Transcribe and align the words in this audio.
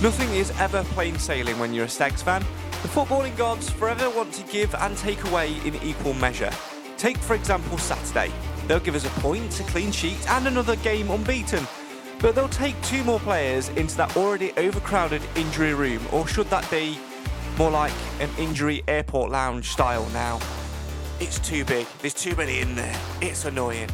Nothing 0.00 0.32
is 0.32 0.52
ever 0.60 0.84
plain 0.94 1.18
sailing 1.18 1.58
when 1.58 1.74
you're 1.74 1.86
a 1.86 1.88
Stags 1.88 2.22
fan. 2.22 2.42
The 2.82 2.88
footballing 2.88 3.36
gods 3.36 3.68
forever 3.68 4.08
want 4.10 4.32
to 4.34 4.44
give 4.44 4.72
and 4.76 4.96
take 4.96 5.24
away 5.24 5.56
in 5.64 5.74
equal 5.82 6.14
measure. 6.14 6.52
Take, 6.96 7.18
for 7.18 7.34
example, 7.34 7.78
Saturday. 7.78 8.32
They'll 8.68 8.78
give 8.78 8.94
us 8.94 9.04
a 9.04 9.20
point, 9.20 9.58
a 9.58 9.64
clean 9.64 9.90
sheet, 9.90 10.24
and 10.30 10.46
another 10.46 10.76
game 10.76 11.10
unbeaten. 11.10 11.66
But 12.20 12.36
they'll 12.36 12.48
take 12.48 12.80
two 12.82 13.02
more 13.02 13.18
players 13.18 13.70
into 13.70 13.96
that 13.96 14.16
already 14.16 14.52
overcrowded 14.56 15.22
injury 15.34 15.74
room, 15.74 16.06
or 16.12 16.28
should 16.28 16.48
that 16.50 16.70
be 16.70 16.96
more 17.58 17.72
like 17.72 17.92
an 18.20 18.30
injury 18.38 18.84
airport 18.86 19.32
lounge 19.32 19.70
style 19.70 20.08
now? 20.10 20.38
It's 21.18 21.40
too 21.40 21.64
big, 21.64 21.88
there's 22.02 22.14
too 22.14 22.36
many 22.36 22.60
in 22.60 22.76
there, 22.76 22.96
it's 23.20 23.46
annoying. 23.46 23.88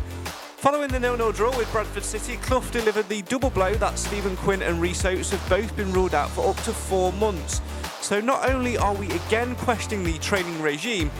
Following 0.65 0.89
the 0.89 0.98
0 0.98 1.19
0 1.19 1.31
draw 1.33 1.55
with 1.59 1.70
Bradford 1.73 2.05
City, 2.05 2.39
Clough 2.39 2.65
delivered 2.70 3.07
the 3.11 3.20
double 3.20 3.51
blow 3.51 3.75
that 3.75 3.98
Stephen 3.98 4.34
Quinn 4.34 4.62
and 4.62 4.81
Rhys 4.81 5.05
Oates 5.05 5.29
have 5.29 5.47
both 5.51 5.77
been 5.77 5.93
ruled 5.93 6.15
out 6.15 6.31
for 6.31 6.48
up 6.48 6.57
to 6.62 6.73
four 6.73 7.12
months. 7.12 7.61
So 8.01 8.19
not 8.19 8.48
only 8.48 8.79
are 8.79 8.95
we 8.95 9.11
again 9.11 9.57
questioning 9.57 10.07
the 10.07 10.17
training 10.20 10.62
regime, 10.62 11.11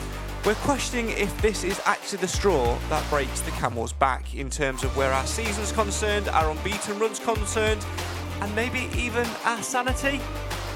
we're 0.47 0.55
questioning 0.55 1.11
if 1.11 1.39
this 1.43 1.63
is 1.63 1.79
actually 1.85 2.21
the 2.21 2.27
straw 2.27 2.75
that 2.89 3.07
breaks 3.11 3.41
the 3.41 3.51
camel's 3.51 3.93
back 3.93 4.33
in 4.33 4.49
terms 4.49 4.83
of 4.83 4.97
where 4.97 5.13
our 5.13 5.27
season's 5.27 5.71
concerned, 5.71 6.27
our 6.29 6.49
unbeaten 6.49 6.97
run's 6.97 7.19
concerned, 7.19 7.85
and 8.41 8.55
maybe 8.55 8.89
even 8.97 9.27
our 9.43 9.61
sanity. 9.61 10.19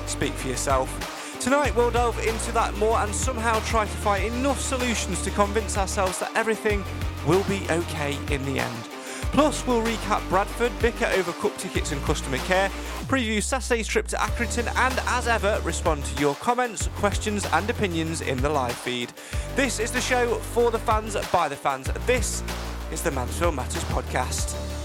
Speak 0.06 0.34
for 0.34 0.47
yourself. 0.47 1.40
Tonight 1.40 1.75
we'll 1.75 1.90
delve 1.90 2.19
into 2.19 2.51
that 2.51 2.75
more 2.78 3.00
and 3.00 3.16
somehow 3.16 3.59
try 3.62 3.86
to 3.86 3.91
find 3.91 4.25
enough 4.25 4.59
solutions 4.59 5.24
to 5.24 5.31
convince 5.31 5.75
ourselves 5.75 6.19
that 6.19 6.36
everything 6.36 6.84
will 7.25 7.44
be 7.44 7.66
okay 7.69 8.18
in 8.34 8.44
the 8.46 8.59
end. 8.59 8.90
Plus, 9.31 9.66
we'll 9.68 9.84
recap 9.84 10.28
Bradford, 10.28 10.72
bicker 10.80 11.06
over 11.16 11.31
cup 11.34 11.56
tickets 11.57 11.91
and 11.91 12.02
customer 12.03 12.40
care, 12.40 12.69
preview 13.07 13.41
Saturday's 13.41 13.88
trip 13.88 14.07
to 14.07 14.16
Accrington, 14.18 14.68
and 14.75 15.00
as 15.07 15.28
ever, 15.28 15.62
respond 15.63 16.03
to 16.06 16.22
your 16.22 16.35
comments, 16.35 16.88
questions, 16.96 17.46
and 17.53 17.69
opinions 17.69 18.22
in 18.22 18.38
the 18.41 18.50
live 18.50 18.75
feed. 18.75 19.13
This 19.56 19.80
is 19.80 19.91
the 19.91 20.02
show 20.02 20.35
for 20.35 20.72
the 20.72 20.80
fans, 20.80 21.16
by 21.31 21.47
the 21.47 21.56
fans. 21.56 21.91
This 22.07 22.44
is 22.91 23.03
the 23.03 23.12
Mansfield 23.12 23.56
Matters 23.56 23.84
podcast. 23.86 24.78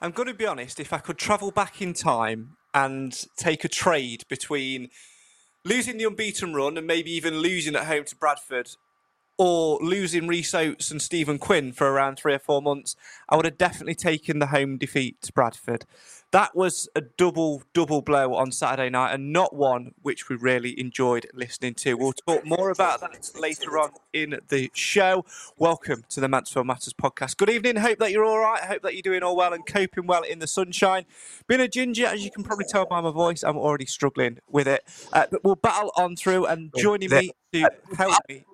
I'm 0.00 0.12
going 0.12 0.28
to 0.28 0.34
be 0.34 0.46
honest, 0.46 0.78
if 0.78 0.92
I 0.92 0.98
could 0.98 1.18
travel 1.18 1.50
back 1.50 1.82
in 1.82 1.92
time 1.92 2.56
and 2.72 3.26
take 3.36 3.64
a 3.64 3.68
trade 3.68 4.24
between 4.28 4.90
losing 5.64 5.98
the 5.98 6.04
unbeaten 6.04 6.54
run 6.54 6.78
and 6.78 6.86
maybe 6.86 7.10
even 7.10 7.38
losing 7.38 7.74
at 7.74 7.86
home 7.86 8.04
to 8.04 8.16
Bradford 8.16 8.70
or 9.38 9.78
losing 9.80 10.28
Rhys 10.28 10.54
Oates 10.54 10.90
and 10.90 11.02
Stephen 11.02 11.38
Quinn 11.38 11.72
for 11.72 11.90
around 11.90 12.16
three 12.16 12.34
or 12.34 12.38
four 12.38 12.62
months, 12.62 12.94
I 13.28 13.36
would 13.36 13.44
have 13.44 13.58
definitely 13.58 13.94
taken 13.94 14.38
the 14.38 14.46
home 14.46 14.78
defeat 14.78 15.22
to 15.22 15.32
Bradford. 15.32 15.84
That 16.30 16.54
was 16.54 16.90
a 16.94 17.00
double, 17.00 17.62
double 17.72 18.02
blow 18.02 18.34
on 18.34 18.52
Saturday 18.52 18.90
night 18.90 19.14
and 19.14 19.32
not 19.32 19.56
one 19.56 19.92
which 20.02 20.28
we 20.28 20.36
really 20.36 20.78
enjoyed 20.78 21.26
listening 21.32 21.72
to. 21.76 21.94
We'll 21.94 22.12
talk 22.12 22.44
more 22.44 22.68
about 22.68 23.00
that 23.00 23.30
later 23.40 23.78
on 23.78 23.92
in 24.12 24.38
the 24.48 24.70
show. 24.74 25.24
Welcome 25.56 26.04
to 26.10 26.20
the 26.20 26.28
Mansfield 26.28 26.66
Matters 26.66 26.92
podcast. 26.92 27.38
Good 27.38 27.48
evening. 27.48 27.76
Hope 27.76 27.98
that 28.00 28.12
you're 28.12 28.26
all 28.26 28.40
right. 28.40 28.62
Hope 28.62 28.82
that 28.82 28.92
you're 28.92 29.00
doing 29.00 29.22
all 29.22 29.36
well 29.36 29.54
and 29.54 29.64
coping 29.64 30.06
well 30.06 30.22
in 30.22 30.38
the 30.38 30.46
sunshine. 30.46 31.06
Been 31.46 31.62
a 31.62 31.68
ginger, 31.68 32.04
as 32.04 32.22
you 32.22 32.30
can 32.30 32.44
probably 32.44 32.66
tell 32.68 32.84
by 32.84 33.00
my 33.00 33.10
voice, 33.10 33.42
I'm 33.42 33.56
already 33.56 33.86
struggling 33.86 34.36
with 34.50 34.68
it. 34.68 34.82
Uh, 35.14 35.24
but 35.30 35.42
we'll 35.42 35.54
battle 35.54 35.92
on 35.96 36.14
through 36.14 36.44
and 36.44 36.74
joining 36.76 37.08
me 37.08 37.30
to 37.54 37.70
help 37.96 38.20
me 38.28 38.44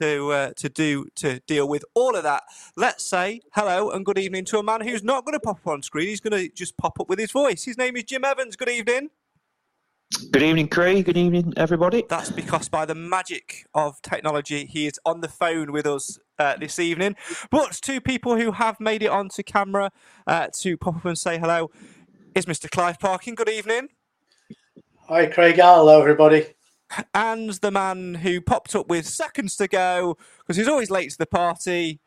to 0.00 0.32
uh, 0.32 0.50
to 0.56 0.68
do 0.68 1.06
to 1.16 1.40
deal 1.40 1.68
with 1.68 1.84
all 1.94 2.16
of 2.16 2.22
that. 2.22 2.44
Let's 2.76 3.04
say 3.04 3.40
hello 3.52 3.90
and 3.90 4.04
good 4.04 4.18
evening 4.18 4.44
to 4.46 4.58
a 4.58 4.62
man 4.62 4.80
who's 4.80 5.02
not 5.02 5.24
going 5.24 5.34
to 5.34 5.40
pop 5.40 5.58
up 5.58 5.66
on 5.66 5.82
screen. 5.82 6.08
He's 6.08 6.20
going 6.20 6.40
to 6.40 6.48
just 6.54 6.76
pop 6.76 7.00
up 7.00 7.08
with 7.08 7.18
his 7.18 7.30
voice. 7.30 7.64
His 7.64 7.78
name 7.78 7.96
is 7.96 8.04
Jim 8.04 8.24
Evans. 8.24 8.56
Good 8.56 8.68
evening. 8.68 9.10
Good 10.30 10.42
evening, 10.42 10.68
Craig. 10.68 11.04
Good 11.04 11.18
evening, 11.18 11.52
everybody. 11.56 12.04
That's 12.08 12.30
because 12.30 12.68
by 12.68 12.86
the 12.86 12.94
magic 12.94 13.66
of 13.74 14.00
technology, 14.00 14.64
he 14.64 14.86
is 14.86 14.98
on 15.04 15.20
the 15.20 15.28
phone 15.28 15.70
with 15.70 15.86
us 15.86 16.18
uh, 16.38 16.56
this 16.56 16.78
evening. 16.78 17.14
But 17.50 17.72
two 17.72 18.00
people 18.00 18.36
who 18.36 18.52
have 18.52 18.80
made 18.80 19.02
it 19.02 19.10
onto 19.10 19.42
camera 19.42 19.92
uh, 20.26 20.48
to 20.60 20.78
pop 20.78 20.96
up 20.96 21.04
and 21.04 21.18
say 21.18 21.38
hello 21.38 21.70
is 22.34 22.46
Mr. 22.46 22.70
Clive 22.70 22.98
Parkin. 22.98 23.34
Good 23.34 23.50
evening. 23.50 23.88
Hi, 25.08 25.26
Craig. 25.26 25.56
Hello, 25.56 26.00
everybody. 26.00 26.46
And 27.14 27.50
the 27.50 27.70
man 27.70 28.14
who 28.14 28.40
popped 28.40 28.74
up 28.74 28.88
with 28.88 29.06
seconds 29.06 29.56
to 29.56 29.68
go 29.68 30.16
because 30.38 30.56
he's 30.56 30.68
always 30.68 30.90
late 30.90 31.10
to 31.10 31.18
the 31.18 31.26
party. 31.26 32.00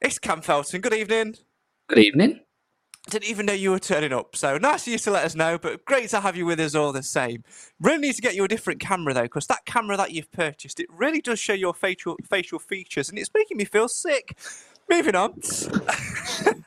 It's 0.00 0.18
Cam 0.18 0.40
Felton. 0.40 0.80
Good 0.80 0.94
evening. 0.94 1.36
Good 1.88 1.98
evening. 1.98 2.40
Didn't 3.10 3.28
even 3.30 3.46
know 3.46 3.54
you 3.54 3.70
were 3.70 3.78
turning 3.78 4.12
up. 4.12 4.36
So 4.36 4.58
nice 4.58 4.86
of 4.86 4.92
you 4.92 4.98
to 4.98 5.10
let 5.10 5.24
us 5.24 5.34
know, 5.34 5.56
but 5.58 5.84
great 5.86 6.10
to 6.10 6.20
have 6.20 6.36
you 6.36 6.44
with 6.44 6.60
us 6.60 6.74
all 6.74 6.92
the 6.92 7.02
same. 7.02 7.42
Really 7.80 7.98
need 7.98 8.14
to 8.16 8.22
get 8.22 8.34
you 8.34 8.44
a 8.44 8.48
different 8.48 8.80
camera 8.80 9.14
though, 9.14 9.22
because 9.22 9.46
that 9.46 9.64
camera 9.64 9.96
that 9.96 10.12
you've 10.12 10.30
purchased, 10.30 10.78
it 10.78 10.86
really 10.90 11.22
does 11.22 11.38
show 11.38 11.54
your 11.54 11.72
facial 11.72 12.16
facial 12.28 12.58
features, 12.58 13.08
and 13.08 13.18
it's 13.18 13.30
making 13.34 13.56
me 13.56 13.64
feel 13.64 13.88
sick. 13.88 14.36
Moving 14.90 15.14
on. 15.14 15.32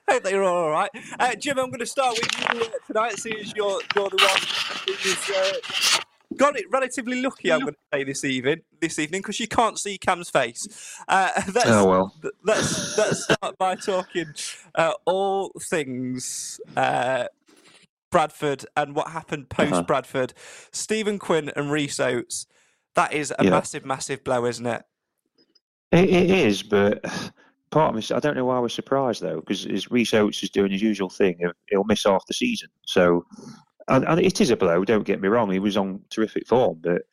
Hope 0.07 0.23
that 0.23 0.31
you're 0.31 0.43
all 0.43 0.69
right. 0.69 0.89
Uh, 1.19 1.35
Jim, 1.35 1.57
I'm 1.57 1.69
going 1.69 1.79
to 1.79 1.85
start 1.85 2.17
with 2.19 2.55
you 2.55 2.61
uh, 2.61 2.69
tonight, 2.85 3.17
seeing 3.17 3.37
as 3.37 3.53
you're, 3.55 3.81
you're 3.95 4.09
the 4.09 4.17
one 4.17 4.95
who's 4.97 5.29
uh, 5.29 6.00
got 6.41 6.57
it 6.57 6.65
relatively 6.71 7.21
lucky, 7.21 7.51
I'm 7.51 7.61
going 7.61 7.73
to 7.73 7.79
say 7.97 8.03
this 8.03 8.23
evening, 8.23 8.61
this 8.79 8.97
evening, 8.99 9.21
because 9.21 9.39
you 9.39 9.47
can't 9.47 9.77
see 9.77 9.97
Cam's 9.97 10.29
face. 10.29 10.67
Uh, 11.07 11.29
Oh, 11.65 11.85
well. 11.85 12.15
Let's 12.43 12.97
let's 12.97 13.23
start 13.25 13.57
by 13.57 13.75
talking 13.75 14.33
uh, 14.75 14.93
all 15.05 15.51
things 15.69 16.59
uh, 16.75 17.25
Bradford 18.11 18.65
and 18.75 18.95
what 18.95 19.09
happened 19.09 19.49
post 19.49 19.73
Uh-huh. 19.73 19.83
Bradford. 19.83 20.33
Stephen 20.71 21.19
Quinn 21.19 21.51
and 21.55 21.71
Rhys 21.71 21.99
Oates. 21.99 22.47
That 22.95 23.13
is 23.13 23.31
a 23.37 23.43
Yeah. 23.43 23.51
massive, 23.51 23.85
massive 23.85 24.23
blow, 24.23 24.45
isn't 24.45 24.65
it? 24.65 24.83
It, 25.91 26.09
it 26.09 26.29
is, 26.31 26.63
but 26.63 27.03
part 27.69 27.89
of 27.89 27.95
me, 27.95 28.15
I 28.15 28.19
don't 28.19 28.35
know 28.35 28.45
why 28.45 28.57
I 28.57 28.59
was 28.59 28.73
surprised 28.73 29.21
though, 29.21 29.39
because 29.41 29.65
Rhys 29.91 30.13
Oates 30.13 30.41
is 30.43 30.49
doing 30.49 30.71
his 30.71 30.81
usual 30.81 31.09
thing. 31.09 31.37
He'll 31.69 31.83
miss 31.83 32.03
half 32.03 32.25
the 32.27 32.33
season. 32.33 32.69
So, 32.87 33.25
and, 33.87 34.05
and 34.05 34.19
it 34.19 34.41
is 34.41 34.49
a 34.49 34.57
blow, 34.57 34.83
don't 34.85 35.05
get 35.05 35.21
me 35.21 35.27
wrong. 35.27 35.51
He 35.51 35.59
was 35.59 35.77
on 35.77 36.01
terrific 36.09 36.47
form, 36.47 36.79
but 36.81 37.03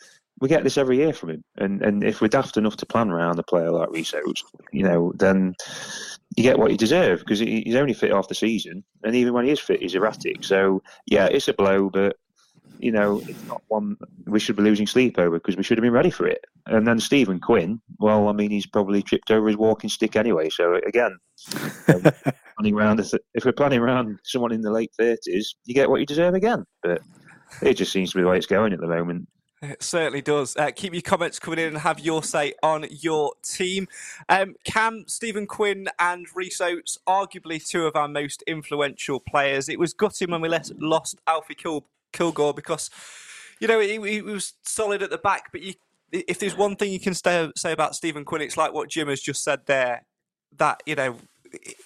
we 0.41 0.49
get 0.49 0.65
this 0.65 0.79
every 0.79 0.99
year 0.99 1.12
from 1.12 1.31
him, 1.31 1.44
and 1.56 1.82
and 1.82 2.05
if 2.05 2.20
we're 2.20 2.29
daft 2.29 2.56
enough 2.56 2.76
to 2.76 2.87
plan 2.87 3.11
around 3.11 3.38
a 3.38 3.43
player 3.43 3.70
like 3.70 3.88
Oates, 3.88 4.44
you 4.73 4.85
know, 4.85 5.12
then 5.17 5.55
you 6.37 6.43
get 6.43 6.59
what 6.59 6.70
you 6.70 6.76
deserve 6.76 7.20
because 7.20 7.41
he's 7.41 7.75
only 7.75 7.94
fit 7.94 8.12
half 8.12 8.29
the 8.29 8.35
season, 8.35 8.85
and 9.03 9.17
even 9.17 9.32
when 9.32 9.44
he 9.44 9.50
is 9.50 9.61
fit, 9.61 9.82
he's 9.82 9.94
erratic. 9.94 10.44
So 10.44 10.82
yeah, 11.06 11.26
it's 11.26 11.49
a 11.49 11.53
blow, 11.53 11.91
but 11.91 12.17
you 12.79 12.93
know, 12.93 13.20
it's 13.26 13.44
not 13.47 13.62
one 13.69 13.97
we 14.26 14.38
should 14.38 14.56
be 14.56 14.62
losing 14.62 14.87
sleep 14.87 15.19
over 15.19 15.38
because 15.38 15.56
we 15.56 15.62
should 15.62 15.79
have 15.79 15.82
been 15.82 15.93
ready 15.93 16.11
for 16.11 16.26
it. 16.26 16.44
And 16.67 16.87
then 16.87 17.00
Stephen 17.00 17.41
Quinn, 17.41 17.81
well, 17.99 18.29
I 18.29 18.32
mean, 18.32 18.50
he's 18.50 18.67
probably 18.67 19.03
tripped 19.03 19.31
over 19.31 19.49
his 19.49 19.56
walking 19.56 19.91
stick 19.91 20.17
anyway. 20.17 20.49
So 20.50 20.75
again, 20.87 21.19
um, 21.88 22.05
planning 22.58 22.75
around 22.75 23.00
if 23.00 23.44
we're 23.44 23.52
planning 23.52 23.81
around 23.81 24.19
someone 24.25 24.52
in 24.52 24.60
the 24.60 24.70
late 24.70 24.93
thirties, 24.99 25.55
you 25.64 25.75
get 25.75 25.88
what 25.88 26.00
you 26.00 26.06
deserve 26.06 26.34
again. 26.34 26.64
But 26.82 27.00
it 27.62 27.75
just 27.75 27.93
seems 27.93 28.10
to 28.10 28.19
be 28.19 28.22
the 28.22 28.28
way 28.28 28.37
it's 28.37 28.46
going 28.46 28.72
at 28.72 28.81
the 28.81 28.87
moment. 28.87 29.28
It 29.60 29.82
certainly 29.82 30.22
does. 30.22 30.56
Uh, 30.56 30.70
keep 30.70 30.93
your 30.93 31.02
comments 31.02 31.40
coming 31.40 31.58
in 31.58 31.66
and 31.66 31.78
have 31.78 31.99
your 31.99 32.22
say 32.22 32.55
on 32.62 32.87
your 32.90 33.32
team. 33.43 33.88
Um, 34.28 34.55
Cam, 34.64 35.05
Stephen 35.08 35.49
Quinn, 35.49 35.88
and 35.99 36.26
Rhys 36.34 36.60
Oates, 36.60 36.99
arguably 37.08 37.64
two 37.64 37.87
of 37.87 37.96
our 37.96 38.06
most 38.06 38.43
influential 38.46 39.19
players. 39.19 39.69
It 39.69 39.78
was 39.78 39.93
gutting 39.94 40.31
when 40.31 40.40
we 40.40 40.49
lost 40.49 41.16
Alfie 41.26 41.56
Kil- 41.56 41.87
Kilgore 42.12 42.55
because, 42.55 42.88
you 43.58 43.66
know, 43.66 43.81
he, 43.81 44.00
he, 44.08 44.22
was 44.22 44.52
solid 44.62 45.02
at 45.02 45.10
the 45.10 45.19
back. 45.19 45.50
But 45.50 45.62
you, 45.62 45.75
if 46.12 46.38
there's 46.38 46.56
one 46.56 46.76
thing 46.76 46.93
you 46.93 47.00
can 47.00 47.14
stay, 47.14 47.50
say 47.56 47.72
about 47.72 47.96
Stephen 47.96 48.25
Quinn, 48.25 48.43
it's 48.43 48.56
like 48.56 48.72
what 48.72 48.88
Jim 48.88 49.08
has 49.08 49.20
just 49.20 49.43
said 49.43 49.66
there 49.66 50.05
that, 50.56 50.84
you 50.87 50.94
know, 50.94 51.16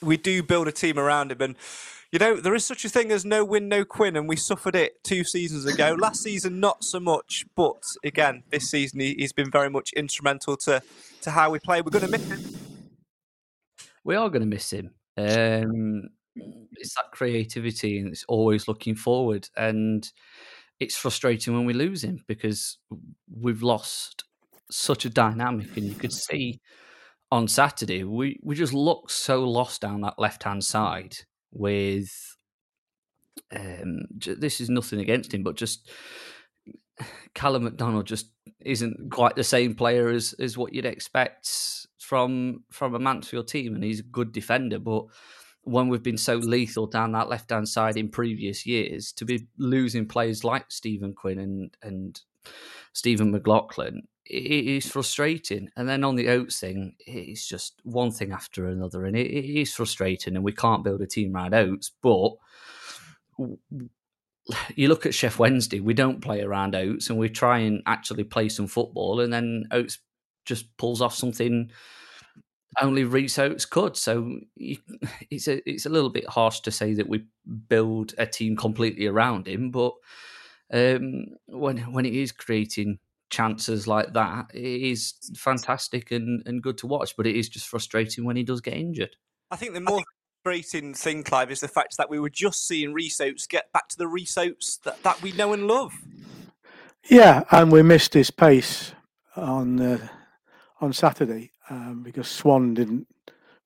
we 0.01 0.17
do 0.17 0.43
build 0.43 0.69
a 0.69 0.73
team 0.73 0.99
around 0.99 1.33
him. 1.33 1.41
And 1.41 1.57
you 2.13 2.19
know, 2.19 2.37
there 2.37 2.55
is 2.55 2.67
such 2.67 2.85
a 2.85 2.91
thing 2.91 3.11
as 3.11 3.25
no 3.25 3.43
win, 3.43 3.69
no 3.69 3.87
Quinn, 3.87 4.17
and 4.17 4.29
we 4.29 4.37
suffered 4.37 4.77
it 4.77 5.03
two 5.03 5.25
seasons 5.25 5.65
ago. 5.65 5.97
Last 5.99 6.23
season, 6.23 6.61
not 6.61 6.85
so 6.85 7.01
much, 7.01 7.47
but 7.57 7.83
again, 8.05 8.43
this 8.51 8.71
season 8.71 9.01
he, 9.01 9.17
has 9.23 9.33
been 9.33 9.51
very 9.51 9.71
much 9.71 9.93
instrumental 9.95 10.57
to 10.59 10.83
to 11.23 11.31
how 11.31 11.51
we 11.51 11.59
play. 11.59 11.81
We're 11.81 11.91
going 11.91 12.05
to 12.05 12.11
miss 12.11 12.29
him. 12.29 12.59
We 14.05 14.15
are 14.15 14.29
going 14.29 14.43
to 14.43 14.47
miss 14.47 14.71
him. 14.73 14.91
Um, 15.17 16.11
it's 16.77 16.95
that 16.97 17.13
creativity, 17.13 17.99
and 17.99 18.09
it's 18.09 18.25
always 18.29 18.69
looking 18.69 18.95
forward. 18.95 19.49
And 19.57 20.07
it's 20.81 20.97
frustrating 20.97 21.55
when 21.55 21.65
we 21.65 21.73
lose 21.73 22.05
him 22.05 22.25
because 22.27 22.77
we've 23.35 23.63
lost 23.63 24.25
such 24.71 25.07
a 25.07 25.11
dynamic, 25.11 25.75
and 25.79 25.87
you 25.87 25.95
could 25.95 26.13
see 26.13 26.61
on 27.33 27.49
Saturday 27.49 28.05
we 28.05 28.39
we 28.43 28.55
just 28.55 28.75
looked 28.75 29.11
so 29.11 29.43
lost 29.43 29.81
down 29.81 30.03
that 30.03 30.19
left 30.19 30.43
hand 30.43 30.63
side 30.63 31.17
with 31.51 32.37
um, 33.55 34.03
this 34.21 34.61
is 34.61 34.69
nothing 34.69 35.01
against 35.01 35.33
him, 35.33 35.43
but 35.43 35.57
just 35.57 35.91
Calum 37.35 37.65
Macdonald 37.65 38.07
just 38.07 38.27
isn't 38.61 39.11
quite 39.11 39.35
the 39.35 39.45
same 39.45 39.75
player 39.75 40.11
as 40.11 40.35
as 40.35 40.59
what 40.59 40.75
you'd 40.75 40.85
expect 40.85 41.87
from 41.99 42.65
from 42.71 42.95
a 42.95 42.99
Mansfield 42.99 43.49
team, 43.49 43.75
and 43.75 43.83
he's 43.83 44.01
a 44.01 44.05
good 44.05 44.33
defender, 44.33 44.79
but 44.79 45.07
when 45.65 45.89
we've 45.89 46.03
been 46.03 46.19
so 46.19 46.37
lethal 46.37 46.87
down 46.87 47.13
that 47.13 47.29
left 47.29 47.51
hand 47.51 47.69
side 47.69 47.97
in 47.97 48.11
previous 48.11 48.67
years, 48.67 49.13
to 49.13 49.25
be 49.25 49.47
losing 49.57 50.07
players 50.07 50.45
like 50.45 50.71
Stephen 50.71 51.15
Quinn 51.15 51.39
and 51.39 51.77
and 51.83 52.21
Stephen 52.93 53.31
McLaughlin, 53.31 54.03
it 54.27 54.67
is 54.67 54.91
frustrating. 54.91 55.71
And 55.77 55.89
then 55.89 56.05
on 56.05 56.17
the 56.17 56.29
Oates 56.29 56.61
thing, 56.61 56.95
it's 57.07 57.47
just 57.47 57.81
one 57.85 58.11
thing 58.11 58.33
after 58.33 58.67
another, 58.67 59.05
and 59.05 59.17
it, 59.17 59.31
is 59.31 59.75
frustrating. 59.75 60.37
And 60.37 60.45
we 60.45 60.53
can't 60.53 60.85
build 60.85 61.01
a 61.03 61.07
team 61.07 61.35
around 61.35 61.55
Oates, 61.55 61.91
but 62.03 62.33
you 64.75 64.89
look 64.89 65.07
at 65.07 65.13
Sheff 65.13 65.39
Wednesday, 65.39 65.81
we 65.81 65.95
don't 65.95 66.21
play 66.21 66.43
around 66.43 66.75
Oates, 66.75 67.11
and 67.11 67.19
we 67.19 67.29
try 67.29 67.59
and 67.59 67.83
actually 67.87 68.25
play 68.25 68.49
some 68.49 68.67
football, 68.67 69.21
and 69.21 69.33
then 69.33 69.65
Oates 69.71 69.99
just 70.45 70.77
pulls 70.77 71.01
off 71.01 71.15
something 71.15 71.71
only 72.81 73.05
Rhys 73.05 73.39
Oates 73.39 73.67
could. 73.67 73.97
So 73.97 74.39
it's 74.57 75.49
a 75.49 75.69
it's 75.69 75.87
a 75.87 75.91
little 75.91 76.11
bit 76.11 76.29
harsh 76.29 76.61
to 76.61 76.71
say 76.71 76.95
that 76.95 77.09
we 77.09 77.25
build 77.69 78.15
a 78.19 78.27
team 78.27 78.57
completely 78.57 79.07
around 79.07 79.47
him, 79.47 79.71
but 79.71 79.93
um, 80.73 81.27
when 81.47 81.79
when 81.93 82.07
it 82.07 82.15
is 82.15 82.33
creating 82.33 82.99
chances 83.31 83.87
like 83.87 84.13
that, 84.13 84.47
it 84.55 84.61
is 84.61 85.15
fantastic 85.37 86.11
and, 86.11 86.43
and 86.47 86.63
good 86.63 86.79
to 86.79 86.87
watch. 86.87 87.17
But 87.17 87.27
it 87.27 87.37
is 87.37 87.49
just 87.49 87.69
frustrating 87.69 88.25
when 88.25 88.37
he 88.37 88.43
does 88.43 88.61
get 88.61 88.75
injured. 88.75 89.17
I 89.51 89.57
think 89.57 89.75
the 89.75 89.81
more 89.81 90.03
frustrating 90.43 90.95
thing, 90.95 91.23
Clive, 91.23 91.51
is 91.51 91.61
the 91.61 91.69
fact 91.69 91.97
that 91.99 92.11
we 92.11 92.19
were 92.19 92.31
just 92.31 92.67
seeing 92.67 92.93
Rhys 92.93 93.21
Oates 93.21 93.47
get 93.47 93.73
back 93.73 93.89
to 93.89 93.99
the 93.99 94.09
Rhys 94.09 94.37
Oates 94.37 94.79
that, 94.79 95.03
that 95.03 95.21
we 95.23 95.33
know 95.33 95.53
and 95.53 95.67
love. 95.67 95.93
Yeah, 97.09 97.45
and 97.51 97.73
we 97.73 97.83
missed 97.83 98.15
his 98.15 98.31
pace 98.31 98.93
on 99.37 99.81
uh, 99.81 100.09
on 100.81 100.93
Saturday 100.93 101.51
um, 101.69 102.03
because 102.03 102.29
Swan 102.29 102.75
didn't 102.75 103.07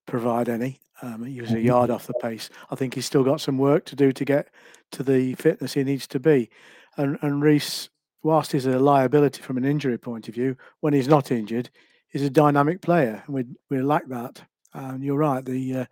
provide 0.07 0.49
any. 0.49 0.81
Um, 1.03 1.25
he 1.25 1.41
was 1.41 1.51
a 1.51 1.57
mm-hmm. 1.57 1.67
yard 1.67 1.91
off 1.91 2.07
the 2.07 2.15
pace. 2.15 2.49
I 2.71 2.75
think 2.75 2.95
he's 2.95 3.05
still 3.05 3.25
got 3.25 3.41
some 3.41 3.59
work 3.59 3.85
to 3.87 3.97
do 3.97 4.13
to 4.13 4.25
get 4.25 4.49
to 4.93 5.03
the 5.03 5.35
fitness 5.35 5.75
he 5.75 5.85
needs 5.85 6.07
to 6.09 6.21
be. 6.21 6.49
And, 6.97 7.19
and 7.23 7.43
Rhys 7.43 7.91
whilst 8.23 8.53
he's 8.53 8.67
a 8.67 8.79
liability 8.79 9.41
from 9.41 9.57
an 9.57 9.65
injury 9.65 9.97
point 9.97 10.29
of 10.29 10.35
view, 10.35 10.57
when 10.81 10.93
he's 10.93 11.09
not 11.09 11.31
injured, 11.31 11.71
he's 12.09 12.23
a 12.23 12.31
dynamic 12.31 12.83
player, 12.83 13.23
and 13.27 13.35
we 13.35 13.45
we 13.71 13.81
lack 13.81 14.07
that. 14.09 14.43
And 14.75 15.03
you're 15.03 15.17
right, 15.17 15.45
the 15.45 15.77
uh, 15.77 15.85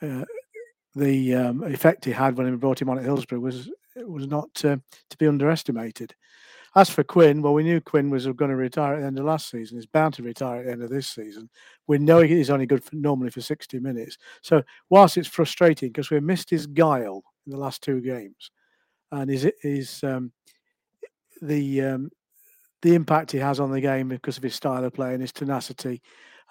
uh, 0.00 0.24
the 0.94 1.34
um, 1.34 1.62
effect 1.64 2.04
he 2.04 2.12
had 2.12 2.36
when 2.36 2.50
we 2.50 2.56
brought 2.56 2.80
him 2.80 2.88
on 2.88 2.98
at 2.98 3.04
Hillsborough 3.04 3.40
was 3.40 3.70
was 3.96 4.26
not 4.26 4.48
uh, 4.64 4.76
to 5.10 5.16
be 5.18 5.28
underestimated. 5.28 6.14
As 6.74 6.88
for 6.88 7.04
Quinn, 7.04 7.42
well, 7.42 7.52
we 7.52 7.64
knew 7.64 7.82
Quinn 7.82 8.08
was 8.08 8.26
going 8.26 8.50
to 8.50 8.56
retire 8.56 8.94
at 8.94 9.00
the 9.00 9.06
end 9.06 9.18
of 9.18 9.26
last 9.26 9.50
season. 9.50 9.76
He's 9.76 9.84
bound 9.84 10.14
to 10.14 10.22
retire 10.22 10.60
at 10.60 10.64
the 10.64 10.72
end 10.72 10.82
of 10.82 10.88
this 10.88 11.06
season. 11.06 11.50
We 11.86 11.98
know 11.98 12.20
he's 12.20 12.48
only 12.48 12.64
good 12.64 12.82
for, 12.82 12.96
normally 12.96 13.28
for 13.28 13.42
60 13.42 13.78
minutes. 13.78 14.16
So, 14.40 14.62
whilst 14.88 15.18
it's 15.18 15.28
frustrating 15.28 15.90
because 15.90 16.10
we 16.10 16.18
missed 16.20 16.48
his 16.48 16.66
guile 16.66 17.22
in 17.44 17.52
the 17.52 17.58
last 17.58 17.82
two 17.82 18.00
games, 18.00 18.50
and 19.10 19.30
his 19.30 19.50
his 19.60 20.02
um, 20.02 20.32
the 21.42 21.82
um, 21.82 22.10
the 22.80 22.94
impact 22.94 23.32
he 23.32 23.38
has 23.38 23.60
on 23.60 23.70
the 23.70 23.80
game 23.80 24.08
because 24.08 24.36
of 24.36 24.42
his 24.42 24.54
style 24.54 24.84
of 24.84 24.94
play 24.94 25.12
and 25.12 25.20
his 25.20 25.32
tenacity. 25.32 26.00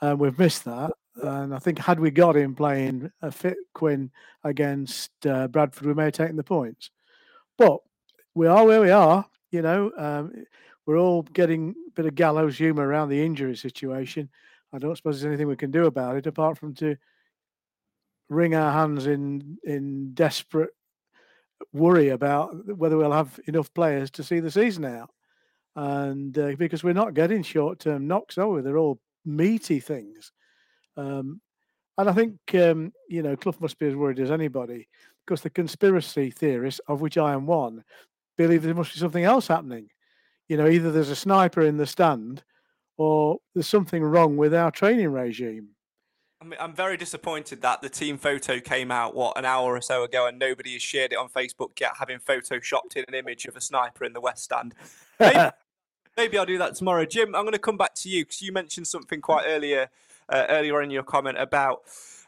Um, 0.01 0.19
we've 0.19 0.37
missed 0.37 0.65
that, 0.65 0.91
and 1.15 1.53
I 1.53 1.59
think 1.59 1.79
had 1.79 1.99
we 1.99 2.11
got 2.11 2.35
him 2.35 2.55
playing 2.55 3.11
a 3.21 3.31
fit 3.31 3.57
Quinn 3.73 4.11
against 4.43 5.11
uh, 5.25 5.47
Bradford, 5.47 5.87
we 5.87 5.93
may 5.93 6.05
have 6.05 6.13
taken 6.13 6.35
the 6.35 6.43
points. 6.43 6.91
But 7.57 7.79
we 8.33 8.47
are 8.47 8.65
where 8.65 8.81
we 8.81 8.91
are. 8.91 9.25
You 9.51 9.61
know, 9.61 9.91
um, 9.97 10.45
we're 10.85 10.99
all 10.99 11.23
getting 11.23 11.75
a 11.87 11.91
bit 11.91 12.05
of 12.05 12.15
gallows 12.15 12.57
humour 12.57 12.87
around 12.87 13.09
the 13.09 13.23
injury 13.23 13.55
situation. 13.55 14.29
I 14.73 14.79
don't 14.79 14.95
suppose 14.95 15.19
there's 15.19 15.29
anything 15.29 15.47
we 15.47 15.57
can 15.57 15.71
do 15.71 15.85
about 15.85 16.15
it 16.15 16.27
apart 16.27 16.57
from 16.57 16.73
to 16.75 16.95
wring 18.29 18.55
our 18.55 18.71
hands 18.71 19.07
in 19.07 19.57
in 19.63 20.13
desperate 20.13 20.71
worry 21.73 22.09
about 22.09 22.77
whether 22.77 22.97
we'll 22.97 23.11
have 23.11 23.39
enough 23.47 23.73
players 23.73 24.11
to 24.11 24.23
see 24.23 24.39
the 24.39 24.51
season 24.51 24.85
out. 24.85 25.11
And 25.75 26.37
uh, 26.37 26.53
because 26.57 26.83
we're 26.83 26.93
not 26.93 27.13
getting 27.13 27.43
short 27.43 27.79
term 27.79 28.07
knocks, 28.07 28.37
are 28.37 28.47
we? 28.47 28.61
They're 28.61 28.77
all 28.77 28.99
meaty 29.25 29.79
things. 29.79 30.31
Um, 30.97 31.41
and 31.97 32.09
I 32.09 32.13
think, 32.13 32.37
um, 32.55 32.91
you 33.09 33.21
know, 33.21 33.35
Clough 33.35 33.55
must 33.59 33.79
be 33.79 33.87
as 33.87 33.95
worried 33.95 34.19
as 34.19 34.31
anybody 34.31 34.87
because 35.25 35.41
the 35.41 35.49
conspiracy 35.49 36.31
theorists, 36.31 36.81
of 36.87 37.01
which 37.01 37.17
I 37.17 37.33
am 37.33 37.45
one, 37.45 37.83
believe 38.37 38.63
there 38.63 38.73
must 38.73 38.93
be 38.93 38.99
something 38.99 39.23
else 39.23 39.47
happening. 39.47 39.89
You 40.49 40.57
know, 40.57 40.67
either 40.67 40.91
there's 40.91 41.09
a 41.09 41.15
sniper 41.15 41.61
in 41.61 41.77
the 41.77 41.85
stand 41.85 42.43
or 42.97 43.37
there's 43.53 43.67
something 43.67 44.03
wrong 44.03 44.35
with 44.35 44.53
our 44.53 44.71
training 44.71 45.09
regime. 45.09 45.69
I'm 46.59 46.73
very 46.73 46.97
disappointed 46.97 47.61
that 47.61 47.81
the 47.81 47.89
team 47.89 48.17
photo 48.17 48.59
came 48.59 48.91
out 48.91 49.13
what 49.15 49.37
an 49.37 49.45
hour 49.45 49.75
or 49.75 49.81
so 49.81 50.03
ago, 50.03 50.25
and 50.25 50.39
nobody 50.39 50.73
has 50.73 50.81
shared 50.81 51.13
it 51.13 51.17
on 51.17 51.29
Facebook 51.29 51.79
yet, 51.79 51.91
having 51.99 52.17
photoshopped 52.17 52.95
in 52.95 53.05
an 53.07 53.13
image 53.13 53.45
of 53.45 53.55
a 53.55 53.61
sniper 53.61 54.05
in 54.05 54.13
the 54.13 54.21
West 54.21 54.43
Stand. 54.43 54.73
Maybe, 55.19 55.51
maybe 56.17 56.37
I'll 56.39 56.47
do 56.47 56.57
that 56.57 56.73
tomorrow. 56.73 57.05
Jim, 57.05 57.35
I'm 57.35 57.43
going 57.43 57.51
to 57.53 57.59
come 57.59 57.77
back 57.77 57.93
to 57.95 58.09
you 58.09 58.25
because 58.25 58.41
you 58.41 58.51
mentioned 58.51 58.87
something 58.87 59.21
quite 59.21 59.45
earlier 59.45 59.89
uh, 60.29 60.45
earlier 60.49 60.81
in 60.81 60.89
your 60.89 61.03
comment 61.03 61.37
about 61.37 61.81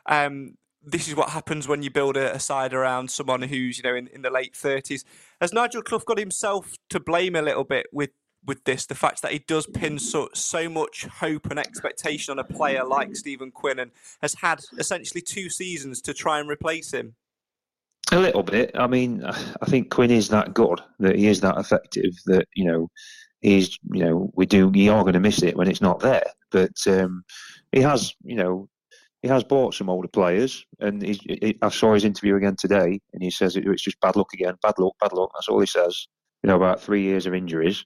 um, 0.05 0.57
this 0.85 1.07
is 1.07 1.15
what 1.15 1.29
happens 1.29 1.67
when 1.67 1.81
you 1.81 1.89
build 1.89 2.15
a, 2.17 2.35
a, 2.35 2.39
side 2.39 2.73
around 2.73 3.09
someone 3.09 3.41
who's 3.41 3.77
you 3.77 3.83
know 3.83 3.95
in, 3.95 4.07
in 4.07 4.21
the 4.21 4.29
late 4.29 4.53
30s. 4.53 5.03
Has 5.41 5.53
Nigel 5.53 5.81
Clough 5.81 6.03
got 6.05 6.19
himself 6.19 6.75
to 6.89 6.99
blame 6.99 7.35
a 7.35 7.41
little 7.41 7.63
bit 7.63 7.87
with 7.91 8.11
with 8.45 8.63
this 8.65 8.85
the 8.85 8.95
fact 8.95 9.21
that 9.21 9.31
he 9.31 9.39
does 9.39 9.65
pin 9.67 9.99
so, 9.99 10.29
so 10.33 10.69
much 10.69 11.05
hope 11.05 11.49
and 11.49 11.59
expectation 11.59 12.31
on 12.31 12.39
a 12.39 12.43
player 12.43 12.83
like 12.83 13.15
Stephen 13.15 13.51
Quinn 13.51 13.79
and 13.79 13.91
has 14.21 14.35
had 14.35 14.61
essentially 14.77 15.21
two 15.21 15.49
seasons 15.49 16.01
to 16.01 16.13
try 16.13 16.39
and 16.39 16.49
replace 16.49 16.91
him? 16.91 17.15
A 18.11 18.19
little 18.19 18.43
bit. 18.43 18.71
I 18.75 18.87
mean, 18.87 19.23
I 19.23 19.65
think 19.65 19.89
Quinn 19.89 20.11
is 20.11 20.27
that 20.29 20.53
good, 20.53 20.81
that 20.99 21.15
he 21.15 21.27
is 21.27 21.39
that 21.41 21.57
effective, 21.57 22.11
that, 22.25 22.47
you 22.53 22.65
know, 22.65 22.89
he's, 23.41 23.79
you 23.91 24.03
know, 24.03 24.31
we 24.35 24.45
do, 24.45 24.67
we 24.67 24.89
are 24.89 25.03
going 25.03 25.13
to 25.13 25.19
miss 25.19 25.41
it 25.41 25.55
when 25.55 25.69
it's 25.69 25.81
not 25.81 25.99
there. 26.01 26.25
But 26.51 26.75
um, 26.87 27.23
he 27.71 27.81
has, 27.81 28.13
you 28.23 28.35
know, 28.35 28.67
he 29.21 29.29
has 29.29 29.43
bought 29.43 29.73
some 29.73 29.89
older 29.89 30.09
players, 30.09 30.65
and 30.79 31.01
he's, 31.01 31.19
he, 31.21 31.57
I 31.61 31.69
saw 31.69 31.93
his 31.93 32.03
interview 32.03 32.35
again 32.35 32.57
today, 32.57 32.99
and 33.13 33.23
he 33.23 33.31
says 33.31 33.55
it, 33.55 33.65
it's 33.65 33.81
just 33.81 34.01
bad 34.01 34.17
luck 34.17 34.33
again, 34.33 34.55
bad 34.61 34.77
luck, 34.77 34.95
bad 34.99 35.13
luck. 35.13 35.31
That's 35.33 35.47
all 35.47 35.61
he 35.61 35.65
says. 35.65 36.07
You 36.43 36.49
know, 36.49 36.57
about 36.57 36.81
three 36.81 37.03
years 37.03 37.25
of 37.25 37.33
injuries. 37.33 37.85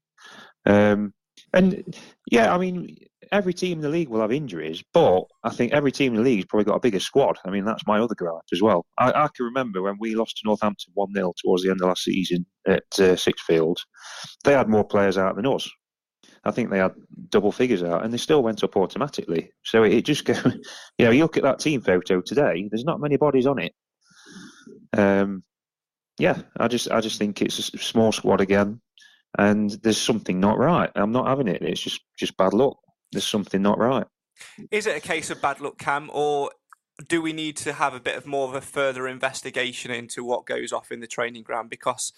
Um, 0.68 1.14
And 1.54 1.96
yeah, 2.32 2.54
I 2.54 2.58
mean, 2.58 2.98
every 3.32 3.54
team 3.54 3.78
in 3.80 3.82
the 3.82 3.90
league 3.90 4.10
will 4.10 4.22
have 4.22 4.32
injuries, 4.32 4.84
but 4.94 5.24
I 5.44 5.50
think 5.52 5.74
every 5.74 5.92
team 5.92 6.14
in 6.14 6.18
the 6.18 6.24
league's 6.30 6.46
probably 6.46 6.66
got 6.66 6.76
a 6.76 6.82
bigger 6.82 7.00
squad. 7.00 7.38
I 7.46 7.52
mean, 7.52 7.66
that's 7.66 7.88
my 7.88 8.00
other 8.00 8.16
gripe 8.16 8.44
as 8.52 8.62
well. 8.62 8.86
I, 8.98 9.12
I 9.12 9.30
can 9.36 9.46
remember 9.46 9.82
when 9.82 9.98
we 10.00 10.16
lost 10.16 10.38
to 10.38 10.44
Northampton 10.46 10.92
1 10.96 11.14
0 11.14 11.34
towards 11.42 11.64
the 11.64 11.72
end 11.72 11.82
of 11.82 11.88
last 11.88 12.04
season 12.04 12.46
at 12.68 12.84
uh, 13.00 13.16
Sixfields, 13.16 13.82
they 14.44 14.54
had 14.54 14.70
more 14.70 14.86
players 14.86 15.18
out 15.18 15.36
than 15.38 15.48
us. 15.48 15.70
I 16.44 16.52
think 16.52 16.70
they 16.70 16.80
had 16.80 16.94
double 17.30 17.52
figures 17.52 17.84
out, 17.84 18.04
and 18.04 18.14
they 18.14 18.18
still 18.18 18.44
went 18.44 18.64
up 18.64 18.78
automatically. 18.78 19.52
So 19.64 19.84
it, 19.84 19.94
it 19.94 20.06
just 20.06 20.26
goes, 20.26 20.44
you 20.98 21.06
know, 21.06 21.12
you 21.12 21.24
look 21.24 21.38
at 21.38 21.44
that 21.44 21.60
team 21.60 21.82
photo 21.82 22.22
today. 22.22 22.68
There's 22.70 22.86
not 22.86 23.02
many 23.02 23.18
bodies 23.18 23.48
on 23.48 23.60
it. 23.60 23.74
Um, 24.98 25.44
yeah, 26.20 26.42
I 26.58 26.68
just 26.68 26.92
I 26.92 27.02
just 27.02 27.20
think 27.20 27.42
it's 27.42 27.60
a 27.60 27.78
small 27.80 28.12
squad 28.12 28.42
again, 28.42 28.82
and 29.38 29.72
there's 29.84 30.00
something 30.00 30.40
not 30.40 30.58
right. 30.58 30.90
I'm 30.96 31.12
not 31.12 31.28
having 31.28 31.48
it. 31.48 31.62
It's 31.62 31.82
just 31.82 32.02
just 32.18 32.38
bad 32.38 32.54
luck. 32.54 32.78
There's 33.12 33.28
something 33.28 33.62
not 33.62 33.78
right. 33.78 34.06
Is 34.72 34.86
it 34.86 34.98
a 34.98 35.00
case 35.00 35.30
of 35.30 35.42
bad 35.42 35.60
luck, 35.60 35.78
Cam, 35.78 36.10
or 36.14 36.52
do 37.08 37.22
we 37.22 37.34
need 37.34 37.58
to 37.58 37.74
have 37.74 37.94
a 37.94 38.00
bit 38.00 38.16
of 38.16 38.26
more 38.26 38.48
of 38.48 38.56
a 38.56 38.62
further 38.62 39.08
investigation 39.08 39.92
into 39.92 40.24
what 40.24 40.46
goes 40.46 40.72
off 40.72 40.92
in 40.92 41.00
the 41.00 41.08
training 41.08 41.44
ground? 41.44 41.70
Because 41.70 42.12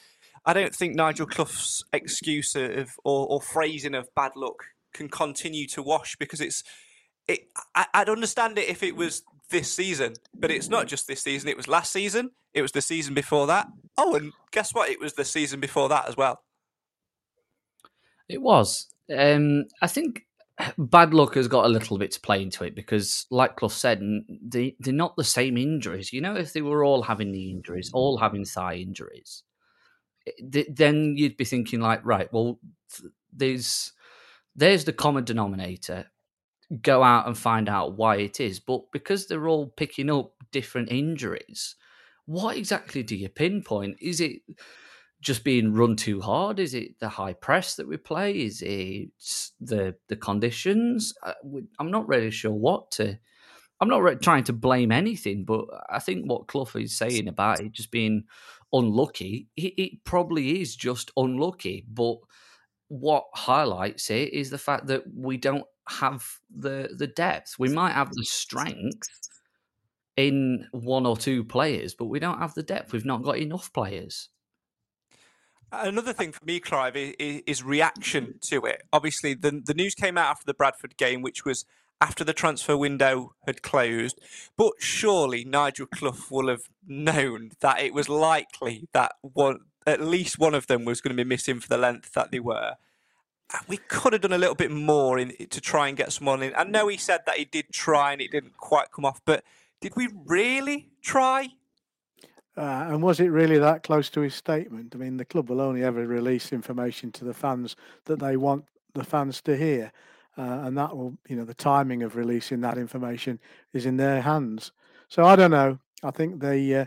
I 0.45 0.53
don't 0.53 0.73
think 0.73 0.95
Nigel 0.95 1.25
Clough's 1.25 1.83
excuse 1.93 2.55
of 2.55 2.91
or, 3.03 3.27
or 3.27 3.41
phrasing 3.41 3.95
of 3.95 4.13
bad 4.15 4.31
luck 4.35 4.65
can 4.93 5.09
continue 5.09 5.67
to 5.67 5.83
wash 5.83 6.15
because 6.17 6.41
it's 6.41 6.63
it. 7.27 7.41
I, 7.75 7.87
I'd 7.93 8.09
understand 8.09 8.57
it 8.57 8.69
if 8.69 8.83
it 8.83 8.95
was 8.95 9.23
this 9.49 9.73
season, 9.73 10.13
but 10.33 10.51
it's 10.51 10.69
not 10.69 10.87
just 10.87 11.07
this 11.07 11.23
season. 11.23 11.49
It 11.49 11.57
was 11.57 11.67
last 11.67 11.91
season. 11.91 12.31
It 12.53 12.61
was 12.61 12.71
the 12.71 12.81
season 12.81 13.13
before 13.13 13.47
that. 13.47 13.67
Oh, 13.97 14.15
and 14.15 14.31
guess 14.51 14.73
what? 14.73 14.89
It 14.89 14.99
was 14.99 15.13
the 15.13 15.25
season 15.25 15.59
before 15.59 15.89
that 15.89 16.07
as 16.07 16.15
well. 16.17 16.41
It 18.29 18.41
was. 18.41 18.87
Um, 19.15 19.65
I 19.81 19.87
think 19.87 20.27
bad 20.77 21.13
luck 21.13 21.35
has 21.35 21.47
got 21.47 21.65
a 21.65 21.69
little 21.69 21.97
bit 21.97 22.11
to 22.11 22.21
play 22.21 22.41
into 22.41 22.63
it 22.63 22.75
because, 22.75 23.25
like 23.31 23.55
Clough 23.55 23.69
said, 23.69 24.01
they, 24.41 24.75
they're 24.79 24.93
not 24.93 25.15
the 25.15 25.23
same 25.23 25.57
injuries. 25.57 26.13
You 26.13 26.21
know, 26.21 26.35
if 26.35 26.53
they 26.53 26.61
were 26.61 26.83
all 26.83 27.01
having 27.01 27.31
the 27.31 27.49
injuries, 27.49 27.89
all 27.93 28.17
having 28.17 28.45
thigh 28.45 28.75
injuries, 28.75 29.43
then 30.41 31.15
you'd 31.17 31.37
be 31.37 31.45
thinking 31.45 31.79
like, 31.79 32.05
right, 32.05 32.31
well, 32.31 32.59
there's 33.33 33.93
there's 34.55 34.85
the 34.85 34.93
common 34.93 35.23
denominator. 35.23 36.05
Go 36.81 37.01
out 37.01 37.25
and 37.25 37.37
find 37.37 37.67
out 37.67 37.97
why 37.97 38.17
it 38.17 38.39
is. 38.39 38.59
But 38.59 38.91
because 38.91 39.25
they're 39.27 39.47
all 39.47 39.67
picking 39.67 40.09
up 40.11 40.33
different 40.51 40.91
injuries, 40.91 41.75
what 42.25 42.57
exactly 42.57 43.01
do 43.01 43.15
you 43.15 43.29
pinpoint? 43.29 43.97
Is 43.99 44.21
it 44.21 44.41
just 45.21 45.43
being 45.43 45.73
run 45.73 45.95
too 45.95 46.21
hard? 46.21 46.59
Is 46.59 46.73
it 46.73 46.99
the 46.99 47.09
high 47.09 47.33
press 47.33 47.75
that 47.75 47.87
we 47.87 47.97
play? 47.97 48.31
Is 48.33 48.61
it 48.61 49.09
the 49.59 49.95
the 50.07 50.15
conditions? 50.15 51.13
Uh, 51.23 51.33
I'm 51.79 51.91
not 51.91 52.07
really 52.07 52.31
sure 52.31 52.51
what 52.51 52.91
to. 52.91 53.17
I'm 53.81 53.89
not 53.89 54.01
really 54.01 54.17
trying 54.17 54.43
to 54.45 54.53
blame 54.53 54.91
anything, 54.91 55.45
but 55.45 55.65
I 55.89 55.99
think 55.99 56.25
what 56.25 56.47
Clough 56.47 56.67
is 56.75 56.97
saying 56.97 57.29
about 57.29 57.61
it 57.61 57.71
just 57.71 57.91
being 57.91 58.25
unlucky, 58.73 59.47
it, 59.55 59.73
it 59.77 60.03
probably 60.03 60.61
is 60.61 60.75
just 60.75 61.11
unlucky. 61.15 61.85
But 61.87 62.17
what 62.89 63.25
highlights 63.33 64.09
it 64.09 64.33
is 64.33 64.49
the 64.49 64.57
fact 64.57 64.87
that 64.87 65.03
we 65.15 65.37
don't 65.37 65.65
have 65.87 66.25
the 66.55 66.89
the 66.95 67.07
depth. 67.07 67.55
We 67.57 67.69
might 67.69 67.93
have 67.93 68.11
the 68.11 68.25
strength 68.25 69.09
in 70.15 70.67
one 70.71 71.05
or 71.05 71.17
two 71.17 71.43
players, 71.43 71.93
but 71.93 72.05
we 72.05 72.19
don't 72.19 72.39
have 72.39 72.53
the 72.53 72.63
depth. 72.63 72.93
We've 72.93 73.05
not 73.05 73.23
got 73.23 73.37
enough 73.37 73.71
players. 73.73 74.29
Another 75.71 76.13
thing 76.13 76.31
for 76.31 76.43
me, 76.45 76.59
Clive, 76.59 76.95
is, 76.95 77.13
is, 77.19 77.63
reaction 77.63 78.25
mm-hmm. 78.25 78.37
to 78.41 78.65
it. 78.65 78.83
Obviously, 78.91 79.33
the, 79.33 79.61
the 79.63 79.73
news 79.73 79.93
came 79.93 80.17
out 80.17 80.29
after 80.29 80.45
the 80.45 80.53
Bradford 80.53 80.97
game, 80.97 81.21
which 81.21 81.45
was 81.45 81.65
after 82.01 82.23
the 82.23 82.33
transfer 82.33 82.77
window 82.77 83.33
had 83.45 83.61
closed. 83.61 84.19
But 84.57 84.73
surely 84.79 85.43
Nigel 85.43 85.85
Clough 85.85 86.25
will 86.31 86.47
have 86.47 86.63
known 86.87 87.51
that 87.59 87.81
it 87.81 87.93
was 87.93 88.09
likely 88.09 88.87
that 88.93 89.13
one, 89.21 89.59
at 89.85 90.01
least 90.01 90.39
one 90.39 90.55
of 90.55 90.67
them 90.67 90.85
was 90.85 91.01
going 91.01 91.15
to 91.15 91.23
be 91.23 91.27
missing 91.27 91.59
for 91.59 91.67
the 91.67 91.77
length 91.77 92.13
that 92.13 92.31
they 92.31 92.39
were. 92.39 92.75
We 93.67 93.77
could 93.77 94.13
have 94.13 94.21
done 94.21 94.33
a 94.33 94.37
little 94.37 94.55
bit 94.55 94.71
more 94.71 95.17
in, 95.17 95.33
to 95.49 95.61
try 95.61 95.87
and 95.87 95.97
get 95.97 96.13
someone 96.13 96.43
in. 96.43 96.53
I 96.55 96.63
know 96.63 96.87
he 96.87 96.97
said 96.97 97.21
that 97.25 97.37
he 97.37 97.45
did 97.45 97.71
try 97.71 98.11
and 98.11 98.21
it 98.21 98.31
didn't 98.31 98.57
quite 98.57 98.91
come 98.91 99.05
off, 99.05 99.21
but 99.25 99.43
did 99.81 99.95
we 99.95 100.09
really 100.25 100.89
try? 101.01 101.49
Uh, 102.59 102.87
and 102.89 103.01
was 103.01 103.21
it 103.21 103.29
really 103.29 103.57
that 103.57 103.83
close 103.83 104.09
to 104.09 104.19
his 104.19 104.35
statement? 104.35 104.93
I 104.93 104.97
mean, 104.97 105.15
the 105.15 105.23
club 105.23 105.49
will 105.49 105.61
only 105.61 105.81
ever 105.81 106.05
release 106.05 106.51
information 106.51 107.09
to 107.13 107.23
the 107.23 107.33
fans 107.33 107.77
that 108.03 108.19
they 108.19 108.35
want 108.35 108.65
the 108.95 109.03
fans 109.05 109.41
to 109.43 109.55
hear, 109.55 109.93
uh, 110.37 110.63
and 110.65 110.77
that 110.77 110.95
will, 110.95 111.17
you 111.29 111.37
know, 111.37 111.45
the 111.45 111.53
timing 111.53 112.03
of 112.03 112.17
releasing 112.17 112.59
that 112.59 112.77
information 112.77 113.39
is 113.71 113.85
in 113.85 113.95
their 113.95 114.19
hands. 114.19 114.73
So 115.07 115.23
I 115.23 115.37
don't 115.37 115.51
know. 115.51 115.79
I 116.03 116.11
think 116.11 116.41
the 116.41 116.75
uh, 116.75 116.85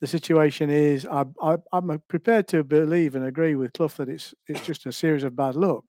the 0.00 0.06
situation 0.06 0.68
is 0.68 1.06
I, 1.06 1.24
I, 1.40 1.56
I'm 1.72 2.02
prepared 2.06 2.46
to 2.48 2.62
believe 2.62 3.14
and 3.14 3.24
agree 3.24 3.54
with 3.54 3.72
Clough 3.72 3.88
that 3.96 4.10
it's 4.10 4.34
it's 4.46 4.66
just 4.66 4.84
a 4.84 4.92
series 4.92 5.24
of 5.24 5.34
bad 5.34 5.56
luck 5.56 5.84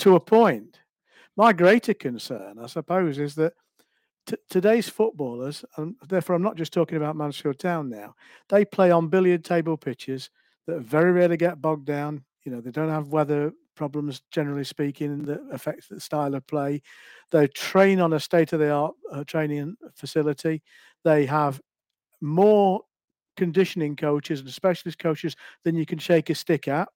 to 0.00 0.14
a 0.14 0.20
point. 0.20 0.80
My 1.38 1.54
greater 1.54 1.94
concern, 1.94 2.58
I 2.62 2.66
suppose, 2.66 3.18
is 3.18 3.34
that 3.36 3.54
t- 4.26 4.36
today's 4.48 4.88
footballers, 4.88 5.64
and 5.76 5.94
therefore 6.08 6.36
I'm 6.36 6.42
not 6.42 6.56
just 6.56 6.72
talking 6.72 6.96
about 6.96 7.16
Mansfield 7.16 7.58
Town 7.58 7.88
now, 7.88 8.14
they 8.48 8.64
play 8.64 8.90
on 8.90 9.08
billiard 9.08 9.44
table 9.44 9.76
pitches 9.76 10.30
that 10.66 10.80
very 10.80 11.12
rarely 11.12 11.36
get 11.36 11.60
bogged 11.60 11.86
down. 11.86 12.24
You 12.44 12.52
know, 12.52 12.60
they 12.60 12.70
don't 12.70 12.90
have 12.90 13.08
weather 13.08 13.52
problems, 13.74 14.22
generally 14.30 14.64
speaking, 14.64 15.24
that 15.24 15.40
affect 15.52 15.88
the 15.88 16.00
style 16.00 16.34
of 16.34 16.46
play. 16.46 16.82
They 17.30 17.48
train 17.48 18.00
on 18.00 18.12
a 18.12 18.20
state 18.20 18.52
of 18.52 18.60
the 18.60 18.70
art 18.70 18.94
uh, 19.10 19.24
training 19.24 19.76
facility. 19.94 20.62
They 21.04 21.26
have 21.26 21.60
more 22.20 22.82
conditioning 23.36 23.96
coaches 23.96 24.40
and 24.40 24.50
specialist 24.50 24.98
coaches 24.98 25.36
than 25.64 25.74
you 25.74 25.86
can 25.86 25.98
shake 25.98 26.30
a 26.30 26.34
stick 26.34 26.68
at. 26.68 26.88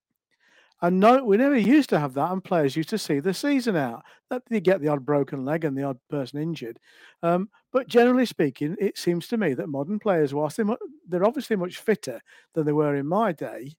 And 0.81 1.01
no, 1.01 1.25
we 1.25 1.37
never 1.37 1.57
used 1.57 1.91
to 1.91 1.99
have 1.99 2.15
that, 2.15 2.31
and 2.31 2.43
players 2.43 2.77
used 2.77 2.91
to 2.91 2.99
see 2.99 3.19
the 3.19 3.35
season 3.35 3.77
out. 3.77 4.05
That 4.31 4.43
they 4.49 4.61
get 4.61 4.81
the 4.81 4.89
odd 4.89 5.05
broken 5.05 5.45
leg 5.45 5.65
and 5.65 5.77
the 5.77 5.83
odd 5.83 5.99
person 6.09 6.41
injured. 6.41 6.79
Um, 7.23 7.49
but 7.73 7.89
generally 7.89 8.27
speaking, 8.27 8.77
it 8.79 8.97
seems 8.97 9.27
to 9.29 9.37
me 9.37 9.55
that 9.55 9.69
modern 9.69 9.99
players, 9.99 10.33
whilst 10.33 10.57
they're, 10.57 10.67
they're 11.09 11.27
obviously 11.27 11.57
much 11.57 11.79
fitter 11.79 12.21
than 12.55 12.65
they 12.65 12.73
were 12.73 12.95
in 12.95 13.07
my 13.07 13.33
day, 13.33 13.77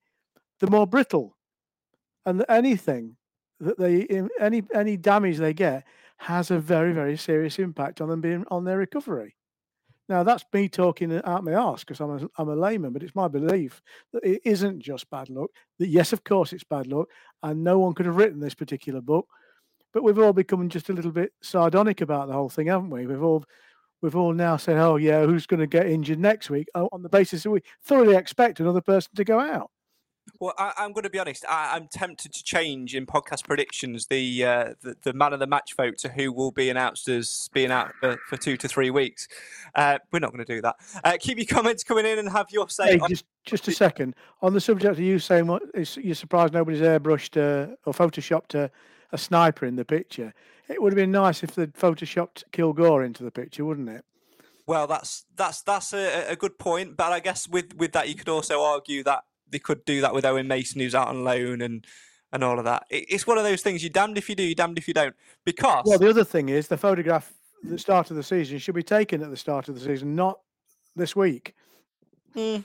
they're 0.59 0.69
more 0.69 0.87
brittle, 0.87 1.37
and 2.25 2.43
anything 2.49 3.15
that 3.61 3.77
they 3.77 4.07
any 4.39 4.63
any 4.73 4.97
damage 4.97 5.37
they 5.37 5.53
get 5.53 5.85
has 6.17 6.51
a 6.51 6.59
very 6.59 6.93
very 6.93 7.17
serious 7.17 7.59
impact 7.59 8.01
on 8.01 8.09
them 8.09 8.21
being 8.21 8.45
on 8.51 8.65
their 8.65 8.77
recovery. 8.77 9.35
Now 10.09 10.23
that's 10.23 10.43
me 10.51 10.67
talking 10.67 11.21
out 11.23 11.43
my 11.43 11.53
arse 11.53 11.83
because 11.83 12.01
I'm 12.01 12.17
a, 12.17 12.29
I'm 12.37 12.49
a 12.49 12.55
layman, 12.55 12.91
but 12.91 13.03
it's 13.03 13.15
my 13.15 13.27
belief 13.27 13.79
that 14.11 14.23
it 14.23 14.41
isn't 14.43 14.79
just 14.79 15.07
bad 15.11 15.29
luck. 15.29 15.51
That 15.77 15.87
yes, 15.87 16.11
of 16.11 16.23
course 16.23 16.51
it's 16.51 16.63
bad 16.63 16.87
luck, 16.87 17.07
and 17.43 17.63
no 17.63 17.77
one 17.77 17.93
could 17.93 18.07
have 18.07 18.17
written 18.17 18.39
this 18.39 18.55
particular 18.55 19.01
book. 19.01 19.27
But 19.93 20.03
we've 20.03 20.17
all 20.17 20.33
become 20.33 20.67
just 20.67 20.89
a 20.89 20.93
little 20.93 21.11
bit 21.11 21.31
sardonic 21.41 22.01
about 22.01 22.27
the 22.27 22.33
whole 22.33 22.49
thing, 22.49 22.67
haven't 22.67 22.89
we? 22.89 23.05
We've 23.05 23.23
all 23.23 23.45
we've 24.01 24.15
all 24.15 24.33
now 24.33 24.57
said, 24.57 24.77
"Oh 24.77 24.95
yeah, 24.95 25.25
who's 25.25 25.45
going 25.45 25.59
to 25.59 25.67
get 25.67 25.85
injured 25.85 26.19
next 26.19 26.49
week?" 26.49 26.67
Oh, 26.73 26.89
on 26.91 27.03
the 27.03 27.09
basis 27.09 27.43
that 27.43 27.51
we 27.51 27.61
thoroughly 27.83 28.15
expect 28.15 28.59
another 28.59 28.81
person 28.81 29.11
to 29.15 29.23
go 29.23 29.39
out. 29.39 29.69
Well, 30.39 30.53
I, 30.57 30.73
am 30.77 30.93
going 30.93 31.03
to 31.03 31.09
be 31.09 31.19
honest. 31.19 31.45
I, 31.47 31.75
am 31.75 31.87
tempted 31.87 32.33
to 32.33 32.43
change 32.43 32.95
in 32.95 33.05
podcast 33.05 33.45
predictions 33.45 34.07
the, 34.07 34.45
uh, 34.45 34.73
the, 34.81 34.95
the 35.03 35.13
man 35.13 35.33
of 35.33 35.39
the 35.39 35.47
match 35.47 35.75
vote 35.75 35.97
to 35.99 36.09
who 36.09 36.31
will 36.31 36.51
be 36.51 36.69
announced 36.69 37.07
as 37.07 37.49
being 37.53 37.71
out 37.71 37.93
for, 37.99 38.17
for 38.27 38.37
two 38.37 38.57
to 38.57 38.67
three 38.67 38.89
weeks. 38.89 39.27
Uh, 39.75 39.99
we're 40.11 40.19
not 40.19 40.31
going 40.31 40.45
to 40.45 40.53
do 40.53 40.61
that. 40.61 40.75
Uh, 41.03 41.17
keep 41.19 41.37
your 41.37 41.47
comments 41.47 41.83
coming 41.83 42.05
in 42.05 42.19
and 42.19 42.29
have 42.29 42.47
your 42.51 42.69
say. 42.69 42.93
Hey, 42.93 42.99
on- 42.99 43.09
just 43.09 43.25
just 43.45 43.67
a 43.67 43.71
second 43.71 44.13
on 44.41 44.53
the 44.53 44.61
subject 44.61 44.91
of 44.91 44.99
you 44.99 45.17
saying 45.17 45.47
what 45.47 45.63
is 45.73 45.97
you're 45.97 46.13
surprised 46.13 46.53
nobody's 46.53 46.81
airbrushed 46.81 47.35
uh, 47.37 47.73
or 47.85 47.93
photoshopped 47.93 48.53
a, 48.53 48.69
a 49.11 49.17
sniper 49.17 49.65
in 49.65 49.75
the 49.75 49.85
picture. 49.85 50.33
It 50.67 50.81
would 50.81 50.93
have 50.93 50.97
been 50.97 51.11
nice 51.11 51.41
if 51.41 51.55
they'd 51.55 51.73
photoshopped 51.73 52.43
Kilgore 52.51 53.03
into 53.03 53.23
the 53.23 53.31
picture, 53.31 53.65
wouldn't 53.65 53.89
it? 53.89 54.05
Well, 54.67 54.85
that's 54.85 55.25
that's 55.35 55.63
that's 55.63 55.93
a, 55.93 56.27
a 56.29 56.35
good 56.35 56.59
point, 56.59 56.95
but 56.95 57.11
I 57.11 57.19
guess 57.19 57.49
with 57.49 57.75
with 57.75 57.91
that 57.93 58.07
you 58.07 58.13
could 58.13 58.29
also 58.29 58.61
argue 58.61 59.03
that 59.03 59.23
they 59.51 59.59
could 59.59 59.85
do 59.85 60.01
that 60.01 60.13
with 60.13 60.25
Owen 60.25 60.47
Mason, 60.47 60.81
who's 60.81 60.95
out 60.95 61.07
on 61.07 61.23
loan, 61.23 61.61
and 61.61 61.85
and 62.31 62.43
all 62.43 62.59
of 62.59 62.65
that. 62.65 62.85
It, 62.89 63.05
it's 63.09 63.27
one 63.27 63.37
of 63.37 63.43
those 63.43 63.61
things. 63.61 63.83
You're 63.83 63.89
damned 63.89 64.17
if 64.17 64.29
you 64.29 64.35
do, 64.35 64.43
you're 64.43 64.55
damned 64.55 64.77
if 64.77 64.87
you 64.87 64.93
don't. 64.93 65.15
Because 65.45 65.83
well, 65.85 65.99
the 65.99 66.09
other 66.09 66.23
thing 66.23 66.49
is 66.49 66.67
the 66.67 66.77
photograph 66.77 67.33
at 67.63 67.69
the 67.69 67.79
start 67.79 68.09
of 68.09 68.15
the 68.15 68.23
season 68.23 68.57
should 68.57 68.75
be 68.75 68.83
taken 68.83 69.21
at 69.21 69.29
the 69.29 69.37
start 69.37 69.69
of 69.69 69.75
the 69.75 69.81
season, 69.81 70.15
not 70.15 70.39
this 70.95 71.15
week. 71.15 71.55
Hmm. 72.33 72.57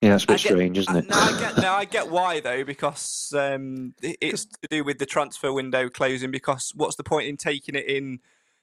Yeah, 0.00 0.14
it's 0.14 0.24
a 0.24 0.28
bit 0.28 0.40
get, 0.40 0.52
strange, 0.52 0.78
isn't 0.78 0.96
it? 0.96 1.08
Now 1.10 1.20
I 1.20 1.38
get, 1.38 1.56
now 1.58 1.74
I 1.74 1.84
get 1.84 2.10
why 2.10 2.40
though, 2.40 2.64
because 2.64 3.34
um, 3.36 3.94
it's 4.00 4.46
to 4.46 4.68
do 4.70 4.82
with 4.82 4.98
the 4.98 5.04
transfer 5.04 5.52
window 5.52 5.90
closing. 5.90 6.30
Because 6.30 6.72
what's 6.74 6.96
the 6.96 7.04
point 7.04 7.28
in 7.28 7.36
taking 7.36 7.74
it 7.74 7.86
in 7.86 8.20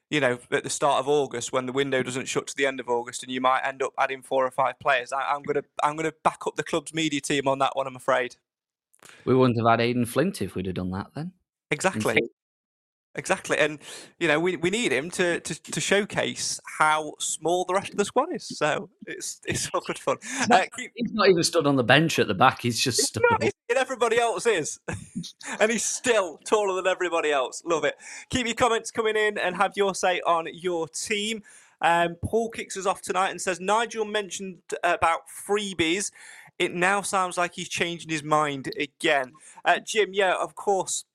you 0.09 0.19
know, 0.19 0.39
at 0.51 0.63
the 0.63 0.69
start 0.69 0.99
of 0.99 1.07
August 1.07 1.51
when 1.51 1.65
the 1.65 1.71
window 1.71 2.01
doesn't 2.01 2.27
shut 2.27 2.47
to 2.47 2.55
the 2.55 2.65
end 2.65 2.79
of 2.79 2.89
August, 2.89 3.23
and 3.23 3.31
you 3.31 3.41
might 3.41 3.61
end 3.61 3.81
up 3.81 3.93
adding 3.97 4.21
four 4.21 4.45
or 4.45 4.51
five 4.51 4.79
players. 4.79 5.11
I, 5.11 5.35
am 5.35 5.43
gonna 5.43 5.63
I'm 5.83 5.95
gonna 5.95 6.13
back 6.23 6.47
up 6.47 6.55
the 6.55 6.63
club's 6.63 6.93
media 6.93 7.21
team 7.21 7.47
on 7.47 7.59
that 7.59 7.75
one. 7.75 7.87
I'm 7.87 7.95
afraid. 7.95 8.35
We 9.25 9.35
wouldn't 9.35 9.57
have 9.57 9.67
had 9.67 9.81
Aden 9.81 10.05
Flint 10.05 10.41
if 10.41 10.55
we'd 10.55 10.65
have 10.65 10.75
done 10.75 10.91
that 10.91 11.07
then. 11.13 11.33
Exactly. 11.71 12.17
Exactly, 13.17 13.57
and 13.57 13.79
you 14.19 14.27
know 14.27 14.39
we, 14.39 14.57
we 14.57 14.69
need 14.69 14.93
him 14.93 15.09
to, 15.12 15.39
to, 15.39 15.62
to 15.71 15.81
showcase 15.81 16.59
how 16.77 17.15
small 17.17 17.65
the 17.65 17.74
rest 17.74 17.89
of 17.89 17.97
the 17.97 18.05
squad 18.05 18.27
is. 18.31 18.47
So 18.47 18.89
it's 19.07 19.41
it's 19.45 19.67
all 19.74 19.81
good 19.81 19.97
fun. 19.97 20.17
He's 20.21 20.47
not, 20.47 20.62
uh, 20.62 20.65
keep, 20.77 20.91
he's 20.95 21.12
not 21.13 21.27
even 21.27 21.43
stood 21.43 21.65
on 21.65 21.77
the 21.77 21.83
bench 21.83 22.19
at 22.19 22.27
the 22.27 22.36
back. 22.36 22.62
He's 22.62 22.79
just 22.79 23.00
stood. 23.00 23.24
and 23.41 23.51
everybody 23.75 24.19
else 24.19 24.45
is, 24.45 24.79
and 25.59 25.71
he's 25.71 25.83
still 25.83 26.38
taller 26.45 26.75
than 26.75 26.86
everybody 26.86 27.31
else. 27.31 27.63
Love 27.65 27.86
it. 27.86 27.95
Keep 28.29 28.45
your 28.45 28.55
comments 28.55 28.91
coming 28.91 29.15
in 29.15 29.39
and 29.39 29.55
have 29.55 29.74
your 29.75 29.95
say 29.95 30.21
on 30.21 30.47
your 30.53 30.88
team. 30.88 31.41
Um, 31.81 32.17
Paul 32.24 32.51
kicks 32.51 32.77
us 32.77 32.86
off 32.86 33.01
tonight 33.01 33.31
and 33.31 33.41
says 33.41 33.59
Nigel 33.59 34.05
mentioned 34.05 34.59
about 34.83 35.21
freebies. 35.27 36.12
It 36.59 36.74
now 36.74 37.01
sounds 37.01 37.36
like 37.36 37.53
he's 37.55 37.69
changing 37.69 38.09
his 38.09 38.24
mind 38.24 38.71
again. 38.79 39.33
Uh, 39.65 39.79
Jim, 39.79 40.09
yeah, 40.13 40.36
of 40.36 40.53
course 40.55 41.05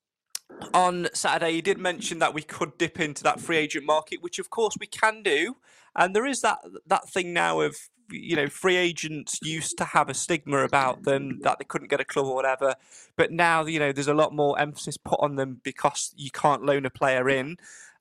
on 0.73 1.07
Saturday, 1.13 1.51
you 1.51 1.61
did 1.61 1.77
mention 1.77 2.19
that 2.19 2.33
we 2.33 2.41
could 2.41 2.77
dip 2.77 2.99
into 2.99 3.23
that 3.23 3.39
free 3.39 3.57
agent 3.57 3.85
market, 3.85 4.21
which 4.21 4.39
of 4.39 4.49
course 4.49 4.75
we 4.79 4.87
can 4.87 5.23
do. 5.23 5.57
And 5.95 6.15
there 6.15 6.25
is 6.25 6.41
that 6.41 6.59
that 6.87 7.09
thing 7.09 7.33
now 7.33 7.61
of 7.61 7.75
you 8.11 8.35
know 8.35 8.47
free 8.47 8.75
agents 8.75 9.39
used 9.41 9.77
to 9.77 9.85
have 9.85 10.09
a 10.09 10.13
stigma 10.13 10.63
about 10.63 11.03
them 11.03 11.39
that 11.41 11.57
they 11.59 11.65
couldn't 11.65 11.89
get 11.89 11.99
a 11.99 12.05
club 12.05 12.25
or 12.25 12.35
whatever, 12.35 12.75
but 13.15 13.31
now 13.31 13.65
you 13.65 13.79
know 13.79 13.91
there's 13.91 14.07
a 14.07 14.13
lot 14.13 14.33
more 14.33 14.59
emphasis 14.59 14.97
put 14.97 15.19
on 15.19 15.35
them 15.35 15.61
because 15.63 16.13
you 16.15 16.31
can't 16.31 16.65
loan 16.65 16.85
a 16.85 16.89
player 16.89 17.29
in. 17.29 17.57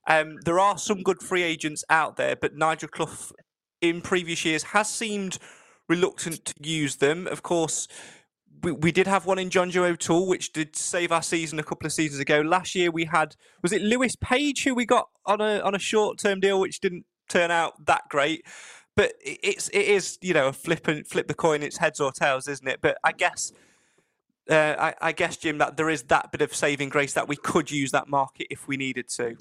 Um, 0.09 0.39
there 0.45 0.59
are 0.59 0.79
some 0.79 1.03
good 1.03 1.23
free 1.23 1.43
agents 1.43 1.85
out 1.89 2.17
there, 2.17 2.35
but 2.35 2.57
Nigel 2.57 2.89
Clough 2.89 3.33
in 3.81 4.01
previous 4.01 4.45
years 4.45 4.63
has 4.65 4.89
seemed 4.89 5.39
reluctant 5.89 6.45
to 6.47 6.55
use 6.61 6.97
them. 6.97 7.27
Of 7.27 7.43
course, 7.43 7.87
we, 8.63 8.73
we 8.73 8.93
did 8.93 9.07
have 9.07 9.27
one 9.27 9.39
in 9.39 9.51
John 9.51 9.71
Jonjo 9.71 9.91
O'Toole, 9.91 10.27
which 10.27 10.53
did 10.53 10.77
save 10.77 11.13
our 11.13 11.23
season 11.23 11.59
a 11.59 11.63
couple 11.63 11.87
of 11.87 11.93
seasons 11.93 12.21
ago. 12.21 12.41
Last 12.41 12.75
year 12.75 12.91
we 12.91 13.05
had 13.05 13.37
was 13.63 13.73
it 13.73 13.83
Lewis 13.83 14.17
Page 14.17 14.65
who 14.65 14.75
we 14.75 14.87
got 14.87 15.09
on 15.27 15.41
a 15.41 15.61
on 15.61 15.75
a 15.75 15.79
short 15.79 16.19
term 16.19 16.41
deal, 16.41 16.61
which 16.61 16.81
didn't 16.81 17.05
turn 17.29 17.51
out 17.51 17.87
that 17.87 18.03
great. 18.09 18.45
But 18.95 19.15
it's 19.23 19.69
it 19.71 19.87
is 19.87 20.19
you 20.23 20.35
know 20.35 20.49
a 20.49 20.53
flip 20.53 20.87
and 20.89 21.07
flip 21.07 21.29
the 21.29 21.35
coin. 21.35 21.63
It's 21.63 21.79
heads 21.79 22.01
or 22.01 22.13
tails, 22.13 22.49
isn't 22.49 22.67
it? 22.67 22.81
But 22.81 22.99
I 23.05 23.13
guess. 23.13 23.53
Uh, 24.51 24.75
I, 24.77 24.95
I 25.01 25.13
guess, 25.13 25.37
Jim, 25.37 25.59
that 25.59 25.77
there 25.77 25.89
is 25.89 26.03
that 26.05 26.33
bit 26.33 26.43
of 26.43 26.53
saving 26.53 26.89
grace 26.89 27.13
that 27.13 27.29
we 27.29 27.37
could 27.37 27.71
use 27.71 27.93
that 27.93 28.09
market 28.09 28.49
if 28.51 28.67
we 28.67 28.77
needed 28.77 29.09
to. 29.11 29.37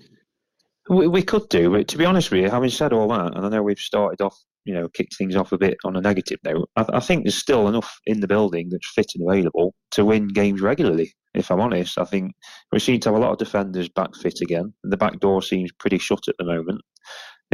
We, 0.89 1.07
we 1.07 1.23
could 1.23 1.49
do, 1.49 1.71
but 1.71 1.87
to 1.87 1.97
be 1.97 2.05
honest 2.05 2.29
with 2.29 2.41
you, 2.41 2.51
having 2.51 2.69
said 2.69 2.93
all 2.93 3.07
that, 3.07 3.35
and 3.35 3.43
I 3.43 3.49
know 3.49 3.63
we've 3.63 3.79
started 3.79 4.21
off 4.21 4.39
you 4.65 4.73
know, 4.73 4.87
kicked 4.89 5.15
things 5.17 5.35
off 5.35 5.51
a 5.51 5.57
bit 5.57 5.77
on 5.83 5.95
a 5.95 6.01
negative 6.01 6.39
note. 6.43 6.69
I, 6.75 6.85
I, 6.93 6.99
think 6.99 7.23
there's 7.23 7.35
still 7.35 7.67
enough 7.67 7.99
in 8.05 8.19
the 8.19 8.27
building 8.27 8.69
that's 8.69 8.91
fit 8.93 9.11
and 9.15 9.27
available 9.27 9.73
to 9.91 10.05
win 10.05 10.27
games 10.27 10.61
regularly. 10.61 11.13
If 11.33 11.49
I'm 11.49 11.61
honest, 11.61 11.97
I 11.97 12.05
think 12.05 12.33
we 12.71 12.79
seem 12.79 12.99
to 13.01 13.09
have 13.09 13.15
a 13.15 13.19
lot 13.19 13.31
of 13.31 13.37
defenders 13.37 13.89
back 13.89 14.15
fit 14.15 14.41
again, 14.41 14.73
the 14.83 14.97
back 14.97 15.19
door 15.19 15.41
seems 15.41 15.71
pretty 15.73 15.97
shut 15.97 16.27
at 16.27 16.35
the 16.37 16.45
moment. 16.45 16.81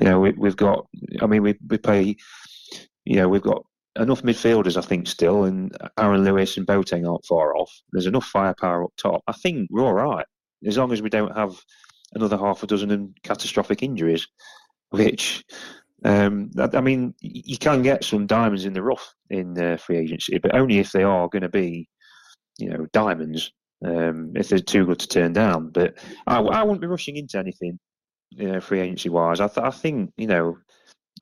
You 0.02 0.06
know, 0.10 0.20
we, 0.20 0.34
have 0.44 0.58
got. 0.58 0.86
I 1.22 1.28
mean, 1.28 1.44
we 1.44 1.56
we 1.70 1.78
play. 1.78 2.16
You 3.06 3.16
know, 3.16 3.30
we've 3.30 3.42
got 3.42 3.64
enough 3.96 4.22
midfielders, 4.22 4.78
I 4.78 4.82
think, 4.82 5.08
still, 5.08 5.46
and 5.46 5.76
Aaron 5.98 6.24
Lewis 6.24 6.58
and 6.58 6.68
Boateng 6.68 7.10
aren't 7.10 7.26
far 7.26 7.56
off. 7.56 7.72
There's 7.92 8.06
enough 8.06 8.26
firepower 8.26 8.84
up 8.84 8.92
top. 8.98 9.22
I 9.28 9.32
think 9.32 9.70
we're 9.72 9.86
all 9.86 9.94
right 9.94 10.26
as 10.66 10.78
long 10.78 10.92
as 10.92 11.02
we 11.02 11.10
don't 11.10 11.36
have 11.36 11.56
another 12.14 12.38
half 12.38 12.64
a 12.64 12.68
dozen 12.68 12.92
and 12.92 13.18
catastrophic 13.24 13.84
injuries, 13.84 14.28
which 14.90 15.44
um, 16.06 16.52
I 16.74 16.82
mean, 16.82 17.14
you 17.22 17.58
can 17.58 17.82
get 17.82 18.04
some 18.04 18.28
diamonds 18.28 18.66
in 18.66 18.74
the 18.74 18.84
rough 18.84 19.14
in 19.30 19.60
uh, 19.60 19.78
free 19.78 19.98
agency, 19.98 20.38
but 20.38 20.56
only 20.56 20.80
if 20.80 20.92
they 20.92 21.04
are 21.04 21.28
going 21.28 21.42
to 21.42 21.50
be, 21.50 21.88
you 22.58 22.70
know, 22.70 22.86
diamonds. 22.94 23.52
Um, 23.86 24.32
if 24.36 24.50
they're 24.50 24.58
too 24.58 24.88
good 24.88 24.98
to 24.98 25.08
turn 25.08 25.34
down, 25.34 25.70
but 25.70 26.00
I, 26.26 26.40
I 26.40 26.64
wouldn't 26.64 26.82
be 26.82 26.88
rushing 26.88 27.16
into 27.16 27.38
anything, 27.38 27.78
you 28.32 28.52
know, 28.52 28.60
free 28.60 28.80
agency 28.80 29.10
wise. 29.10 29.40
I, 29.40 29.48
th- 29.48 29.64
I 29.64 29.70
think, 29.70 30.12
you 30.18 30.26
know, 30.26 30.58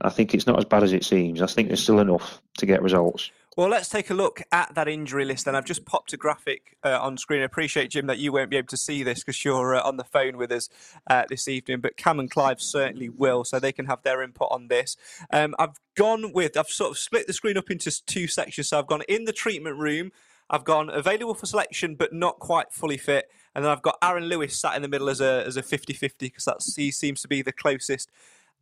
I 0.01 0.09
think 0.09 0.33
it's 0.33 0.47
not 0.47 0.57
as 0.57 0.63
bad 0.63 0.83
as 0.83 0.93
it 0.93 1.03
seems. 1.03 1.41
I 1.41 1.47
think 1.47 1.67
there's 1.67 1.83
still 1.83 1.99
enough 1.99 2.41
to 2.59 2.65
get 2.65 2.81
results. 2.81 3.29
Well, 3.57 3.69
let's 3.69 3.87
take 3.87 4.09
a 4.09 4.13
look 4.13 4.41
at 4.51 4.75
that 4.75 4.89
injury 4.89 5.23
list. 5.23 5.47
And 5.47 5.55
I've 5.55 5.63
just 5.63 5.85
popped 5.85 6.11
a 6.11 6.17
graphic 6.17 6.75
uh, 6.83 6.99
on 7.01 7.17
screen. 7.17 7.41
I 7.41 7.45
appreciate, 7.45 7.89
Jim, 7.89 8.05
that 8.07 8.17
you 8.17 8.33
won't 8.33 8.49
be 8.49 8.57
able 8.57 8.67
to 8.67 8.77
see 8.77 9.01
this 9.01 9.19
because 9.19 9.45
you're 9.45 9.75
uh, 9.75 9.81
on 9.81 9.95
the 9.95 10.03
phone 10.03 10.35
with 10.35 10.51
us 10.51 10.67
uh, 11.09 11.23
this 11.29 11.47
evening. 11.47 11.79
But 11.79 11.95
Cam 11.95 12.19
and 12.19 12.29
Clive 12.29 12.59
certainly 12.59 13.07
will, 13.07 13.45
so 13.45 13.57
they 13.57 13.71
can 13.71 13.85
have 13.85 14.03
their 14.03 14.21
input 14.21 14.49
on 14.51 14.67
this. 14.67 14.97
Um, 15.31 15.55
I've 15.57 15.79
gone 15.95 16.33
with, 16.33 16.57
I've 16.57 16.67
sort 16.67 16.91
of 16.91 16.97
split 16.97 17.27
the 17.27 17.33
screen 17.33 17.55
up 17.57 17.71
into 17.71 18.05
two 18.05 18.27
sections. 18.27 18.67
So 18.67 18.77
I've 18.77 18.87
gone 18.87 19.03
in 19.07 19.23
the 19.23 19.31
treatment 19.31 19.77
room, 19.77 20.11
I've 20.49 20.65
gone 20.65 20.89
available 20.89 21.33
for 21.33 21.45
selection, 21.45 21.95
but 21.95 22.11
not 22.11 22.39
quite 22.39 22.73
fully 22.73 22.97
fit. 22.97 23.31
And 23.55 23.63
then 23.63 23.71
I've 23.71 23.81
got 23.81 23.97
Aaron 24.03 24.25
Lewis 24.25 24.59
sat 24.59 24.75
in 24.75 24.81
the 24.81 24.89
middle 24.89 25.09
as 25.09 25.21
a 25.21 25.45
as 25.47 25.55
a 25.55 25.63
50 25.63 25.93
50 25.93 26.25
because 26.27 26.75
he 26.75 26.91
seems 26.91 27.21
to 27.21 27.29
be 27.29 27.41
the 27.41 27.53
closest 27.53 28.11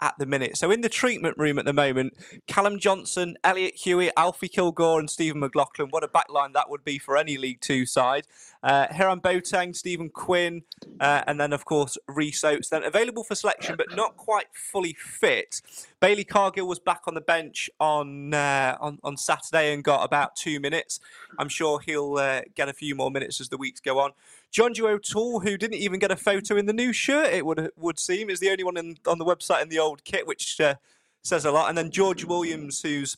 at 0.04 0.16
the 0.20 0.26
minute. 0.26 0.58
So 0.58 0.70
in 0.70 0.82
the 0.82 0.90
treatment 0.90 1.38
room 1.38 1.58
at 1.58 1.64
the 1.64 1.72
moment, 1.72 2.14
Callum 2.46 2.78
Johnson, 2.78 3.38
Elliot 3.42 3.76
Hewitt, 3.76 4.12
Alfie 4.18 4.50
Kilgore, 4.50 5.00
and 5.00 5.10
Stephen 5.10 5.40
McLaughlin. 5.40 5.88
What 5.92 6.04
a 6.04 6.10
backline 6.10 6.52
that 6.54 6.70
would 6.70 6.84
be 6.84 7.00
for 7.00 7.16
any 7.16 7.38
League 7.38 7.62
Two 7.62 7.86
side. 7.86 8.28
Uh, 8.62 8.88
Hiram 8.92 9.22
Boateng, 9.22 9.74
Stephen 9.74 10.10
Quinn, 10.10 10.64
uh, 11.00 11.24
and 11.26 11.40
then 11.40 11.54
of 11.54 11.64
course 11.64 11.98
Rhys 12.10 12.44
Oates. 12.44 12.68
Then 12.68 12.84
available 12.84 13.24
for 13.24 13.34
selection, 13.34 13.78
but 13.78 13.96
not 13.96 14.18
quite 14.18 14.48
fully 14.54 14.94
fit. 15.00 15.62
Bailey 16.02 16.26
Cargill 16.26 16.68
was 16.68 16.80
back 16.80 17.04
on 17.08 17.14
the 17.14 17.22
bench 17.22 17.70
on 17.80 18.34
uh, 18.34 18.78
on, 18.82 19.00
on 19.06 19.16
Saturday 19.16 19.74
and 19.74 19.86
got 19.86 20.04
about 20.04 20.36
two 20.36 20.60
minutes. 20.60 21.00
I'm 21.40 21.50
sure 21.50 21.80
he'll 21.80 22.16
uh, 22.16 22.42
get 22.56 22.68
a 22.68 22.74
few 22.74 22.94
more 22.94 23.10
minutes 23.10 23.40
as 23.40 23.48
the 23.48 23.58
weeks 23.58 23.80
go 23.80 24.00
on. 24.00 24.12
Jonjo 24.54 24.90
O'Toole, 24.90 25.40
who 25.40 25.58
didn't 25.58 25.80
even 25.80 26.00
get 26.00 26.12
a 26.12 26.16
photo 26.16 26.56
in 26.56 26.68
the 26.68 26.74
new 26.74 26.94
shirt, 26.94 27.34
it 27.34 27.46
would 27.46 27.72
would 27.76 28.00
seem, 28.00 28.30
is 28.30 28.40
the 28.40 28.52
only 28.52 28.64
one 28.64 28.78
in, 28.78 28.98
on 29.08 29.18
the 29.18 29.26
website 29.26 29.64
in 29.64 29.70
the 29.70 29.80
old 29.80 30.04
kit, 30.04 30.28
which 30.28 30.62
uh, 30.62 30.76
says 31.24 31.44
a 31.44 31.52
lot. 31.52 31.70
And 31.70 31.78
then 31.78 31.90
George 31.90 32.24
Williams, 32.24 32.82
who's 32.82 33.18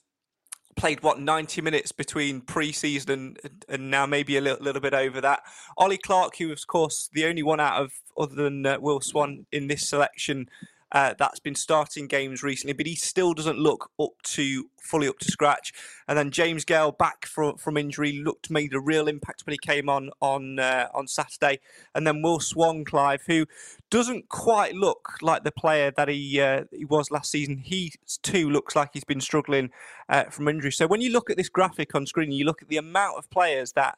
played 0.75 1.03
what 1.03 1.19
90 1.19 1.61
minutes 1.61 1.91
between 1.91 2.41
pre-season 2.41 3.37
and, 3.43 3.65
and 3.69 3.91
now 3.91 4.05
maybe 4.05 4.37
a 4.37 4.41
little, 4.41 4.63
little 4.63 4.81
bit 4.81 4.93
over 4.93 5.21
that. 5.21 5.41
Ollie 5.77 5.97
Clarke, 5.97 6.37
who 6.37 6.49
was 6.49 6.63
of 6.63 6.67
course 6.67 7.09
the 7.13 7.25
only 7.25 7.43
one 7.43 7.59
out 7.59 7.81
of 7.81 7.93
other 8.17 8.35
than 8.35 8.65
uh, 8.65 8.77
Will 8.79 9.01
Swan 9.01 9.45
in 9.51 9.67
this 9.67 9.87
selection 9.87 10.49
uh, 10.91 11.13
that's 11.17 11.39
been 11.39 11.55
starting 11.55 12.07
games 12.07 12.43
recently, 12.43 12.73
but 12.73 12.85
he 12.85 12.95
still 12.95 13.33
doesn't 13.33 13.57
look 13.57 13.89
up 13.99 14.21
to 14.23 14.69
fully 14.79 15.07
up 15.07 15.17
to 15.19 15.31
scratch. 15.31 15.73
And 16.07 16.17
then 16.17 16.29
James 16.29 16.63
Gale 16.63 16.91
back 16.91 17.25
from 17.25 17.57
from 17.57 17.75
injury 17.75 18.21
looked 18.23 18.51
made 18.51 18.73
a 18.73 18.79
real 18.79 19.07
impact 19.07 19.45
when 19.45 19.53
he 19.53 19.57
came 19.57 19.89
on 19.89 20.11
on 20.21 20.59
uh, 20.59 20.87
on 20.93 21.07
Saturday. 21.07 21.59
And 21.93 22.05
then 22.05 22.21
Will 22.21 22.39
Swan, 22.39 22.85
Clive, 22.85 23.23
who 23.25 23.45
doesn't 23.89 24.29
quite 24.29 24.75
look 24.75 25.17
like 25.21 25.43
the 25.43 25.51
player 25.51 25.91
that 25.97 26.07
he 26.07 26.39
uh, 26.39 26.65
he 26.71 26.85
was 26.85 27.11
last 27.11 27.31
season. 27.31 27.57
He 27.57 27.93
too 28.21 28.49
looks 28.49 28.75
like 28.75 28.91
he's 28.93 29.03
been 29.03 29.21
struggling 29.21 29.71
uh, 30.07 30.25
from 30.25 30.47
injury. 30.47 30.71
So 30.71 30.87
when 30.87 31.01
you 31.01 31.11
look 31.11 31.29
at 31.29 31.37
this 31.37 31.49
graphic 31.49 31.95
on 31.95 32.05
screen, 32.05 32.31
you 32.31 32.45
look 32.45 32.61
at 32.61 32.69
the 32.69 32.77
amount 32.77 33.17
of 33.17 33.29
players 33.29 33.73
that. 33.73 33.97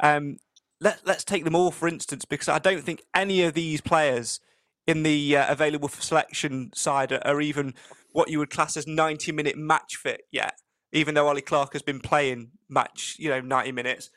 Um, 0.00 0.38
let, 0.80 1.06
let's 1.06 1.24
take 1.24 1.44
them 1.44 1.54
all 1.54 1.70
for 1.70 1.86
instance, 1.86 2.24
because 2.24 2.48
I 2.48 2.58
don't 2.58 2.82
think 2.82 3.04
any 3.14 3.42
of 3.44 3.54
these 3.54 3.80
players 3.80 4.40
in 4.86 5.02
the 5.02 5.36
uh, 5.36 5.52
available 5.52 5.88
for 5.88 6.02
selection 6.02 6.70
side 6.74 7.12
are 7.12 7.40
even 7.40 7.74
what 8.12 8.30
you 8.30 8.38
would 8.38 8.50
class 8.50 8.76
as 8.76 8.86
90 8.86 9.32
minute 9.32 9.56
match 9.56 9.96
fit 9.96 10.22
yet, 10.30 10.58
even 10.92 11.14
though 11.14 11.28
Ollie 11.28 11.40
Clarke 11.40 11.72
has 11.72 11.82
been 11.82 12.00
playing 12.00 12.50
match, 12.68 13.16
you 13.18 13.28
know, 13.30 13.40
90 13.40 13.72
minutes. 13.72 14.10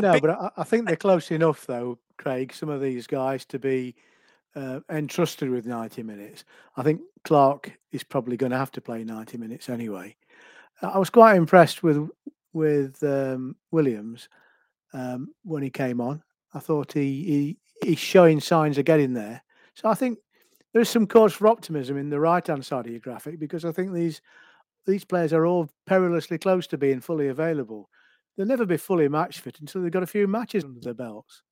no, 0.00 0.12
big... 0.12 0.22
but 0.22 0.30
I, 0.30 0.50
I, 0.58 0.64
think 0.64 0.86
they're 0.86 0.96
close 0.96 1.30
enough, 1.30 1.66
though, 1.66 1.98
Craig, 2.16 2.54
some 2.54 2.68
of 2.68 2.80
these 2.80 3.06
guys 3.06 3.44
to 3.46 3.58
be 3.58 3.94
uh, 4.56 4.80
entrusted 4.90 5.50
with 5.50 5.66
90 5.66 6.02
minutes. 6.02 6.44
I 6.76 6.82
think 6.82 7.00
Clarke 7.24 7.72
is 7.92 8.02
probably 8.02 8.36
going 8.36 8.52
to 8.52 8.58
have 8.58 8.72
to 8.72 8.80
play 8.80 9.04
90 9.04 9.36
minutes 9.38 9.68
anyway. 9.68 10.16
I 10.80 10.98
was 10.98 11.10
quite 11.10 11.36
impressed 11.36 11.82
with 11.82 12.08
with 12.52 13.02
um, 13.02 13.56
Williams 13.70 14.28
um, 14.92 15.34
when 15.44 15.62
he 15.62 15.70
came 15.70 16.00
on. 16.00 16.22
I 16.54 16.60
thought 16.60 16.92
he, 16.92 17.56
he 17.82 17.88
he's 17.88 17.98
showing 17.98 18.40
signs 18.40 18.78
of 18.78 18.84
getting 18.84 19.12
there. 19.12 19.42
So 19.78 19.88
I 19.88 19.94
think 19.94 20.18
there's 20.74 20.88
some 20.88 21.06
cause 21.06 21.32
for 21.32 21.46
optimism 21.46 21.96
in 21.96 22.10
the 22.10 22.18
right 22.18 22.44
hand 22.44 22.66
side 22.66 22.86
of 22.86 22.90
your 22.90 23.00
graphic 23.00 23.38
because 23.38 23.64
I 23.64 23.70
think 23.70 23.92
these 23.92 24.20
these 24.86 25.04
players 25.04 25.32
are 25.32 25.46
all 25.46 25.70
perilously 25.86 26.38
close 26.38 26.66
to 26.68 26.78
being 26.78 27.00
fully 27.00 27.28
available. 27.28 27.88
They'll 28.36 28.46
never 28.46 28.66
be 28.66 28.76
fully 28.76 29.06
match 29.08 29.38
fit 29.38 29.60
until 29.60 29.82
they've 29.82 29.92
got 29.92 30.02
a 30.02 30.06
few 30.06 30.26
matches 30.26 30.64
under 30.64 30.80
their 30.80 30.94
belts. 30.94 31.42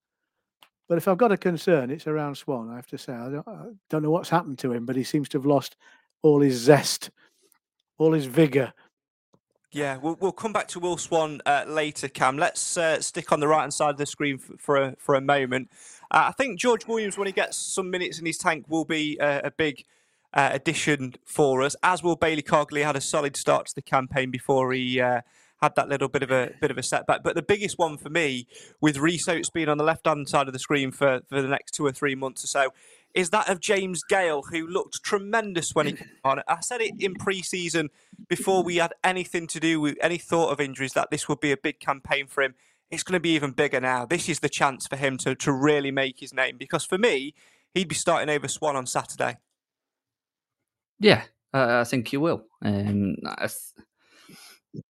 But 0.88 0.98
if 0.98 1.06
I've 1.06 1.18
got 1.18 1.32
a 1.32 1.36
concern, 1.36 1.90
it's 1.90 2.06
around 2.06 2.36
Swan. 2.36 2.70
I 2.70 2.76
have 2.76 2.86
to 2.88 2.98
say, 2.98 3.12
I 3.12 3.28
don't, 3.28 3.46
I 3.46 3.66
don't 3.90 4.02
know 4.02 4.10
what's 4.10 4.30
happened 4.30 4.58
to 4.60 4.72
him, 4.72 4.86
but 4.86 4.96
he 4.96 5.04
seems 5.04 5.28
to 5.30 5.38
have 5.38 5.46
lost 5.46 5.76
all 6.22 6.40
his 6.40 6.54
zest, 6.54 7.10
all 7.98 8.12
his 8.12 8.26
vigour. 8.26 8.72
Yeah, 9.72 9.98
we'll, 9.98 10.16
we'll 10.20 10.32
come 10.32 10.52
back 10.52 10.68
to 10.68 10.80
Will 10.80 10.96
Swan 10.96 11.42
uh, 11.44 11.64
later, 11.66 12.08
Cam. 12.08 12.38
Let's 12.38 12.76
uh, 12.76 13.00
stick 13.00 13.32
on 13.32 13.40
the 13.40 13.48
right 13.48 13.62
hand 13.62 13.74
side 13.74 13.90
of 13.90 13.96
the 13.98 14.06
screen 14.06 14.38
for, 14.38 14.56
for 14.56 14.76
a, 14.76 14.96
for 14.98 15.14
a 15.14 15.20
moment. 15.20 15.70
Uh, 16.10 16.26
I 16.28 16.32
think 16.32 16.58
George 16.58 16.86
Williams, 16.86 17.18
when 17.18 17.26
he 17.26 17.32
gets 17.32 17.56
some 17.56 17.90
minutes 17.90 18.18
in 18.18 18.26
his 18.26 18.38
tank, 18.38 18.66
will 18.68 18.84
be 18.84 19.18
uh, 19.20 19.40
a 19.44 19.50
big 19.50 19.84
uh, 20.32 20.50
addition 20.52 21.14
for 21.24 21.62
us. 21.62 21.74
As 21.82 22.02
will 22.02 22.16
Bailey 22.16 22.42
Cargill. 22.42 22.84
Had 22.84 22.96
a 22.96 23.00
solid 23.00 23.36
start 23.36 23.66
to 23.66 23.74
the 23.74 23.82
campaign 23.82 24.30
before 24.30 24.72
he 24.72 25.00
uh, 25.00 25.22
had 25.60 25.74
that 25.76 25.88
little 25.88 26.08
bit 26.08 26.22
of 26.22 26.30
a 26.30 26.52
bit 26.60 26.70
of 26.70 26.78
a 26.78 26.82
setback. 26.82 27.22
But 27.22 27.34
the 27.34 27.42
biggest 27.42 27.78
one 27.78 27.96
for 27.96 28.10
me, 28.10 28.46
with 28.80 28.98
Rhys 28.98 29.26
Oates 29.28 29.50
being 29.50 29.68
on 29.68 29.78
the 29.78 29.84
left 29.84 30.06
hand 30.06 30.28
side 30.28 30.46
of 30.46 30.52
the 30.52 30.58
screen 30.58 30.92
for, 30.92 31.20
for 31.28 31.42
the 31.42 31.48
next 31.48 31.72
two 31.72 31.86
or 31.86 31.92
three 31.92 32.14
months 32.14 32.44
or 32.44 32.48
so, 32.48 32.70
is 33.14 33.30
that 33.30 33.48
of 33.48 33.60
James 33.60 34.02
Gale, 34.04 34.42
who 34.42 34.66
looked 34.66 35.02
tremendous 35.02 35.74
when 35.74 35.86
he 35.86 35.92
came 35.92 36.08
on. 36.24 36.40
I 36.46 36.60
said 36.60 36.80
it 36.80 36.92
in 36.98 37.14
pre-season 37.14 37.88
before 38.28 38.62
we 38.62 38.76
had 38.76 38.92
anything 39.02 39.46
to 39.48 39.60
do 39.60 39.80
with 39.80 39.96
any 40.00 40.18
thought 40.18 40.50
of 40.50 40.60
injuries 40.60 40.92
that 40.92 41.10
this 41.10 41.28
would 41.28 41.40
be 41.40 41.52
a 41.52 41.56
big 41.56 41.80
campaign 41.80 42.26
for 42.26 42.42
him. 42.42 42.54
It's 42.90 43.02
going 43.02 43.14
to 43.14 43.20
be 43.20 43.34
even 43.34 43.50
bigger 43.52 43.80
now. 43.80 44.06
This 44.06 44.28
is 44.28 44.40
the 44.40 44.48
chance 44.48 44.86
for 44.86 44.96
him 44.96 45.16
to 45.18 45.34
to 45.34 45.52
really 45.52 45.90
make 45.90 46.20
his 46.20 46.32
name 46.32 46.56
because 46.56 46.84
for 46.84 46.98
me, 46.98 47.34
he'd 47.74 47.88
be 47.88 47.94
starting 47.94 48.30
over 48.30 48.48
Swan 48.48 48.76
on 48.76 48.86
Saturday. 48.86 49.38
Yeah, 50.98 51.24
I 51.52 51.84
think 51.84 52.08
he 52.08 52.16
will. 52.16 52.44
Um, 52.62 53.16
I, 53.26 53.48
th- 53.48 54.84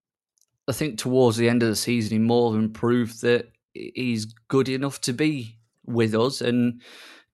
I 0.69 0.73
think 0.73 0.99
towards 0.99 1.37
the 1.37 1.49
end 1.49 1.63
of 1.63 1.69
the 1.69 1.77
season, 1.77 2.13
he 2.13 2.19
more 2.19 2.53
than 2.53 2.73
proved 2.73 3.23
that 3.23 3.51
he's 3.73 4.27
good 4.49 4.69
enough 4.69 5.01
to 5.03 5.13
be 5.13 5.59
with 5.85 6.15
us, 6.15 6.41
and 6.41 6.81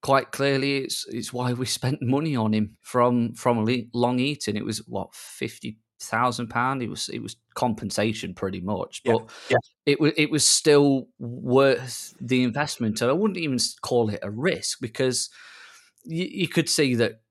quite 0.03 0.33
clearly, 0.33 0.79
it's 0.79 1.07
it's 1.09 1.33
why 1.33 1.53
we 1.53 1.67
spent 1.67 2.03
money 2.03 2.37
on 2.37 2.53
him 2.53 2.77
from 2.81 3.35
from 3.35 3.67
Long 3.95 4.19
Eaton. 4.19 4.57
It 4.57 4.65
was 4.65 4.79
what 4.87 5.15
fifty 5.15 5.79
thousand 6.01 6.49
pound. 6.49 6.83
It 6.83 6.91
was 6.91 7.09
it 7.09 7.23
was 7.23 7.37
compensation 7.55 8.35
pretty 8.35 8.61
much, 8.61 9.03
but 9.05 9.31
yeah, 9.49 9.59
it 9.87 10.01
was 10.01 10.13
it 10.17 10.31
was 10.31 10.47
still 10.47 11.09
worth 11.19 12.15
the 12.21 12.43
investment. 12.43 13.01
And 13.01 13.11
I 13.11 13.15
wouldn't 13.15 13.39
even 13.39 13.59
call 13.81 14.11
it 14.11 14.21
a 14.23 14.31
risk 14.31 14.79
because 14.81 15.31
you, 16.05 16.25
you 16.25 16.49
could 16.49 16.69
see 16.69 16.97
that 16.97 17.23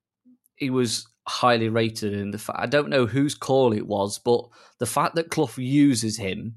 he 0.55 0.69
was 0.69 1.07
highly 1.27 1.69
rated 1.69 2.13
in 2.13 2.31
the 2.31 2.37
fact 2.37 2.59
I 2.59 2.65
don't 2.65 2.89
know 2.89 3.05
whose 3.05 3.35
call 3.35 3.73
it 3.73 3.85
was, 3.85 4.17
but 4.17 4.45
the 4.79 4.85
fact 4.85 5.15
that 5.15 5.29
Clough 5.29 5.57
uses 5.57 6.17
him 6.17 6.55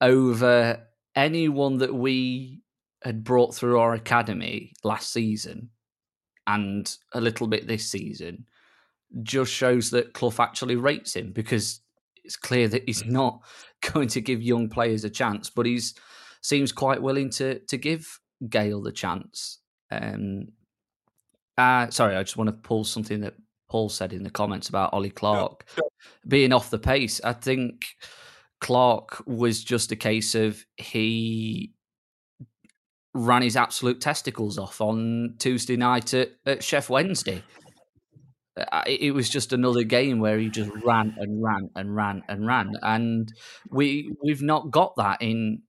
over 0.00 0.86
anyone 1.14 1.78
that 1.78 1.94
we 1.94 2.62
had 3.02 3.24
brought 3.24 3.54
through 3.54 3.78
our 3.78 3.94
academy 3.94 4.72
last 4.84 5.12
season 5.12 5.70
and 6.46 6.96
a 7.12 7.20
little 7.20 7.46
bit 7.46 7.66
this 7.66 7.90
season 7.90 8.46
just 9.22 9.52
shows 9.52 9.90
that 9.90 10.12
Clough 10.12 10.34
actually 10.38 10.76
rates 10.76 11.14
him 11.14 11.32
because 11.32 11.80
it's 12.24 12.36
clear 12.36 12.68
that 12.68 12.84
he's 12.86 13.04
not 13.04 13.40
going 13.92 14.08
to 14.08 14.20
give 14.20 14.42
young 14.42 14.68
players 14.68 15.04
a 15.04 15.10
chance, 15.10 15.50
but 15.50 15.66
he's 15.66 15.94
seems 16.42 16.72
quite 16.72 17.02
willing 17.02 17.30
to 17.30 17.58
to 17.60 17.76
give 17.76 18.20
Gale 18.48 18.82
the 18.82 18.92
chance. 18.92 19.58
Um, 19.90 20.48
uh, 21.58 21.90
sorry, 21.90 22.16
I 22.16 22.22
just 22.22 22.36
want 22.36 22.48
to 22.48 22.52
pull 22.52 22.84
something 22.84 23.20
that 23.20 23.34
Paul 23.68 23.88
said 23.88 24.12
in 24.12 24.22
the 24.22 24.30
comments 24.30 24.68
about 24.68 24.92
Ollie 24.92 25.10
Clarke 25.10 25.68
being 26.26 26.52
off 26.52 26.70
the 26.70 26.78
pace. 26.78 27.20
I 27.22 27.32
think 27.32 27.86
Clarke 28.60 29.22
was 29.26 29.62
just 29.62 29.92
a 29.92 29.96
case 29.96 30.34
of 30.34 30.64
he 30.76 31.72
ran 33.14 33.42
his 33.42 33.56
absolute 33.56 34.00
testicles 34.00 34.58
off 34.58 34.80
on 34.80 35.34
Tuesday 35.38 35.76
night 35.76 36.14
at, 36.14 36.32
at 36.46 36.60
Sheff 36.60 36.88
Wednesday. 36.88 37.42
Uh, 38.56 38.82
it 38.86 39.14
was 39.14 39.30
just 39.30 39.52
another 39.52 39.82
game 39.84 40.18
where 40.18 40.38
he 40.38 40.48
just 40.48 40.70
ran 40.84 41.14
and 41.18 41.42
ran 41.42 41.70
and 41.76 41.94
ran 41.94 42.22
and 42.28 42.46
ran, 42.46 42.72
and 42.82 43.32
we 43.70 44.12
we've 44.22 44.42
not 44.42 44.70
got 44.70 44.94
that 44.96 45.22
in 45.22 45.62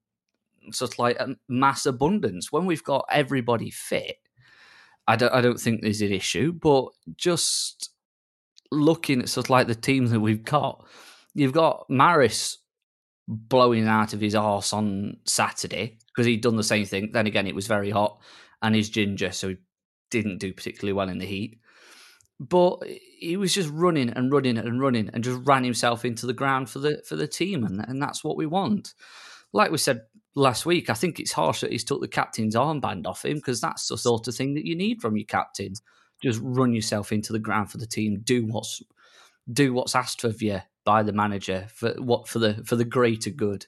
such 0.72 1.00
like 1.00 1.18
a 1.20 1.36
mass 1.48 1.86
abundance. 1.86 2.52
When 2.52 2.66
we've 2.66 2.84
got 2.84 3.06
everybody 3.10 3.70
fit, 3.70 4.18
I 5.08 5.16
don't 5.16 5.34
I 5.34 5.42
don't 5.42 5.60
think 5.60 5.82
there's 5.82 6.02
an 6.02 6.12
issue. 6.12 6.52
But 6.52 6.88
just 7.16 7.92
looking 8.72 9.22
at 9.22 9.30
sort 9.30 9.46
of 9.46 9.52
like 9.52 9.68
the 9.68 9.76
team 9.76 10.08
that 10.08 10.20
we've 10.20 10.44
got, 10.44 10.86
you've 11.34 11.54
got 11.54 11.86
Maris 11.90 12.58
blowing 13.28 13.88
out 13.88 14.14
of 14.14 14.22
his 14.22 14.36
arse 14.36 14.74
on 14.74 15.18
Saturday 15.26 16.00
because 16.14 16.26
he'd 16.26 16.42
done 16.42 16.56
the 16.56 16.64
same 16.64 16.86
thing. 16.86 17.12
Then 17.12 17.28
again, 17.28 17.48
it 17.48 17.56
was 17.56 17.68
very 17.68 17.90
hot 17.90 18.20
and 18.62 18.76
he's 18.76 18.90
ginger, 18.90 19.32
so 19.32 19.50
he 19.50 19.58
didn't 20.10 20.40
do 20.40 20.54
particularly 20.54 20.94
well 20.94 21.10
in 21.10 21.18
the 21.18 21.26
heat. 21.26 21.60
But 22.40 22.80
he 23.20 23.38
was 23.38 23.54
just 23.54 23.70
running 23.70 24.10
and 24.10 24.32
running 24.32 24.58
and 24.58 24.82
running 24.82 25.10
and 25.14 25.24
just 25.24 25.42
ran 25.44 25.64
himself 25.64 26.06
into 26.06 26.26
the 26.26 26.34
ground 26.34 26.70
for 26.70 26.80
the 26.80 27.02
for 27.08 27.16
the 27.16 27.28
team 27.28 27.64
and, 27.64 27.84
and 27.88 28.02
that's 28.02 28.24
what 28.24 28.38
we 28.38 28.46
want. 28.46 28.94
Like 29.54 29.72
we 29.72 29.78
said 29.78 30.02
last 30.34 30.66
week 30.66 30.90
i 30.90 30.94
think 30.94 31.20
it's 31.20 31.34
harsh 31.34 31.60
that 31.60 31.72
he's 31.72 31.84
took 31.84 32.00
the 32.00 32.08
captain's 32.08 32.56
armband 32.56 33.06
off 33.06 33.26
him 33.26 33.36
because 33.36 33.60
that's 33.60 33.90
the 33.90 33.98
sort 33.98 34.28
of 34.30 34.34
thing 34.36 34.54
that 34.54 34.66
you 34.66 34.76
need 34.76 35.02
from 35.02 35.18
your 35.18 35.26
captain. 35.26 35.74
Just 36.24 36.40
run 36.44 36.72
yourself 36.74 37.12
into 37.12 37.34
the 37.34 37.40
ground 37.40 37.72
for 37.72 37.78
the 37.78 37.88
team 37.88 38.22
do 38.24 38.46
what's 38.46 38.82
do 39.52 39.74
what's 39.74 39.96
asked 39.96 40.24
of 40.24 40.42
you 40.42 40.62
by 40.86 41.04
the 41.04 41.14
manager 41.14 41.68
for 41.74 41.94
what 41.98 42.28
for 42.28 42.40
the 42.40 42.64
for 42.66 42.76
the 42.76 42.86
greater 42.86 43.30
good 43.30 43.66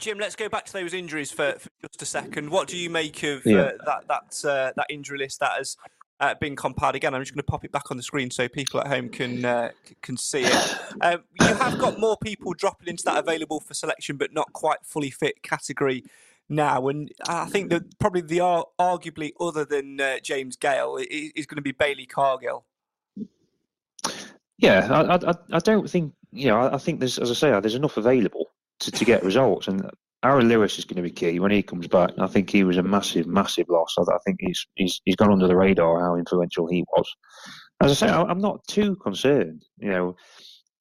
Jim, 0.00 0.18
let's 0.18 0.34
go 0.34 0.48
back 0.48 0.64
to 0.64 0.72
those 0.72 0.94
injuries 0.94 1.30
for, 1.30 1.52
for 1.58 1.68
just 1.82 2.02
a 2.02 2.06
second. 2.06 2.50
What 2.50 2.68
do 2.68 2.76
you 2.76 2.88
make 2.88 3.22
of 3.22 3.44
yeah. 3.44 3.60
uh, 3.60 3.70
that 3.84 4.08
that 4.08 4.50
uh, 4.50 4.72
that 4.76 4.86
injury 4.88 5.18
list 5.18 5.40
that 5.40 5.52
has 5.58 5.76
uh, 6.20 6.34
being 6.40 6.54
compiled 6.54 6.94
again. 6.94 7.14
I'm 7.14 7.22
just 7.22 7.32
going 7.32 7.38
to 7.38 7.50
pop 7.50 7.64
it 7.64 7.72
back 7.72 7.90
on 7.90 7.96
the 7.96 8.02
screen 8.02 8.30
so 8.30 8.48
people 8.48 8.80
at 8.80 8.86
home 8.86 9.08
can 9.08 9.44
uh, 9.44 9.70
can 10.02 10.16
see 10.16 10.42
it. 10.44 10.78
Um, 11.00 11.24
you 11.40 11.54
have 11.54 11.78
got 11.78 11.98
more 11.98 12.16
people 12.22 12.52
dropping 12.52 12.88
into 12.88 13.04
that 13.04 13.18
available 13.18 13.60
for 13.60 13.74
selection, 13.74 14.16
but 14.16 14.32
not 14.32 14.52
quite 14.52 14.78
fully 14.84 15.10
fit 15.10 15.42
category 15.42 16.04
now. 16.48 16.88
And 16.88 17.10
I 17.28 17.46
think 17.46 17.70
that 17.70 17.98
probably 17.98 18.22
the 18.22 18.38
arguably 18.78 19.32
other 19.40 19.64
than 19.64 20.00
uh, 20.00 20.18
James 20.22 20.56
Gale 20.56 20.96
is, 20.96 21.32
is, 21.34 21.46
going 21.46 21.56
to 21.56 21.62
be 21.62 21.72
Bailey 21.72 22.06
Cargill. 22.06 22.64
Yeah, 24.58 24.88
I, 24.90 25.30
I, 25.30 25.34
I 25.52 25.58
don't 25.58 25.88
think 25.88 26.12
you 26.32 26.48
know. 26.48 26.70
I 26.72 26.78
think 26.78 27.00
there's, 27.00 27.18
as 27.18 27.30
I 27.30 27.34
say, 27.34 27.60
there's 27.60 27.74
enough 27.74 27.96
available 27.96 28.50
to, 28.80 28.90
to 28.90 29.04
get 29.04 29.24
results, 29.24 29.68
and 29.68 29.88
Aaron 30.22 30.48
Lewis 30.48 30.78
is 30.78 30.84
going 30.84 30.96
to 30.96 31.02
be 31.02 31.10
key 31.10 31.40
when 31.40 31.50
he 31.50 31.62
comes 31.62 31.86
back. 31.86 32.10
I 32.18 32.26
think 32.26 32.50
he 32.50 32.64
was 32.64 32.76
a 32.76 32.82
massive, 32.82 33.26
massive 33.26 33.68
loss. 33.68 33.96
I, 33.98 34.04
think 34.24 34.38
he's, 34.40 34.66
he's 34.74 35.00
he's 35.04 35.16
gone 35.16 35.32
under 35.32 35.46
the 35.46 35.56
radar 35.56 36.00
how 36.00 36.16
influential 36.16 36.66
he 36.66 36.84
was. 36.94 37.08
As 37.82 37.90
I 38.02 38.06
say, 38.06 38.12
I'm 38.12 38.40
not 38.40 38.66
too 38.66 38.96
concerned. 38.96 39.64
You 39.78 39.90
know, 39.90 40.16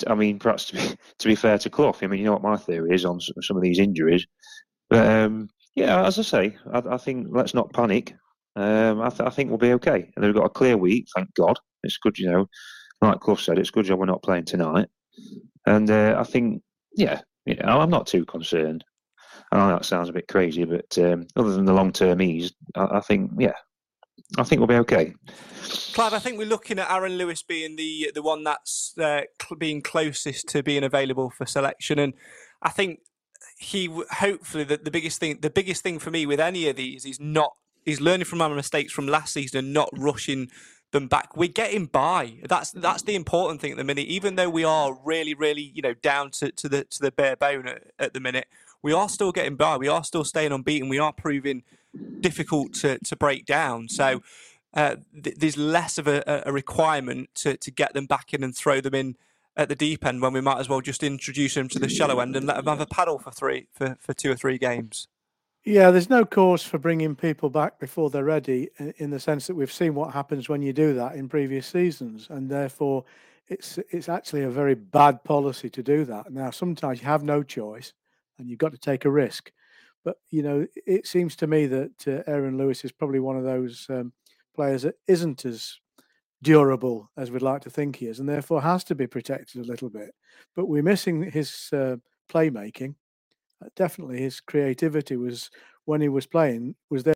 I 0.08 0.16
mean, 0.16 0.40
perhaps 0.40 0.66
to 0.66 0.76
be 0.76 0.82
to 1.20 1.28
be 1.28 1.36
fair 1.36 1.58
to 1.58 1.70
Clough, 1.70 1.96
I 2.02 2.08
mean, 2.08 2.20
you 2.20 2.26
know 2.26 2.34
what 2.34 2.42
my 2.42 2.58
theory 2.58 2.94
is 2.94 3.06
on 3.06 3.20
some 3.22 3.56
of 3.56 3.64
these 3.64 3.80
injuries. 3.80 4.26
But 4.90 5.08
um, 5.08 5.50
yeah, 5.76 6.06
as 6.06 6.20
I 6.20 6.24
say, 6.24 6.58
I, 6.74 6.82
I, 6.92 6.98
think 6.98 7.28
let's 7.30 7.54
not 7.54 7.72
panic. 7.74 8.16
Um, 8.56 9.02
I, 9.02 9.10
th- 9.10 9.22
I, 9.22 9.30
think 9.30 9.50
we'll 9.50 9.60
be 9.60 9.74
okay. 9.74 10.12
And 10.16 10.26
we've 10.26 10.34
got 10.34 10.46
a 10.46 10.50
clear 10.50 10.76
week, 10.76 11.06
thank 11.16 11.34
God. 11.36 11.58
It's 11.84 11.98
good, 11.98 12.18
you 12.18 12.30
know. 12.30 12.48
Like 13.02 13.20
Clough 13.22 13.36
said, 13.36 13.60
it's 13.60 13.72
good 13.72 13.86
job 13.86 14.00
we're 14.00 14.06
not 14.06 14.24
playing 14.24 14.46
tonight. 14.46 14.90
And 15.66 15.90
uh, 15.90 16.18
I 16.20 16.24
think, 16.24 16.64
yeah, 16.96 17.22
yeah, 17.50 17.78
I'm 17.78 17.90
not 17.90 18.08
too 18.08 18.26
concerned. 18.26 18.84
I 19.52 19.58
know 19.58 19.70
that 19.70 19.86
sounds 19.86 20.10
a 20.10 20.14
bit 20.14 20.28
crazy, 20.28 20.64
but 20.64 20.96
um, 21.00 21.26
other 21.36 21.52
than 21.52 21.66
the 21.66 21.74
long 21.74 21.92
term 21.92 22.22
ease, 22.22 22.54
I, 22.76 22.98
I, 22.98 23.00
think 23.00 23.32
yeah, 23.38 23.54
I 24.38 24.44
think 24.44 24.60
we'll 24.60 24.68
be 24.68 24.76
okay. 24.76 25.14
Clive, 25.94 26.14
I 26.14 26.20
think 26.20 26.38
we're 26.38 26.46
looking 26.46 26.78
at 26.78 26.92
Aaron 26.92 27.18
Lewis 27.18 27.42
being 27.42 27.76
the 27.76 28.12
the 28.14 28.22
one 28.22 28.44
that's 28.44 28.94
uh, 29.00 29.22
being 29.58 29.82
closest 29.82 30.48
to 30.50 30.62
being 30.62 30.84
available 30.84 31.32
for 31.32 31.46
selection, 31.46 31.98
and 31.98 32.14
I 32.62 32.70
think 32.70 33.00
he 33.58 33.90
hopefully 34.12 34.64
the, 34.64 34.78
the 34.78 34.92
biggest 34.92 35.20
thing 35.20 35.40
the 35.42 35.50
biggest 35.50 35.82
thing 35.82 36.00
for 36.00 36.12
me 36.12 36.26
with 36.26 36.40
any 36.40 36.70
of 36.70 36.76
these 36.76 37.06
is 37.06 37.20
not 37.20 37.54
he's 37.86 38.00
learning 38.00 38.26
from 38.26 38.42
our 38.42 38.50
mistakes 38.50 38.94
from 38.94 39.08
last 39.08 39.34
season 39.34 39.66
and 39.66 39.74
not 39.74 39.90
rushing 39.98 40.50
them 40.92 41.08
back. 41.08 41.36
We're 41.38 41.50
getting 41.50 41.86
by. 41.86 42.36
That's 42.48 42.72
that's 42.72 43.04
the 43.04 43.16
important 43.16 43.62
thing 43.62 43.72
at 43.72 43.78
the 43.78 43.84
minute. 43.84 44.08
Even 44.08 44.36
though 44.36 44.50
we 44.50 44.64
are 44.64 44.98
really, 45.04 45.34
really, 45.34 45.62
you 45.62 45.82
know, 45.82 45.94
down 45.94 46.32
to, 46.32 46.52
to 46.52 46.70
the 46.70 46.84
to 46.86 47.02
the 47.02 47.12
bare 47.12 47.36
bone 47.36 47.68
at, 47.68 47.84
at 48.00 48.14
the 48.14 48.20
minute, 48.20 48.48
we 48.82 48.94
are 48.94 49.10
still 49.10 49.32
getting 49.32 49.56
by. 49.56 49.78
We 49.78 49.88
are 49.88 50.04
still 50.04 50.24
staying 50.24 50.52
unbeaten. 50.52 50.90
We 50.90 51.00
are 51.00 51.14
proving 51.14 51.64
difficult 52.20 52.74
to, 52.76 53.00
to 53.00 53.16
break 53.16 53.46
down. 53.46 53.90
So 53.90 54.22
uh, 54.74 54.98
th- 55.24 55.36
there's 55.38 55.58
less 55.58 55.98
of 55.98 56.08
a, 56.08 56.44
a, 56.46 56.52
requirement 56.52 57.30
to, 57.36 57.58
to 57.58 57.72
get 57.72 57.94
them 57.94 58.06
back 58.06 58.34
in 58.34 58.44
and 58.44 58.56
throw 58.56 58.80
them 58.82 58.94
in 58.94 59.16
at 59.58 59.68
the 59.68 59.76
deep 59.76 60.06
end 60.06 60.22
when 60.22 60.34
we 60.34 60.42
might 60.42 60.60
as 60.60 60.70
well 60.70 60.82
just 60.82 61.04
introduce 61.04 61.56
them 61.56 61.68
to 61.68 61.80
the 61.80 61.90
shallow 61.90 62.20
end 62.20 62.36
and 62.36 62.46
let 62.46 62.58
them 62.58 62.66
have 62.66 62.80
a 62.80 62.86
paddle 62.86 63.18
for 63.18 63.32
three 63.32 63.68
for, 63.74 63.98
for 64.00 64.14
two 64.14 64.32
or 64.32 64.36
three 64.36 64.58
games. 64.58 65.08
Yeah, 65.70 65.92
there's 65.92 66.10
no 66.10 66.26
cause 66.26 66.64
for 66.64 66.80
bringing 66.80 67.16
people 67.16 67.52
back 67.52 67.80
before 67.80 68.10
they're 68.10 68.24
ready, 68.24 68.70
in 68.98 69.12
the 69.12 69.20
sense 69.20 69.46
that 69.46 69.54
we've 69.54 69.72
seen 69.72 69.94
what 69.94 70.12
happens 70.12 70.50
when 70.50 70.64
you 70.64 70.74
do 70.74 70.96
that 70.96 71.14
in 71.14 71.30
previous 71.30 71.68
seasons, 71.68 72.26
and 72.32 72.50
therefore 72.50 73.06
it's 73.50 73.78
it's 73.92 74.10
actually 74.10 74.42
a 74.42 74.50
very 74.50 74.74
bad 74.74 75.24
policy 75.24 75.70
to 75.70 75.84
do 75.84 76.06
that. 76.06 76.32
Now, 76.32 76.50
sometimes 76.50 77.02
you 77.02 77.06
have 77.06 77.22
no 77.22 77.44
choice, 77.44 77.94
and 78.40 78.50
you've 78.50 78.58
got 78.58 78.72
to 78.72 78.80
take 78.80 79.06
a 79.06 79.12
risk. 79.12 79.52
But 80.04 80.18
you 80.32 80.42
know, 80.42 80.66
it 80.88 81.06
seems 81.06 81.36
to 81.36 81.46
me 81.46 81.68
that 81.68 82.08
uh, 82.08 82.24
Aaron 82.26 82.58
Lewis 82.58 82.84
is 82.84 82.92
probably 82.92 83.20
one 83.20 83.38
of 83.38 83.44
those 83.44 83.86
um, 83.92 84.12
players 84.56 84.82
that 84.82 84.96
isn't 85.08 85.46
as 85.46 85.78
durable 86.44 87.12
as 87.18 87.32
we'd 87.32 87.44
like 87.44 87.62
to 87.64 87.70
think 87.70 87.98
he 87.98 88.08
is, 88.08 88.20
and 88.20 88.28
therefore 88.28 88.62
has 88.64 88.84
to 88.86 88.96
be 88.96 89.08
protected 89.08 89.62
a 89.62 89.68
little 89.68 89.90
bit. 89.90 90.16
But 90.56 90.68
we're 90.68 90.82
missing 90.84 91.30
his 91.32 91.70
uh, 91.74 91.98
playmaking. 92.32 92.96
Uh, 93.64 93.70
definitely, 93.76 94.20
his 94.22 94.40
creativity 94.42 95.18
was 95.18 95.50
when 95.86 96.02
he 96.02 96.10
was 96.10 96.28
playing 96.28 96.76
was 96.90 97.04
there 97.04 97.14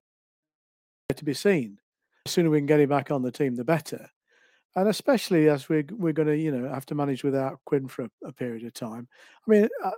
to 1.15 1.25
be 1.25 1.33
seen. 1.33 1.79
The 2.25 2.31
sooner 2.31 2.49
we 2.49 2.59
can 2.59 2.65
get 2.65 2.79
him 2.79 2.89
back 2.89 3.11
on 3.11 3.21
the 3.21 3.31
team, 3.31 3.55
the 3.55 3.63
better. 3.63 4.09
and 4.75 4.87
especially 4.89 5.49
as 5.49 5.69
we're 5.69 5.85
we're 5.91 6.13
going 6.13 6.27
to 6.29 6.37
you 6.37 6.51
know 6.51 6.69
have 6.69 6.85
to 6.87 6.95
manage 6.95 7.23
without 7.23 7.59
Quinn 7.65 7.87
for 7.87 8.03
a, 8.05 8.11
a 8.27 8.33
period 8.33 8.65
of 8.65 8.73
time. 8.73 9.07
I 9.47 9.51
mean, 9.51 9.69
uh, 9.83 9.91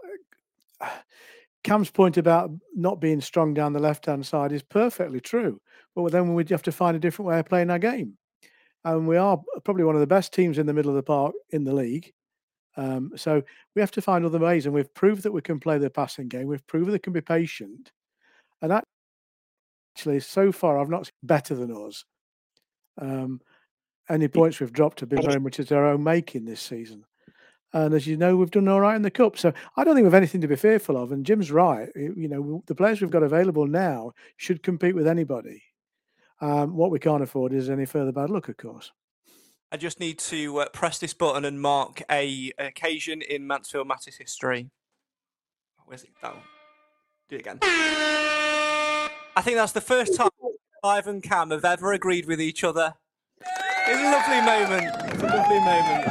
Cam's 1.64 1.92
point 1.92 2.18
about 2.18 2.52
not 2.76 3.02
being 3.02 3.22
strong 3.22 3.54
down 3.54 3.74
the 3.74 3.80
left 3.80 4.06
hand 4.08 4.26
side 4.26 4.52
is 4.54 4.64
perfectly 4.64 5.22
true, 5.22 5.62
but 5.96 6.12
then 6.12 6.34
we'd 6.36 6.50
have 6.50 6.64
to 6.64 6.72
find 6.72 6.96
a 6.98 7.00
different 7.00 7.28
way 7.30 7.40
of 7.40 7.48
playing 7.48 7.72
our 7.72 7.80
game, 7.80 8.18
and 8.86 9.08
we 9.08 9.18
are 9.18 9.42
probably 9.66 9.86
one 9.86 9.96
of 9.96 10.02
the 10.02 10.08
best 10.08 10.34
teams 10.34 10.60
in 10.60 10.68
the 10.68 10.74
middle 10.74 10.92
of 10.92 10.98
the 10.98 11.04
park 11.04 11.36
in 11.52 11.66
the 11.66 11.74
league. 11.76 12.14
Um, 12.78 13.12
so 13.16 13.42
we 13.74 13.82
have 13.82 13.92
to 13.92 14.02
find 14.02 14.26
other 14.26 14.40
ways, 14.40 14.66
and 14.66 14.76
we've 14.76 14.94
proved 14.94 15.24
that 15.24 15.32
we 15.32 15.42
can 15.42 15.60
play 15.60 15.78
the 15.78 15.90
passing 15.90 16.28
game. 16.28 16.48
We've 16.48 16.66
proved 16.68 16.88
that 16.88 16.94
we 16.94 17.00
can 17.00 17.14
be 17.14 17.22
patient, 17.22 17.92
and 18.62 18.82
actually, 19.96 20.20
so 20.20 20.52
far, 20.52 20.80
I've 20.80 20.90
not 20.90 21.06
seen 21.06 21.14
better 21.24 21.56
than 21.56 21.72
us. 21.72 22.04
Um, 23.00 23.42
any 24.10 24.28
points 24.28 24.60
we've 24.60 24.74
dropped 24.74 25.00
have 25.00 25.10
been 25.10 25.22
very 25.22 25.40
much 25.40 25.60
at 25.60 25.72
our 25.72 25.86
own 25.86 26.04
making 26.04 26.46
this 26.46 26.62
season. 26.62 27.06
And 27.74 27.94
as 27.94 28.08
you 28.08 28.16
know, 28.16 28.38
we've 28.38 28.52
done 28.52 28.68
all 28.68 28.80
right 28.80 28.96
in 28.96 29.02
the 29.02 29.12
cup. 29.12 29.38
So 29.38 29.52
I 29.76 29.84
don't 29.84 29.96
think 29.96 30.06
we've 30.06 30.14
anything 30.14 30.42
to 30.42 30.48
be 30.48 30.56
fearful 30.56 30.96
of. 30.96 31.12
And 31.12 31.26
Jim's 31.26 31.52
right. 31.52 31.90
You 31.96 32.30
know, 32.30 32.64
the 32.68 32.76
players 32.76 33.02
we've 33.02 33.10
got 33.10 33.24
available 33.24 33.68
now 33.68 34.14
should 34.38 34.64
compete 34.64 34.96
with 34.96 35.08
anybody. 35.08 35.62
Um, 36.40 36.76
what 36.76 36.92
we 36.92 37.00
can't 37.00 37.24
afford 37.24 37.54
is 37.54 37.70
any 37.70 37.86
further 37.86 38.12
bad 38.12 38.30
luck, 38.30 38.48
of 38.48 38.58
course. 38.58 38.92
I 39.72 39.78
just 39.78 40.00
need 40.00 40.20
to 40.20 40.60
uh, 40.60 40.70
press 40.70 41.00
this 41.00 41.14
button 41.14 41.44
and 41.46 41.62
mark 41.62 42.02
a 42.10 42.52
occasion 42.58 43.22
in 43.22 43.46
Mansfield 43.48 43.88
Matters 43.88 44.16
history. 44.16 44.70
Where's 45.86 46.04
it? 46.04 46.10
Oh, 46.24 46.38
do 47.30 47.36
it 47.36 47.42
again. 47.42 47.60
I 47.62 49.42
think 49.42 49.58
that's 49.58 49.74
the 49.74 49.82
first 49.82 50.16
time 50.16 50.30
Clive 50.82 51.08
and 51.08 51.24
Cam 51.24 51.52
have 51.52 51.66
ever 51.66 51.94
agreed 51.94 52.28
with 52.28 52.40
each 52.40 52.64
other. 52.64 52.94
It's 53.88 54.00
a 54.00 54.12
lovely 54.12 54.42
moment. 54.42 54.96
It's 55.14 55.24
a 55.24 55.26
lovely 55.26 55.60
moment. 55.60 56.08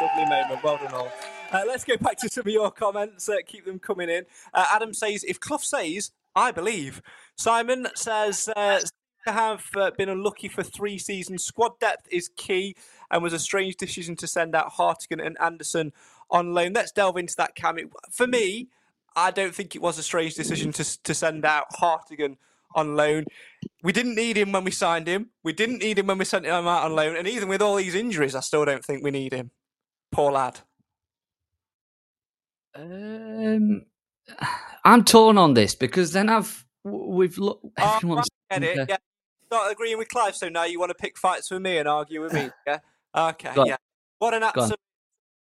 lovely 0.00 0.24
moment. 0.24 0.64
Well 0.64 0.78
done 0.78 0.94
all. 0.94 1.12
Uh, 1.50 1.62
let's 1.66 1.84
go 1.84 1.96
back 1.96 2.18
to 2.18 2.28
some 2.28 2.42
of 2.42 2.52
your 2.52 2.70
comments. 2.70 3.28
Uh, 3.28 3.36
keep 3.46 3.64
them 3.64 3.78
coming 3.78 4.10
in. 4.10 4.24
Uh, 4.52 4.66
Adam 4.72 4.92
says, 4.92 5.24
if 5.24 5.40
Clough 5.40 5.58
says, 5.58 6.10
I 6.34 6.50
believe. 6.50 7.02
Simon 7.36 7.86
says, 7.94 8.48
uh, 8.54 8.80
have 9.32 9.66
uh, 9.76 9.90
been 9.96 10.08
unlucky 10.08 10.48
for 10.48 10.62
three 10.62 10.98
seasons. 10.98 11.44
Squad 11.44 11.78
depth 11.80 12.08
is 12.10 12.30
key 12.36 12.76
and 13.10 13.22
was 13.22 13.32
a 13.32 13.38
strange 13.38 13.76
decision 13.76 14.16
to 14.16 14.26
send 14.26 14.54
out 14.54 14.72
Hartigan 14.72 15.20
and 15.20 15.36
Anderson 15.40 15.92
on 16.30 16.54
loan. 16.54 16.72
Let's 16.72 16.92
delve 16.92 17.16
into 17.16 17.34
that, 17.36 17.54
Cam. 17.54 17.78
For 18.10 18.26
me, 18.26 18.68
I 19.16 19.30
don't 19.30 19.54
think 19.54 19.74
it 19.74 19.82
was 19.82 19.98
a 19.98 20.02
strange 20.02 20.34
decision 20.34 20.72
to, 20.72 21.02
to 21.02 21.14
send 21.14 21.44
out 21.44 21.66
Hartigan 21.72 22.36
on 22.74 22.96
loan. 22.96 23.24
We 23.82 23.92
didn't 23.92 24.14
need 24.14 24.36
him 24.36 24.52
when 24.52 24.64
we 24.64 24.70
signed 24.70 25.06
him. 25.06 25.30
We 25.42 25.52
didn't 25.52 25.78
need 25.78 25.98
him 25.98 26.06
when 26.06 26.18
we 26.18 26.24
sent 26.24 26.44
him 26.44 26.52
out 26.52 26.84
on 26.84 26.94
loan. 26.94 27.16
And 27.16 27.26
even 27.26 27.48
with 27.48 27.62
all 27.62 27.76
these 27.76 27.94
injuries, 27.94 28.34
I 28.34 28.40
still 28.40 28.64
don't 28.64 28.84
think 28.84 29.02
we 29.02 29.10
need 29.10 29.32
him. 29.32 29.50
Poor 30.12 30.32
lad. 30.32 30.60
Um, 32.74 33.86
I'm 34.84 35.04
torn 35.04 35.38
on 35.38 35.54
this 35.54 35.74
because 35.74 36.12
then 36.12 36.28
I've 36.28 36.64
we've 36.84 37.38
looked. 37.38 37.64
Oh, 37.78 38.22
I 38.50 38.58
get 38.58 38.62
it. 38.62 38.88
Yeah. 38.88 38.96
Not 39.50 39.72
agreeing 39.72 39.98
with 39.98 40.08
Clive, 40.08 40.36
so 40.36 40.48
now 40.48 40.64
you 40.64 40.78
want 40.78 40.90
to 40.90 40.94
pick 40.94 41.16
fights 41.16 41.50
with 41.50 41.62
me 41.62 41.78
and 41.78 41.88
argue 41.88 42.20
with 42.20 42.32
me. 42.32 42.50
Yeah. 42.66 42.78
Okay. 43.14 43.52
yeah. 43.66 43.76
What 44.18 44.34
an 44.34 44.42
absolute. 44.42 44.78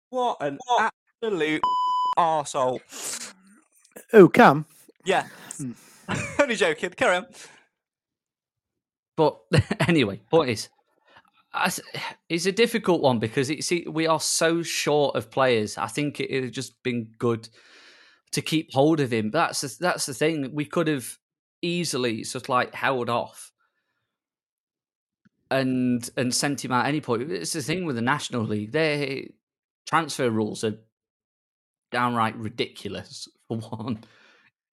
What 0.10 0.38
an 0.42 0.60
absolute 0.78 1.62
arsehole. 2.18 2.82
Oh, 4.12 4.28
Cam. 4.28 4.66
Yeah. 5.06 5.28
Hmm. 5.58 5.72
Only 6.40 6.56
joking. 6.56 6.90
Carry 6.92 7.18
on. 7.18 7.28
But 9.16 9.40
anyway, 9.88 10.20
point 10.30 10.50
is, 10.50 10.70
it's 12.30 12.46
a 12.46 12.52
difficult 12.52 13.02
one 13.02 13.20
because 13.20 13.50
it's 13.50 13.72
we 13.88 14.08
are 14.08 14.20
so 14.20 14.64
short 14.64 15.16
of 15.16 15.32
players. 15.32 15.78
I 15.78 15.88
think 15.88 16.20
it 16.20 16.32
would 16.32 16.44
have 16.44 16.52
just 16.52 16.82
been 16.84 17.12
good 17.18 17.48
to 18.32 18.42
keep 18.42 18.74
hold 18.74 19.00
of 19.00 19.14
him. 19.14 19.30
But 19.30 19.48
that's 19.48 19.62
the, 19.62 19.78
that's 19.80 20.06
the 20.06 20.14
thing. 20.14 20.54
We 20.54 20.66
could 20.66 20.88
have 20.88 21.18
easily 21.62 22.24
sort 22.24 22.46
of 22.46 22.50
like 22.50 22.76
held 22.76 23.10
off 23.10 23.53
and 25.54 26.10
and 26.18 26.34
sent 26.34 26.64
him 26.66 26.72
out 26.72 26.86
at 26.86 26.90
any 26.90 27.02
point. 27.02 27.32
It's 27.32 27.54
the 27.54 27.62
thing 27.62 27.86
with 27.86 27.96
the 27.96 28.02
National 28.02 28.44
League. 28.44 28.72
Their 28.72 29.24
transfer 29.88 30.30
rules 30.30 30.64
are 30.64 30.76
downright 31.92 32.36
ridiculous. 32.36 33.28
For 33.48 33.58
one, 33.58 34.04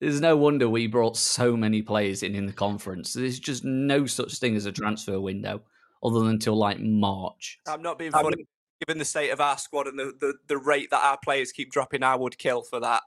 there's 0.01 0.21
no 0.21 0.37
wonder 0.37 0.69
we 0.69 0.87
brought 0.87 1.17
so 1.17 1.57
many 1.57 1.83
players 1.83 2.23
in 2.23 2.35
in 2.35 2.47
the 2.47 2.53
conference. 2.53 3.13
There's 3.13 3.39
just 3.39 3.65
no 3.65 4.07
such 4.07 4.39
thing 4.39 4.57
as 4.57 4.67
a 4.67 4.73
transfer 4.73 5.21
window 5.21 5.63
other 6.03 6.21
than 6.21 6.29
until 6.29 6.57
like 6.57 6.81
March. 6.81 7.59
I'm 7.69 7.83
not 7.83 7.99
being 7.99 8.13
funny. 8.13 8.47
Given 8.87 8.99
the 8.99 9.05
state 9.05 9.29
of 9.29 9.43
our 9.43 9.59
squad 9.59 9.89
and 9.89 9.99
the, 9.99 10.15
the, 10.19 10.35
the 10.49 10.57
rate 10.57 10.89
that 10.91 11.05
our 11.05 11.19
players 11.23 11.53
keep 11.53 11.71
dropping, 11.71 12.03
I 12.03 12.17
would 12.17 12.39
kill 12.39 12.63
for 12.63 12.81
that. 12.81 13.03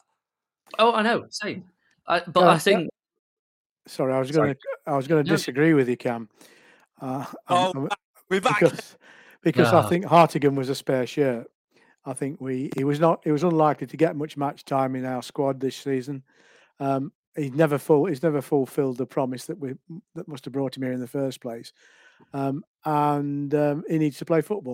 Oh, 0.78 0.94
I 0.94 1.02
know, 1.02 1.26
same. 1.32 1.64
I, 2.08 2.22
but 2.28 2.44
I 2.44 2.60
think. 2.60 2.90
Sorry, 3.88 4.14
I 4.14 4.20
was 4.20 4.30
going 4.30 4.54
to. 4.54 4.60
I 4.86 4.96
was 4.96 5.08
going 5.08 5.26
to 5.26 5.30
disagree 5.30 5.74
with 5.74 5.90
you, 5.90 5.98
Cam. 5.98 6.30
Uh, 7.02 7.26
oh, 7.50 7.72
I'm, 7.76 7.90
we're 8.30 8.42
back 8.42 8.60
because, 8.60 8.98
because 9.42 9.74
I 9.74 9.88
think 9.90 10.06
Hartigan 10.06 10.56
was 10.56 10.70
a 10.70 10.76
spare 10.76 11.06
shirt. 11.08 11.48
I 12.06 12.14
think 12.14 12.42
we 12.42 12.70
he 12.76 12.84
was 12.84 13.00
not 13.00 13.22
he 13.24 13.32
was 13.32 13.44
unlikely 13.44 13.88
to 13.88 13.98
get 13.98 14.16
much 14.16 14.36
match 14.36 14.66
time 14.66 14.96
in 14.96 15.06
our 15.06 15.24
squad 15.24 15.60
this 15.60 15.76
season. 15.76 16.24
Um, 16.80 17.12
he's 17.36 17.54
never 17.54 17.78
full. 17.78 18.06
He's 18.06 18.24
never 18.24 18.42
fulfilled 18.42 18.98
the 18.98 19.06
promise 19.06 19.46
that 19.46 19.58
we 19.58 19.76
that 20.16 20.28
must 20.28 20.46
have 20.46 20.54
brought 20.54 20.76
him 20.76 20.84
here 20.84 20.92
in 20.92 21.00
the 21.00 21.08
first 21.08 21.42
place, 21.42 21.72
um, 22.34 22.64
and 22.86 23.54
um, 23.56 23.84
he 23.90 23.98
needs 23.98 24.18
to 24.18 24.26
play 24.26 24.42
football. 24.42 24.74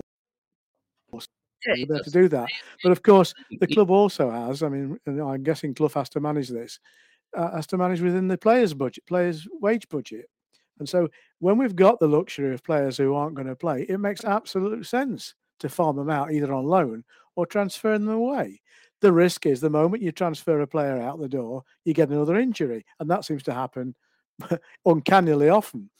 Yeah, 1.66 1.84
there 1.88 2.02
to 2.02 2.10
do 2.10 2.28
that. 2.28 2.48
But 2.82 2.92
of 2.92 3.02
course, 3.02 3.34
the 3.60 3.66
club 3.66 3.90
also 3.90 4.30
has. 4.30 4.62
I 4.62 4.68
mean, 4.68 4.98
I'm 5.06 5.42
guessing 5.42 5.74
Clough 5.74 5.90
has 5.94 6.08
to 6.10 6.20
manage 6.20 6.48
this. 6.48 6.80
Uh, 7.36 7.54
has 7.54 7.66
to 7.68 7.76
manage 7.76 8.00
within 8.00 8.28
the 8.28 8.38
players' 8.38 8.74
budget, 8.74 9.06
players' 9.06 9.46
wage 9.60 9.88
budget. 9.88 10.26
And 10.80 10.88
so, 10.88 11.08
when 11.38 11.56
we've 11.56 11.76
got 11.76 12.00
the 12.00 12.08
luxury 12.08 12.52
of 12.52 12.64
players 12.64 12.96
who 12.96 13.14
aren't 13.14 13.36
going 13.36 13.46
to 13.46 13.54
play, 13.54 13.86
it 13.88 14.00
makes 14.00 14.24
absolute 14.24 14.84
sense 14.86 15.34
to 15.60 15.68
farm 15.68 15.96
them 15.96 16.10
out 16.10 16.32
either 16.32 16.52
on 16.52 16.64
loan 16.64 17.04
or 17.36 17.46
transfer 17.46 17.96
them 17.96 18.08
away. 18.08 18.60
The 19.00 19.12
risk 19.12 19.46
is 19.46 19.60
the 19.60 19.70
moment 19.70 20.02
you 20.02 20.12
transfer 20.12 20.60
a 20.60 20.66
player 20.66 21.00
out 21.00 21.20
the 21.20 21.28
door, 21.28 21.62
you 21.84 21.94
get 21.94 22.10
another 22.10 22.36
injury, 22.36 22.84
and 22.98 23.08
that 23.10 23.24
seems 23.24 23.42
to 23.44 23.54
happen 23.54 23.94
uncannily 24.84 25.48
often. 25.48 25.90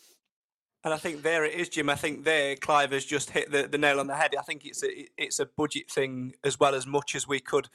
And 0.82 0.94
I 0.94 0.96
think 0.96 1.22
there 1.22 1.44
it 1.44 1.54
is, 1.54 1.68
Jim. 1.68 1.90
I 1.90 1.94
think 1.94 2.24
there 2.24 2.56
Clive 2.56 2.92
has 2.92 3.04
just 3.04 3.30
hit 3.30 3.50
the, 3.50 3.68
the 3.68 3.76
nail 3.78 4.00
on 4.00 4.06
the 4.06 4.16
head. 4.16 4.34
I 4.38 4.42
think 4.42 4.64
it's 4.64 4.82
a 4.82 5.06
it's 5.18 5.38
a 5.38 5.46
budget 5.46 5.90
thing 5.90 6.34
as 6.42 6.58
well 6.58 6.74
as 6.74 6.86
much 6.86 7.14
as 7.14 7.28
we 7.28 7.38
could. 7.38 7.68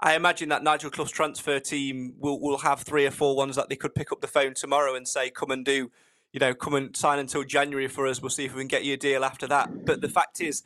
I 0.00 0.14
imagine 0.14 0.48
that 0.50 0.64
Nigel 0.64 0.90
Clough's 0.90 1.12
transfer 1.12 1.60
team 1.60 2.14
will 2.18 2.40
will 2.40 2.58
have 2.58 2.80
three 2.80 3.06
or 3.06 3.12
four 3.12 3.36
ones 3.36 3.54
that 3.54 3.68
they 3.68 3.76
could 3.76 3.94
pick 3.94 4.10
up 4.10 4.20
the 4.20 4.26
phone 4.26 4.54
tomorrow 4.54 4.96
and 4.96 5.06
say, 5.06 5.30
"Come 5.30 5.52
and 5.52 5.64
do, 5.64 5.90
you 6.32 6.40
know, 6.40 6.54
come 6.54 6.74
and 6.74 6.96
sign 6.96 7.18
until 7.18 7.44
January 7.44 7.88
for 7.88 8.06
us. 8.06 8.20
We'll 8.20 8.30
see 8.30 8.44
if 8.44 8.54
we 8.54 8.60
can 8.60 8.68
get 8.68 8.84
you 8.84 8.94
a 8.94 8.96
deal 8.96 9.24
after 9.24 9.46
that." 9.46 9.84
But 9.84 10.00
the 10.00 10.08
fact 10.08 10.40
is, 10.40 10.62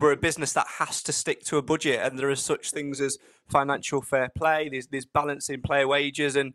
we're 0.00 0.12
a 0.12 0.16
business 0.16 0.52
that 0.54 0.66
has 0.78 1.02
to 1.04 1.12
stick 1.12 1.44
to 1.44 1.56
a 1.56 1.62
budget, 1.62 2.00
and 2.02 2.18
there 2.18 2.30
are 2.30 2.36
such 2.36 2.70
things 2.70 3.00
as 3.00 3.18
financial 3.48 4.02
fair 4.02 4.30
play. 4.36 4.68
There's 4.68 4.88
there's 4.88 5.06
balancing 5.06 5.62
player 5.62 5.86
wages, 5.86 6.36
and 6.36 6.54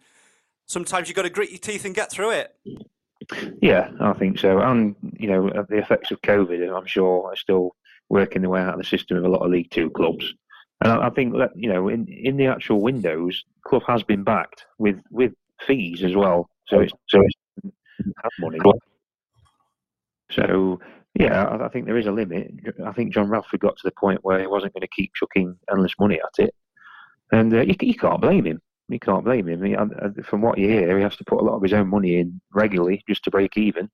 sometimes 0.66 1.08
you've 1.08 1.16
got 1.16 1.24
to 1.24 1.30
grit 1.30 1.50
your 1.50 1.60
teeth 1.60 1.86
and 1.86 1.96
get 1.96 2.12
through 2.12 2.32
it. 2.32 2.56
Yeah, 3.62 3.92
I 4.00 4.14
think 4.14 4.40
so. 4.40 4.60
And 4.60 4.96
you 5.18 5.28
know, 5.28 5.50
the 5.70 5.78
effects 5.78 6.12
of 6.12 6.22
COVID, 6.22 6.76
I'm 6.76 6.86
sure, 6.86 7.32
are 7.32 7.36
still 7.36 7.76
working 8.10 8.42
their 8.42 8.50
way 8.50 8.62
out 8.62 8.74
of 8.74 8.80
the 8.80 8.86
system 8.86 9.18
of 9.18 9.24
a 9.24 9.30
lot 9.30 9.42
of 9.42 9.52
League 9.52 9.72
Two 9.72 9.90
clubs. 9.90 10.34
And 10.82 10.92
I, 10.92 11.08
I 11.08 11.10
think 11.10 11.34
that 11.34 11.52
you 11.56 11.72
know, 11.72 11.90
in 11.90 12.08
in 12.08 12.38
the 12.38 12.48
actual 12.48 12.82
windows, 12.82 13.44
club 13.66 13.84
has 13.88 14.04
been 14.04 14.24
backed 14.24 14.66
with 14.78 15.02
with 15.12 15.34
fees 15.66 16.04
as 16.04 16.16
well. 16.16 16.50
So 16.68 16.78
oh. 16.78 16.82
it's 16.82 16.94
so 17.08 17.22
it's 17.22 17.36
have 18.24 18.32
money. 18.40 18.60
So 20.32 20.80
yeah, 21.16 21.58
I, 21.62 21.68
think 21.70 21.86
there 21.86 21.98
is 21.98 22.06
a 22.06 22.12
limit. 22.12 22.52
I 22.86 22.92
think 22.92 23.14
John 23.14 23.30
Radford 23.30 23.60
got 23.60 23.76
to 23.78 23.84
the 23.84 23.92
point 23.92 24.24
where 24.24 24.40
he 24.40 24.48
wasn't 24.48 24.74
going 24.74 24.82
to 24.82 24.96
keep 24.96 25.12
chucking 25.16 25.58
endless 25.72 25.94
money 26.00 26.20
at 26.20 26.44
it, 26.46 26.54
and 27.32 27.54
uh, 27.54 27.62
you, 27.62 27.76
you 27.82 27.96
can't 27.96 28.22
blame 28.22 28.46
him. 28.46 28.62
You 28.90 29.00
can't 29.00 29.26
blame 29.26 29.48
him. 29.48 29.64
He, 29.64 29.76
from 30.24 30.42
what 30.42 30.58
you 30.58 30.68
hear, 30.68 30.98
he 30.98 31.04
has 31.04 31.16
to 31.18 31.26
put 31.26 31.40
a 31.42 31.44
lot 31.44 31.56
of 31.56 31.64
his 31.64 31.74
own 31.74 31.90
money 31.90 32.20
in 32.20 32.40
regularly 32.54 33.04
just 33.08 33.24
to 33.24 33.32
break 33.32 33.58
even. 33.58 33.90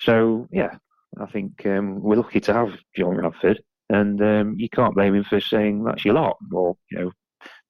So 0.00 0.48
yeah, 0.50 0.76
I 1.20 1.26
think 1.26 1.64
um, 1.66 2.02
we're 2.02 2.16
lucky 2.16 2.40
to 2.40 2.52
have 2.54 2.78
John 2.96 3.16
Radford, 3.16 3.62
and 3.90 4.20
um, 4.22 4.54
you 4.58 4.68
can't 4.68 4.94
blame 4.94 5.14
him 5.14 5.24
for 5.24 5.40
saying 5.40 5.84
that's 5.84 6.04
your 6.04 6.14
lot, 6.14 6.38
or 6.50 6.76
you 6.90 6.98
know, 6.98 7.12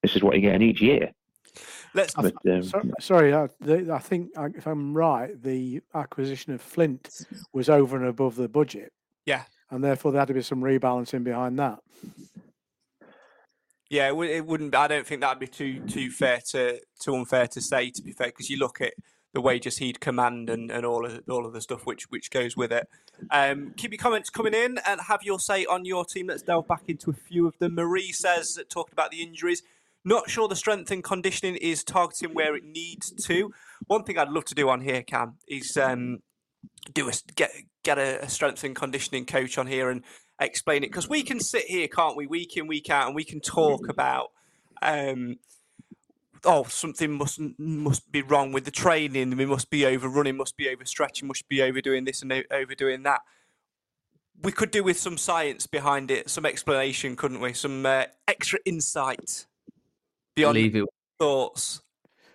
this 0.01 0.15
is 0.15 0.23
what 0.23 0.33
you're 0.33 0.51
getting 0.51 0.67
each 0.67 0.81
year. 0.81 1.11
Let's. 1.93 2.13
But, 2.13 2.33
um, 2.49 2.63
sorry, 2.63 2.91
sorry 2.99 3.33
I, 3.33 3.47
the, 3.59 3.93
I, 3.93 3.99
think 3.99 4.31
if 4.35 4.65
I'm 4.65 4.95
right, 4.95 5.41
the 5.41 5.81
acquisition 5.93 6.53
of 6.53 6.61
Flint 6.61 7.25
was 7.51 7.69
over 7.69 7.97
and 7.97 8.07
above 8.07 8.35
the 8.35 8.49
budget. 8.49 8.91
Yeah, 9.25 9.43
and 9.69 9.83
therefore 9.83 10.11
there 10.11 10.21
had 10.21 10.27
to 10.29 10.33
be 10.33 10.41
some 10.41 10.61
rebalancing 10.61 11.23
behind 11.23 11.59
that. 11.59 11.79
Yeah, 13.89 14.07
it, 14.07 14.45
wouldn't. 14.45 14.73
I 14.73 14.87
don't 14.87 15.05
think 15.05 15.21
that'd 15.21 15.39
be 15.39 15.47
too 15.47 15.81
too 15.81 16.09
fair 16.09 16.39
to 16.49 16.79
too 16.99 17.15
unfair 17.15 17.47
to 17.47 17.61
say. 17.61 17.91
To 17.91 18.01
be 18.01 18.11
fair, 18.11 18.27
because 18.27 18.49
you 18.49 18.57
look 18.57 18.81
at 18.81 18.93
the 19.33 19.41
wages 19.41 19.77
he'd 19.77 19.99
command 19.99 20.49
and, 20.49 20.71
and 20.71 20.85
all 20.85 21.05
of 21.05 21.21
all 21.29 21.45
of 21.45 21.53
the 21.53 21.61
stuff 21.61 21.85
which 21.85 22.09
which 22.09 22.31
goes 22.31 22.57
with 22.57 22.71
it. 22.71 22.87
Um, 23.29 23.73
keep 23.77 23.91
your 23.91 23.99
comments 23.99 24.31
coming 24.31 24.55
in 24.55 24.79
and 24.85 25.01
have 25.01 25.21
your 25.21 25.39
say 25.39 25.65
on 25.65 25.85
your 25.85 26.05
team. 26.05 26.27
Let's 26.27 26.41
delve 26.41 26.67
back 26.67 26.83
into 26.87 27.11
a 27.11 27.13
few 27.13 27.45
of 27.47 27.57
them. 27.59 27.75
Marie 27.75 28.11
says 28.11 28.59
talked 28.69 28.93
about 28.93 29.11
the 29.11 29.21
injuries. 29.21 29.61
Not 30.05 30.29
sure 30.29 30.47
the 30.47 30.55
strength 30.55 30.91
and 30.91 31.03
conditioning 31.03 31.55
is 31.55 31.83
targeting 31.83 32.33
where 32.33 32.55
it 32.55 32.63
needs 32.65 33.11
to. 33.25 33.53
One 33.87 34.03
thing 34.03 34.17
I'd 34.17 34.29
love 34.29 34.45
to 34.45 34.55
do 34.55 34.69
on 34.69 34.81
here, 34.81 35.01
Cam, 35.01 35.35
is 35.47 35.77
um, 35.77 36.19
do 36.93 37.07
a 37.07 37.13
get 37.35 37.51
get 37.83 37.97
a, 37.97 38.23
a 38.23 38.29
strength 38.29 38.63
and 38.63 38.75
conditioning 38.75 39.25
coach 39.25 39.57
on 39.57 39.67
here 39.67 39.89
and 39.89 40.03
explain 40.39 40.83
it 40.83 40.87
because 40.87 41.09
we 41.09 41.23
can 41.23 41.39
sit 41.39 41.65
here, 41.65 41.87
can't 41.87 42.17
we, 42.17 42.27
week 42.27 42.57
in 42.57 42.67
week 42.67 42.89
out, 42.89 43.07
and 43.07 43.15
we 43.15 43.23
can 43.23 43.39
talk 43.39 43.87
about. 43.89 44.31
Um, 44.81 45.37
oh, 46.43 46.63
something 46.63 47.17
must 47.17 47.39
must 47.57 48.11
be 48.11 48.21
wrong 48.21 48.51
with 48.51 48.65
the 48.65 48.71
training. 48.71 49.37
We 49.37 49.45
must 49.45 49.69
be 49.69 49.85
overrunning, 49.85 50.35
must 50.35 50.57
be 50.57 50.65
overstretching, 50.65 51.23
must 51.23 51.47
be 51.47 51.61
overdoing 51.61 52.03
this 52.03 52.21
and 52.21 52.43
overdoing 52.51 53.03
that. 53.03 53.21
We 54.41 54.51
could 54.51 54.71
do 54.71 54.83
with 54.83 54.99
some 54.99 55.17
science 55.17 55.67
behind 55.67 56.11
it, 56.11 56.29
some 56.29 56.45
explanation, 56.45 57.15
couldn't 57.15 57.39
we? 57.39 57.53
Some 57.53 57.85
uh, 57.85 58.05
extra 58.27 58.59
insight 58.65 59.45
beyond 60.35 60.55
Leave 60.55 60.75
it. 60.75 60.85
thoughts. 61.19 61.81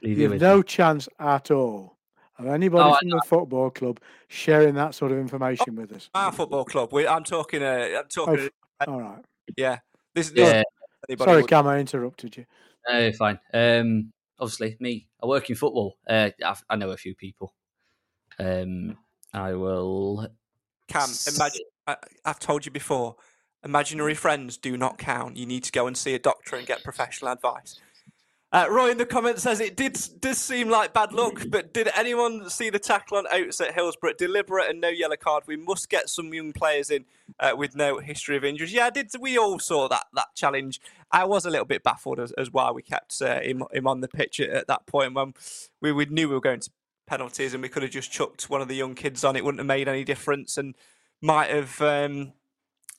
Leave 0.02 0.18
You 0.18 0.24
it 0.24 0.26
have 0.26 0.32
with 0.32 0.42
no 0.42 0.62
chance 0.62 1.08
at 1.18 1.50
all 1.50 1.96
of 2.38 2.46
anybody 2.46 2.84
Oh, 2.88 2.92
I 2.92 2.98
from 3.00 3.08
the 3.10 3.22
football 3.26 3.70
club 3.70 4.00
sharing 4.28 4.74
that 4.74 4.94
sort 4.94 5.10
of 5.12 5.18
information 5.18 5.74
with 5.74 5.92
us. 5.92 6.08
Our 6.14 6.32
football 6.32 6.64
club. 6.64 6.92
We, 6.92 7.06
I'm 7.06 7.24
talking. 7.24 7.62
Uh, 7.62 7.88
I'm 7.98 8.08
talking. 8.08 8.38
f- 8.80 8.88
All 8.88 9.00
right. 9.00 9.24
yeah. 9.56 9.78
This, 10.14 10.30
this 10.30 10.48
Yeah. 10.48 10.62
anybody 11.08 11.28
Sorry, 11.30 11.42
would- 11.42 11.50
Cam, 11.50 11.66
I 11.66 11.78
interrupted 11.78 12.36
you. 12.36 12.44
No, 12.88 13.12
fine. 13.12 13.38
Um, 13.52 14.12
obviously, 14.38 14.76
me. 14.80 15.08
I 15.22 15.26
work 15.26 15.50
in 15.50 15.56
football. 15.56 15.98
Uh, 16.08 16.30
I've, 16.44 16.62
I 16.70 16.76
know 16.76 16.90
a 16.90 16.96
few 16.96 17.14
people. 17.14 17.54
Um, 18.38 18.96
I 19.34 19.54
will. 19.54 20.28
Cam, 20.86 21.10
imagine. 21.34 21.62
I, 21.86 21.96
I've 22.24 22.38
told 22.38 22.64
you 22.64 22.72
before. 22.72 23.16
Imaginary 23.64 24.14
friends 24.14 24.56
do 24.56 24.76
not 24.76 24.98
count. 24.98 25.36
You 25.36 25.44
need 25.44 25.64
to 25.64 25.72
go 25.72 25.88
and 25.88 25.96
see 25.96 26.14
a 26.14 26.18
doctor 26.20 26.54
and 26.54 26.64
get 26.66 26.84
professional 26.84 27.32
advice. 27.32 27.80
Uh, 28.50 28.66
Roy 28.70 28.90
in 28.90 28.96
the 28.96 29.04
comments 29.04 29.42
says 29.42 29.60
it 29.60 29.76
did 29.76 29.98
does 30.20 30.38
seem 30.38 30.70
like 30.70 30.94
bad 30.94 31.12
luck, 31.12 31.42
but 31.50 31.74
did 31.74 31.90
anyone 31.94 32.48
see 32.48 32.70
the 32.70 32.78
tackle 32.78 33.18
on 33.18 33.26
Oates 33.30 33.60
at 33.60 33.74
Hillsborough? 33.74 34.14
Deliberate 34.14 34.70
and 34.70 34.80
no 34.80 34.88
yellow 34.88 35.16
card. 35.16 35.44
We 35.46 35.56
must 35.56 35.90
get 35.90 36.08
some 36.08 36.32
young 36.32 36.52
players 36.54 36.90
in 36.90 37.04
uh, 37.38 37.52
with 37.56 37.76
no 37.76 37.98
history 37.98 38.36
of 38.38 38.44
injuries. 38.44 38.72
Yeah, 38.72 38.88
did 38.88 39.10
we 39.20 39.36
all 39.36 39.58
saw 39.58 39.86
that 39.88 40.06
that 40.14 40.28
challenge? 40.34 40.80
I 41.12 41.24
was 41.24 41.44
a 41.44 41.50
little 41.50 41.66
bit 41.66 41.82
baffled 41.82 42.20
as, 42.20 42.32
as 42.32 42.50
why 42.50 42.70
we 42.70 42.82
kept 42.82 43.20
uh, 43.20 43.40
him, 43.40 43.64
him 43.72 43.86
on 43.86 44.00
the 44.00 44.08
pitch 44.08 44.40
at, 44.40 44.48
at 44.48 44.66
that 44.68 44.86
point 44.86 45.14
when 45.14 45.34
we, 45.80 45.92
we 45.92 46.06
knew 46.06 46.28
we 46.28 46.34
were 46.34 46.40
going 46.40 46.60
to 46.60 46.70
penalties 47.06 47.54
and 47.54 47.62
we 47.62 47.68
could 47.68 47.82
have 47.82 47.92
just 47.92 48.12
chucked 48.12 48.48
one 48.48 48.62
of 48.62 48.68
the 48.68 48.76
young 48.76 48.94
kids 48.94 49.24
on. 49.24 49.36
It 49.36 49.44
wouldn't 49.44 49.60
have 49.60 49.66
made 49.66 49.88
any 49.88 50.04
difference 50.04 50.56
and 50.56 50.74
might 51.20 51.50
have. 51.50 51.80
Um, 51.82 52.32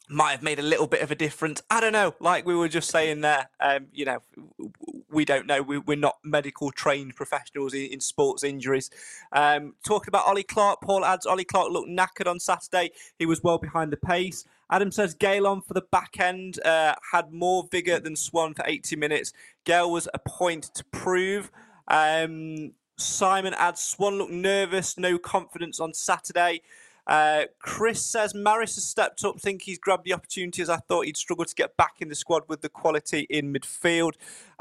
might 0.09 0.31
have 0.31 0.43
made 0.43 0.57
a 0.57 0.63
little 0.63 0.87
bit 0.87 1.01
of 1.01 1.11
a 1.11 1.15
difference. 1.15 1.61
I 1.69 1.79
don't 1.79 1.93
know. 1.93 2.15
Like 2.19 2.45
we 2.45 2.55
were 2.55 2.67
just 2.67 2.89
saying 2.89 3.21
there, 3.21 3.49
um, 3.59 3.87
you 3.93 4.05
know, 4.05 4.19
we 5.11 5.23
don't 5.23 5.45
know. 5.45 5.61
We, 5.61 5.77
we're 5.77 5.97
not 5.97 6.17
medical 6.23 6.71
trained 6.71 7.15
professionals 7.15 7.73
in, 7.73 7.85
in 7.91 7.99
sports 7.99 8.43
injuries. 8.43 8.89
Um, 9.31 9.75
talking 9.85 10.09
about 10.09 10.25
Ollie 10.25 10.43
Clarke, 10.43 10.81
Paul 10.81 11.05
adds 11.05 11.27
Ollie 11.27 11.45
Clarke 11.45 11.71
looked 11.71 11.89
knackered 11.89 12.27
on 12.27 12.39
Saturday. 12.39 12.91
He 13.19 13.27
was 13.27 13.43
well 13.43 13.59
behind 13.59 13.91
the 13.91 13.97
pace. 13.97 14.45
Adam 14.71 14.91
says 14.91 15.13
Gale 15.13 15.47
on 15.47 15.61
for 15.61 15.73
the 15.73 15.85
back 15.91 16.19
end 16.19 16.59
uh, 16.63 16.95
had 17.11 17.31
more 17.31 17.67
vigour 17.71 17.99
than 17.99 18.15
Swan 18.15 18.53
for 18.53 18.63
80 18.67 18.95
minutes. 18.95 19.31
Gale 19.63 19.91
was 19.91 20.07
a 20.13 20.19
point 20.19 20.65
to 20.75 20.83
prove. 20.85 21.51
Um, 21.87 22.73
Simon 22.97 23.53
adds 23.55 23.81
Swan 23.81 24.17
looked 24.17 24.31
nervous, 24.31 24.97
no 24.97 25.17
confidence 25.17 25.79
on 25.79 25.93
Saturday. 25.93 26.61
Uh, 27.09 27.45
Chris 27.57 28.05
says 28.05 28.35
Maris 28.35 28.75
has 28.75 28.85
stepped 28.85 29.25
up. 29.25 29.41
Think 29.41 29.63
he's 29.63 29.79
grabbed 29.79 30.05
the 30.05 30.13
opportunity 30.13 30.61
as 30.61 30.69
I 30.69 30.77
thought 30.77 31.07
he'd 31.07 31.17
struggle 31.17 31.43
to 31.43 31.55
get 31.55 31.75
back 31.75 31.95
in 32.01 32.07
the 32.07 32.13
squad 32.13 32.43
with 32.47 32.61
the 32.61 32.69
quality 32.69 33.25
in 33.31 33.51
midfield. 33.51 34.11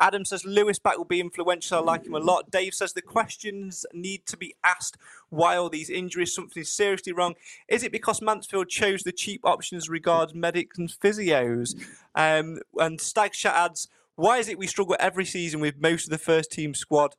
Adam 0.01 0.25
says 0.25 0.47
Lewis 0.47 0.79
back 0.79 0.97
will 0.97 1.05
be 1.05 1.21
influential. 1.21 1.77
I 1.77 1.83
like 1.83 2.07
him 2.07 2.15
a 2.15 2.19
lot. 2.19 2.51
Dave 2.51 2.73
says 2.73 2.95
the 2.95 3.03
questions 3.03 3.85
need 3.93 4.25
to 4.25 4.39
be 4.39 4.55
asked. 4.65 4.97
Why 5.29 5.57
all 5.57 5.69
these 5.69 5.91
injuries? 5.91 6.35
Something 6.35 6.63
is 6.63 6.73
seriously 6.73 7.13
wrong. 7.13 7.35
Is 7.69 7.83
it 7.83 7.93
because 7.93 8.23
Mansfield 8.23 8.71
chose 8.71 9.03
the 9.03 9.13
cheap 9.13 9.43
options 9.45 9.91
regards 9.91 10.35
medics 10.35 10.79
and 10.79 10.89
physios? 10.89 11.75
Um, 12.15 12.61
and 12.79 12.99
Stagchat 12.99 13.53
adds, 13.53 13.89
why 14.17 14.39
is 14.39 14.49
it 14.49 14.59
we 14.59 14.67
struggle 14.67 14.97
every 14.99 15.27
season 15.27 15.61
with 15.61 15.79
most 15.79 16.05
of 16.05 16.11
the 16.11 16.19
first 16.19 16.51
team 16.51 16.75
squad? 16.75 17.15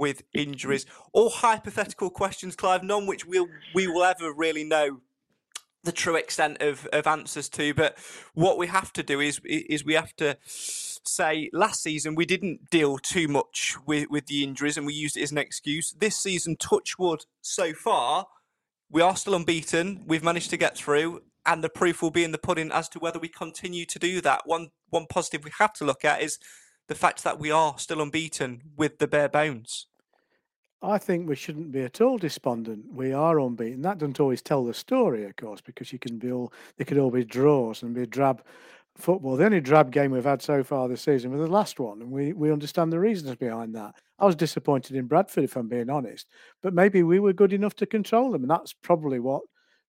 With 0.00 0.24
injuries. 0.34 0.86
All 1.12 1.30
hypothetical 1.30 2.10
questions, 2.10 2.56
Clive, 2.56 2.82
none 2.82 3.06
which 3.06 3.26
we'll, 3.26 3.46
we 3.74 3.86
will 3.86 4.02
ever 4.02 4.32
really 4.32 4.64
know 4.64 5.00
the 5.84 5.92
true 5.92 6.16
extent 6.16 6.60
of, 6.60 6.86
of 6.92 7.06
answers 7.06 7.48
to. 7.50 7.72
But 7.74 7.96
what 8.34 8.58
we 8.58 8.66
have 8.66 8.92
to 8.94 9.02
do 9.02 9.20
is 9.20 9.40
is 9.44 9.84
we 9.84 9.94
have 9.94 10.14
to 10.16 10.36
say 10.42 11.48
last 11.52 11.82
season 11.82 12.14
we 12.14 12.26
didn't 12.26 12.68
deal 12.70 12.98
too 12.98 13.26
much 13.28 13.76
with, 13.86 14.10
with 14.10 14.26
the 14.26 14.44
injuries 14.44 14.76
and 14.76 14.86
we 14.86 14.92
used 14.92 15.16
it 15.16 15.22
as 15.22 15.32
an 15.32 15.38
excuse. 15.38 15.92
This 15.92 16.16
season, 16.16 16.56
touch 16.56 16.98
wood, 16.98 17.24
so 17.40 17.72
far, 17.72 18.26
we 18.90 19.00
are 19.00 19.16
still 19.16 19.34
unbeaten. 19.34 20.04
We've 20.06 20.24
managed 20.24 20.50
to 20.50 20.56
get 20.56 20.76
through. 20.76 21.22
And 21.46 21.64
the 21.64 21.70
proof 21.70 22.02
will 22.02 22.10
be 22.10 22.22
in 22.22 22.32
the 22.32 22.38
pudding 22.38 22.70
as 22.70 22.88
to 22.90 22.98
whether 22.98 23.18
we 23.18 23.28
continue 23.28 23.86
to 23.86 23.98
do 23.98 24.20
that. 24.20 24.42
One 24.44 24.68
one 24.90 25.06
positive 25.06 25.42
we 25.42 25.50
have 25.58 25.72
to 25.74 25.84
look 25.86 26.04
at 26.04 26.20
is 26.20 26.38
the 26.86 26.94
fact 26.94 27.24
that 27.24 27.38
we 27.38 27.50
are 27.50 27.78
still 27.78 28.02
unbeaten 28.02 28.62
with 28.76 28.98
the 28.98 29.06
bare 29.06 29.28
bones. 29.28 29.86
I 30.82 30.98
think 30.98 31.28
we 31.28 31.36
shouldn't 31.36 31.72
be 31.72 31.82
at 31.82 32.00
all 32.00 32.16
despondent. 32.16 32.86
We 32.92 33.12
are 33.12 33.38
unbeaten. 33.38 33.82
That 33.82 33.98
doesn't 33.98 34.20
always 34.20 34.40
tell 34.40 34.64
the 34.64 34.72
story, 34.72 35.24
of 35.26 35.36
course, 35.36 35.60
because 35.60 35.92
you 35.92 35.98
can 35.98 36.18
be 36.18 36.32
all 36.32 36.52
they 36.76 36.84
could 36.84 36.98
all 36.98 37.10
be 37.10 37.24
draws 37.24 37.82
and 37.82 37.94
be 37.94 38.06
drab 38.06 38.42
football. 38.96 39.36
The 39.36 39.44
only 39.44 39.60
drab 39.60 39.92
game 39.92 40.10
we've 40.10 40.24
had 40.24 40.40
so 40.40 40.64
far 40.64 40.88
this 40.88 41.02
season 41.02 41.30
was 41.32 41.40
the 41.40 41.52
last 41.52 41.80
one, 41.80 42.00
and 42.00 42.10
we, 42.10 42.32
we 42.32 42.50
understand 42.50 42.92
the 42.92 42.98
reasons 43.00 43.36
behind 43.36 43.74
that. 43.74 43.94
I 44.18 44.24
was 44.24 44.36
disappointed 44.36 44.96
in 44.96 45.06
Bradford, 45.06 45.44
if 45.44 45.56
I'm 45.56 45.68
being 45.68 45.90
honest, 45.90 46.28
but 46.62 46.74
maybe 46.74 47.02
we 47.02 47.20
were 47.20 47.32
good 47.34 47.52
enough 47.52 47.74
to 47.76 47.86
control 47.86 48.30
them, 48.30 48.42
and 48.42 48.50
that's 48.50 48.72
probably 48.72 49.20
what 49.20 49.42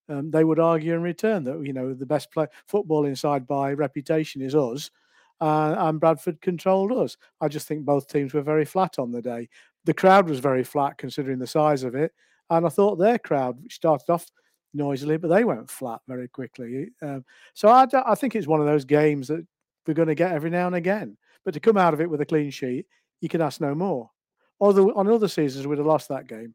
um, 0.09 0.29
they 0.31 0.43
would 0.43 0.59
argue 0.59 0.93
in 0.93 1.01
return 1.01 1.43
that 1.45 1.61
you 1.65 1.73
know 1.73 1.93
the 1.93 2.05
best 2.05 2.31
play 2.31 2.47
football 2.67 3.05
inside 3.05 3.47
by 3.47 3.71
reputation 3.73 4.41
is 4.41 4.55
us, 4.55 4.91
uh, 5.39 5.75
and 5.77 5.99
Bradford 5.99 6.41
controlled 6.41 6.91
us. 6.91 7.17
I 7.39 7.47
just 7.47 7.67
think 7.67 7.85
both 7.85 8.07
teams 8.07 8.33
were 8.33 8.41
very 8.41 8.65
flat 8.65 8.99
on 8.99 9.11
the 9.11 9.21
day. 9.21 9.49
The 9.85 9.93
crowd 9.93 10.29
was 10.29 10.39
very 10.39 10.63
flat 10.63 10.97
considering 10.97 11.39
the 11.39 11.47
size 11.47 11.83
of 11.83 11.95
it, 11.95 12.13
and 12.49 12.65
I 12.65 12.69
thought 12.69 12.97
their 12.97 13.17
crowd, 13.17 13.63
which 13.63 13.75
started 13.75 14.09
off 14.09 14.27
noisily, 14.73 15.17
but 15.17 15.29
they 15.29 15.43
went 15.43 15.69
flat 15.69 15.99
very 16.07 16.27
quickly. 16.27 16.89
Um, 17.01 17.25
so 17.53 17.67
I 17.69 18.15
think 18.15 18.35
it's 18.35 18.47
one 18.47 18.59
of 18.59 18.65
those 18.65 18.85
games 18.85 19.27
that 19.27 19.45
we're 19.87 19.93
going 19.93 20.07
to 20.07 20.15
get 20.15 20.31
every 20.31 20.49
now 20.49 20.67
and 20.67 20.75
again. 20.75 21.17
But 21.43 21.53
to 21.55 21.59
come 21.59 21.77
out 21.77 21.93
of 21.93 22.01
it 22.01 22.09
with 22.09 22.21
a 22.21 22.25
clean 22.25 22.51
sheet, 22.51 22.85
you 23.19 23.29
can 23.29 23.41
ask 23.41 23.59
no 23.59 23.73
more. 23.73 24.11
Although 24.59 24.93
on 24.93 25.07
other 25.07 25.27
seasons 25.27 25.65
we'd 25.65 25.79
have 25.79 25.87
lost 25.87 26.07
that 26.09 26.27
game. 26.27 26.53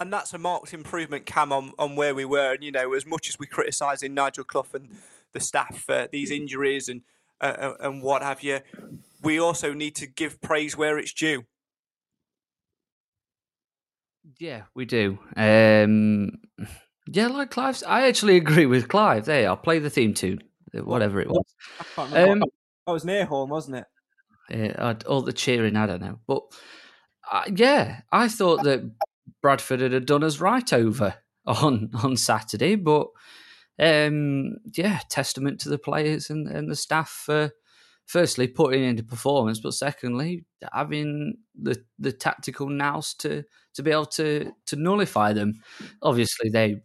And 0.00 0.10
that's 0.10 0.32
a 0.32 0.38
marked 0.38 0.72
improvement, 0.72 1.26
Cam, 1.26 1.52
on, 1.52 1.72
on 1.78 1.94
where 1.94 2.14
we 2.14 2.24
were. 2.24 2.54
And, 2.54 2.64
you 2.64 2.72
know, 2.72 2.94
as 2.94 3.04
much 3.04 3.28
as 3.28 3.38
we're 3.38 3.50
criticising 3.50 4.14
Nigel 4.14 4.44
Clough 4.44 4.66
and 4.72 4.88
the 5.32 5.40
staff 5.40 5.78
for 5.78 6.08
these 6.10 6.30
injuries 6.30 6.88
and, 6.88 7.02
uh, 7.42 7.74
and 7.80 8.02
what 8.02 8.22
have 8.22 8.42
you, 8.42 8.60
we 9.22 9.38
also 9.38 9.74
need 9.74 9.94
to 9.96 10.06
give 10.06 10.40
praise 10.40 10.76
where 10.76 10.98
it's 10.98 11.12
due. 11.12 11.44
Yeah, 14.38 14.62
we 14.74 14.84
do. 14.84 15.18
Um, 15.36 16.38
yeah, 17.06 17.28
like 17.28 17.50
Clive's. 17.50 17.82
I 17.82 18.06
actually 18.08 18.36
agree 18.44 18.66
with 18.66 18.88
Clive. 18.88 19.24
There, 19.24 19.48
I'll 19.48 19.56
play 19.56 19.78
the 19.78 19.90
theme 19.90 20.14
tune, 20.14 20.40
whatever 20.72 21.20
it 21.20 21.28
was. 21.28 21.44
I. 21.96 22.22
Um, 22.24 22.42
I 22.86 22.92
was 22.92 23.04
near 23.04 23.24
home, 23.24 23.50
wasn't 23.50 23.76
it? 23.78 23.84
Yeah, 24.50 24.74
I'd- 24.78 25.06
all 25.06 25.22
the 25.22 25.32
cheering, 25.32 25.76
I 25.76 25.86
don't 25.86 26.00
know. 26.00 26.18
But 26.26 26.42
uh, 27.30 27.44
yeah, 27.54 28.00
I 28.10 28.28
thought 28.28 28.64
that 28.64 28.90
Bradford 29.42 29.80
had 29.80 30.06
done 30.06 30.24
us 30.24 30.40
right 30.40 30.72
over 30.72 31.14
on 31.46 31.90
on 32.02 32.16
Saturday. 32.16 32.74
But 32.74 33.08
um, 33.78 34.56
yeah, 34.74 35.00
testament 35.08 35.60
to 35.60 35.68
the 35.68 35.78
players 35.78 36.30
and, 36.30 36.48
and 36.48 36.70
the 36.70 36.76
staff 36.76 37.22
for 37.24 37.52
firstly 38.12 38.48
putting 38.48 38.82
into 38.84 39.02
performance, 39.04 39.60
but 39.60 39.74
secondly 39.74 40.44
having 40.72 41.34
the 41.60 41.76
the 41.98 42.12
tactical 42.12 42.68
nous 42.68 43.14
to 43.14 43.44
to 43.74 43.82
be 43.82 43.90
able 43.90 44.06
to 44.06 44.52
to 44.66 44.76
nullify 44.76 45.32
them. 45.32 45.54
Obviously, 46.02 46.50
they 46.50 46.76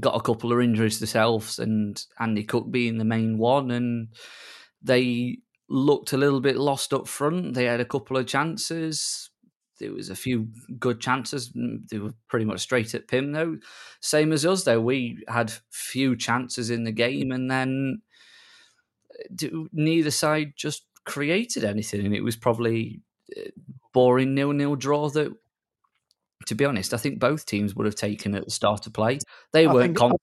got 0.00 0.16
a 0.16 0.20
couple 0.22 0.52
of 0.52 0.60
injuries 0.60 0.98
themselves, 0.98 1.58
and 1.58 2.04
Andy 2.18 2.44
Cook 2.44 2.70
being 2.70 2.98
the 2.98 3.04
main 3.04 3.38
one, 3.38 3.70
and 3.70 4.08
they 4.82 5.38
looked 5.68 6.12
a 6.12 6.16
little 6.16 6.40
bit 6.40 6.56
lost 6.56 6.92
up 6.92 7.08
front. 7.08 7.54
They 7.54 7.64
had 7.64 7.80
a 7.80 7.84
couple 7.84 8.16
of 8.16 8.26
chances. 8.26 9.30
There 9.80 9.92
was 9.92 10.10
a 10.10 10.16
few 10.16 10.48
good 10.78 11.00
chances. 11.00 11.50
Mm, 11.52 11.88
They 11.88 11.98
were 11.98 12.14
pretty 12.28 12.44
much 12.44 12.60
straight 12.60 12.94
at 12.94 13.08
Pym, 13.08 13.32
though. 13.32 13.58
Same 14.00 14.32
as 14.32 14.46
us, 14.46 14.64
though. 14.64 14.80
We 14.80 15.24
had 15.28 15.52
few 15.70 16.16
chances 16.16 16.70
in 16.70 16.84
the 16.84 16.92
game, 16.92 17.32
and 17.32 17.50
then 17.50 18.02
d- 19.34 19.66
neither 19.72 20.10
side 20.10 20.52
just 20.56 20.84
created 21.04 21.64
anything, 21.64 22.04
and 22.04 22.14
it 22.14 22.22
was 22.22 22.36
probably 22.36 23.00
uh, 23.36 23.50
boring 23.92 24.34
nil-nil 24.34 24.76
draw 24.76 25.08
that 25.10 25.32
to 26.46 26.54
be 26.54 26.64
honest, 26.64 26.92
I 26.92 26.98
think 26.98 27.18
both 27.18 27.46
teams 27.46 27.74
would 27.74 27.86
have 27.86 27.94
taken 27.94 28.34
at 28.34 28.44
the 28.44 28.50
start 28.50 28.86
of 28.86 28.92
play. 28.92 29.18
They 29.52 29.66
I 29.66 29.72
weren't 29.72 29.86
think, 29.86 29.96
confident. 29.98 30.20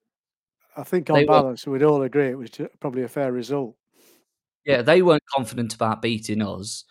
I 0.78 0.84
think 0.84 1.10
on 1.10 1.22
were- 1.22 1.26
balance, 1.26 1.66
we'd 1.66 1.84
all 1.84 2.04
agree 2.04 2.28
it 2.30 2.38
was 2.38 2.52
probably 2.80 3.04
a 3.04 3.08
fair 3.08 3.32
result. 3.32 3.76
Yeah, 4.66 4.84
they 4.84 5.02
weren't 5.02 5.24
confident 5.34 5.74
about 5.74 6.02
beating 6.04 6.42
us. 6.44 6.84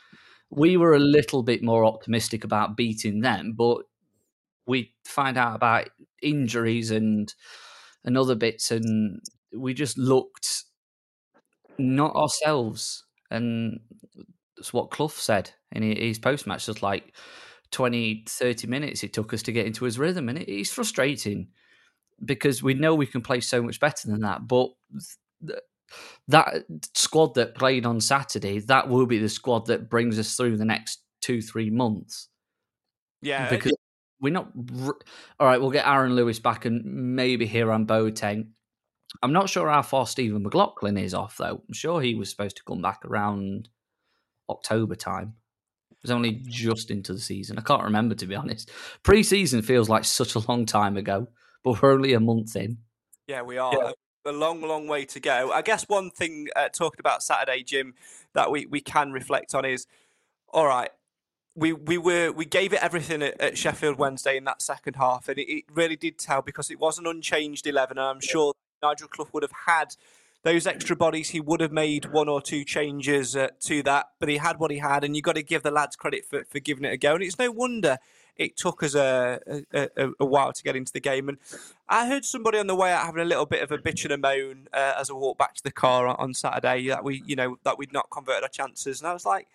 We 0.51 0.77
were 0.77 0.95
a 0.95 0.99
little 0.99 1.45
bit 1.45 1.63
more 1.63 1.85
optimistic 1.85 2.43
about 2.43 2.77
beating 2.77 3.21
them, 3.21 3.55
but 3.57 3.83
we 4.67 4.93
find 5.05 5.37
out 5.39 5.55
about 5.55 5.91
injuries 6.23 6.91
and 6.91 7.33
and 8.05 8.19
other 8.19 8.35
bits, 8.35 8.73
and 8.73 9.21
we 9.57 9.75
just 9.75 9.97
looked 9.97 10.65
not 11.81 12.15
ourselves. 12.17 13.05
And 13.31 13.81
that's 14.57 14.73
what 14.73 14.91
Clough 14.91 15.09
said 15.09 15.51
in 15.73 15.83
his 15.83 16.19
post 16.19 16.47
match. 16.47 16.67
Just 16.67 16.83
like 16.83 17.15
20, 17.73 18.25
30 18.29 18.67
minutes 18.67 19.03
it 19.05 19.13
took 19.13 19.33
us 19.33 19.43
to 19.43 19.53
get 19.53 19.67
into 19.67 19.85
his 19.85 19.99
rhythm, 19.99 20.29
and 20.29 20.39
it, 20.39 20.49
it's 20.49 20.73
frustrating 20.73 21.49
because 22.25 22.63
we 22.63 22.75
know 22.75 22.95
we 22.95 23.07
can 23.07 23.23
play 23.23 23.41
so 23.41 23.63
much 23.63 23.81
better 23.81 24.09
than 24.09 24.21
that, 24.21 24.47
but. 24.47 24.71
that 26.29 26.65
squad 26.95 27.35
that 27.35 27.55
played 27.57 27.85
on 27.85 28.01
Saturday, 28.01 28.61
that 28.61 28.89
will 28.89 29.07
be 29.07 29.19
the 29.19 29.29
squad 29.29 29.67
that 29.67 29.91
brings 29.91 30.19
us 30.19 30.37
through 30.37 30.57
the 30.57 30.65
next 30.65 31.03
two, 31.21 31.43
three 31.43 31.71
months. 31.71 32.29
Yeah, 33.23 33.51
Because 33.51 33.73
we're 34.21 34.33
not. 34.33 34.53
All 35.39 35.47
right, 35.47 35.61
we'll 35.61 35.71
get 35.71 35.87
Aaron 35.87 36.15
Lewis 36.15 36.39
back 36.39 36.65
and 36.65 36.85
maybe 36.85 37.47
Hiram 37.47 37.87
Boateng. 37.87 38.49
I'm 39.23 39.33
not 39.33 39.51
sure 39.51 39.69
how 39.69 39.83
far 39.83 40.07
Stephen 40.07 40.43
McLaughlin 40.43 40.97
is 40.97 41.15
off, 41.15 41.37
though. 41.37 41.63
I'm 41.67 41.75
sure 41.75 42.01
he 42.01 42.15
was 42.15 42.31
supposed 42.31 42.57
to 42.57 42.65
come 42.65 42.81
back 42.81 43.05
around 43.05 43.69
October 44.49 44.95
time. 44.95 45.35
It 45.91 45.99
was 46.03 46.11
only 46.11 46.43
just 46.47 46.91
into 46.91 47.13
the 47.13 47.21
season. 47.21 47.59
I 47.59 47.63
can't 47.63 47.83
remember, 47.83 48.15
to 48.15 48.27
be 48.27 48.35
honest. 48.35 48.71
Pre 49.03 49.23
season 49.23 49.61
feels 49.61 49.91
like 49.91 50.05
such 50.05 50.35
a 50.35 50.39
long 50.49 50.65
time 50.65 50.97
ago, 50.97 51.29
but 51.63 51.83
we're 51.83 51.93
only 51.93 52.15
a 52.15 52.21
month 52.21 52.57
in. 52.57 52.79
Yeah, 53.27 53.43
we 53.43 53.59
are. 53.59 53.95
A 54.25 54.33
long, 54.33 54.63
long 54.63 54.87
way 54.87 55.05
to 55.07 55.21
go. 55.21 55.51
I 55.53 55.63
guess 55.63 55.85
one 55.89 56.11
thing 56.11 56.49
uh, 56.57 56.69
talking 56.69 57.01
about 57.01 57.23
Saturday, 57.23 57.63
Jim, 57.63 57.95
that 58.35 58.51
we, 58.51 58.67
we 58.67 58.81
can 58.81 59.13
reflect 59.13 59.55
on 59.55 59.65
is, 59.65 59.87
all 60.49 60.67
right, 60.67 60.91
we 61.55 61.73
we 61.73 61.99
were 61.99 62.31
we 62.31 62.45
gave 62.45 62.73
it 62.73 62.83
everything 62.83 63.23
at, 63.23 63.41
at 63.41 63.59
Sheffield 63.59 63.99
Wednesday 63.99 64.37
in 64.37 64.45
that 64.45 64.63
second 64.63 64.97
half, 64.97 65.29
and 65.29 65.39
it, 65.39 65.51
it 65.51 65.65
really 65.73 65.97
did 65.97 66.19
tell 66.19 66.43
because 66.43 66.71
it 66.71 66.79
was 66.79 66.99
an 66.99 67.07
unchanged 67.07 67.67
eleven, 67.67 67.99
and 67.99 68.07
I'm 68.07 68.21
sure 68.21 68.53
Nigel 68.83 69.09
Clough 69.09 69.29
would 69.33 69.43
have 69.43 69.53
had 69.67 69.97
those 70.43 70.67
extra 70.67 70.97
bodies. 70.97 71.31
He 71.31 71.41
would 71.41 71.61
have 71.61 71.73
made 71.73 72.07
one 72.07 72.29
or 72.29 72.41
two 72.41 72.65
changes 72.65 73.37
uh, 73.37 73.49
to 73.61 73.83
that, 73.83 74.11
but 74.19 74.29
he 74.29 74.39
had 74.39 74.59
what 74.59 74.71
he 74.71 74.79
had, 74.79 75.05
and 75.05 75.15
you've 75.15 75.25
got 75.25 75.35
to 75.35 75.43
give 75.43 75.63
the 75.63 75.71
lads 75.71 75.97
credit 75.97 76.25
for, 76.25 76.45
for 76.45 76.61
giving 76.61 76.85
it 76.85 76.93
a 76.93 76.97
go. 76.97 77.15
And 77.15 77.23
it's 77.23 77.39
no 77.39 77.51
wonder 77.51 77.99
it 78.37 78.57
took 78.57 78.83
us 78.83 78.95
a, 78.95 79.39
a, 79.73 80.09
a, 80.19 80.25
while 80.25 80.51
to 80.51 80.63
get 80.63 80.75
into 80.75 80.93
the 80.93 81.01
game. 81.01 81.29
And 81.29 81.37
I 81.91 82.07
heard 82.07 82.25
somebody 82.25 82.59
on 82.59 82.69
the 82.69 82.75
way 82.75 82.91
out 82.91 83.05
having 83.05 83.21
a 83.21 83.27
little 83.27 83.45
bit 83.45 83.63
of 83.63 83.71
a 83.71 83.77
bitch 83.77 84.05
and 84.05 84.13
a 84.13 84.19
moan 84.19 84.67
uh, 84.73 84.95
as 84.99 85.11
I 85.11 85.13
walked 85.13 85.39
back 85.39 85.55
to 85.57 85.63
the 85.63 85.71
car 85.71 86.07
on, 86.07 86.17
on 86.17 86.33
Saturday 86.33 86.89
that 86.89 87.05
we, 87.05 87.23
you 87.27 87.37
know, 87.37 87.59
that 87.65 87.77
we'd 87.77 87.93
not 87.93 88.09
converted 88.11 88.45
our 88.45 88.49
chances, 88.49 89.01
and 89.01 89.09
I 89.09 89.13
was 89.13 89.27
like, 89.27 89.47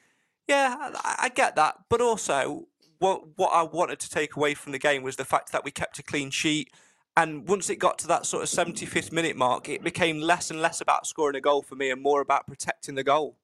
yeah, 0.48 0.76
I, 0.80 1.16
I 1.24 1.30
get 1.30 1.56
that, 1.56 1.78
but 1.90 2.00
also 2.00 2.68
what 3.00 3.38
what 3.38 3.50
I 3.50 3.64
wanted 3.64 4.00
to 4.02 4.10
take 4.10 4.36
away 4.36 4.54
from 4.54 4.72
the 4.72 4.80
game 4.80 5.04
was 5.04 5.16
the 5.16 5.26
fact 5.26 5.52
that 5.52 5.64
we 5.64 5.72
kept 5.72 6.00
a 6.00 6.04
clean 6.04 6.30
sheet. 6.30 6.72
And 7.18 7.48
once 7.48 7.70
it 7.70 7.78
got 7.78 7.98
to 8.00 8.08
that 8.08 8.26
sort 8.26 8.44
of 8.44 8.50
75th 8.50 9.12
minute 9.12 9.38
mark, 9.38 9.70
it 9.70 9.84
became 9.84 10.20
less 10.20 10.52
and 10.52 10.62
less 10.62 10.82
about 10.82 11.08
scoring 11.08 11.36
a 11.36 11.42
goal 11.42 11.62
for 11.62 11.76
me 11.76 11.90
and 11.90 12.02
more 12.02 12.20
about 12.20 12.46
protecting 12.46 12.96
the 12.96 13.04
goal. 13.04 13.38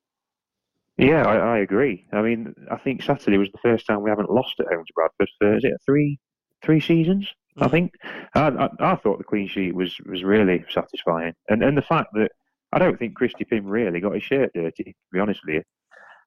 Yeah, 0.97 1.26
I, 1.26 1.55
I 1.55 1.57
agree. 1.59 2.05
I 2.11 2.22
mean, 2.22 2.53
I 2.69 2.78
think 2.78 3.01
Saturday 3.01 3.38
was 3.38 3.49
the 3.51 3.59
first 3.63 3.88
time 3.88 4.03
we 4.03 4.09
haven't 4.09 4.30
lost 4.30 4.59
at 4.59 4.67
home 4.67 4.84
to 4.86 4.93
Bradford 4.93 5.30
for 5.39 5.55
is 5.55 5.63
it 5.63 5.74
three 5.86 6.19
three 6.63 6.80
seasons? 6.82 7.28
I 7.57 7.67
mm. 7.67 7.72
think. 7.72 7.93
I, 8.36 8.47
I, 8.49 8.69
I 8.80 8.95
thought 8.95 9.17
the 9.17 9.24
clean 9.24 9.47
sheet 9.47 9.74
was, 9.74 9.95
was 10.05 10.24
really 10.24 10.63
satisfying, 10.69 11.34
and 11.49 11.63
and 11.63 11.78
the 11.78 11.82
fact 11.82 12.09
that 12.13 12.32
I 12.74 12.80
don't 12.80 12.99
think 12.99 13.15
Christy 13.15 13.45
Pym 13.45 13.65
really 13.65 13.99
got 13.99 14.13
his 14.13 14.24
shirt 14.24 14.51
dirty. 14.53 14.84
To 14.84 14.93
be 15.13 15.19
honest 15.19 15.39
with 15.45 15.55
you, 15.55 15.63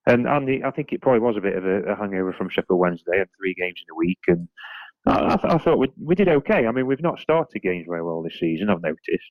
and 0.07 0.26
and 0.26 0.49
the, 0.49 0.64
I 0.64 0.70
think 0.70 0.92
it 0.92 1.03
probably 1.03 1.20
was 1.20 1.36
a 1.36 1.42
bit 1.42 1.57
of 1.57 1.64
a, 1.64 1.82
a 1.92 1.97
hangover 1.97 2.32
from 2.32 2.49
Sheffield 2.49 2.80
Wednesday 2.80 3.20
and 3.20 3.28
three 3.38 3.55
games 3.55 3.80
in 3.86 3.92
a 3.92 3.97
week, 3.97 4.18
and 4.28 4.49
I, 5.07 5.35
I, 5.35 5.37
th- 5.37 5.55
I 5.55 5.59
thought 5.59 5.79
we, 5.79 5.89
we 6.01 6.15
did 6.15 6.29
okay. 6.29 6.67
I 6.67 6.73
mean, 6.73 6.87
we've 6.87 7.03
not 7.03 7.21
started 7.21 7.61
games 7.63 7.87
very 7.89 8.03
well 8.03 8.23
this 8.23 8.39
season. 8.39 8.71
I've 8.71 8.83
noticed. 8.83 9.31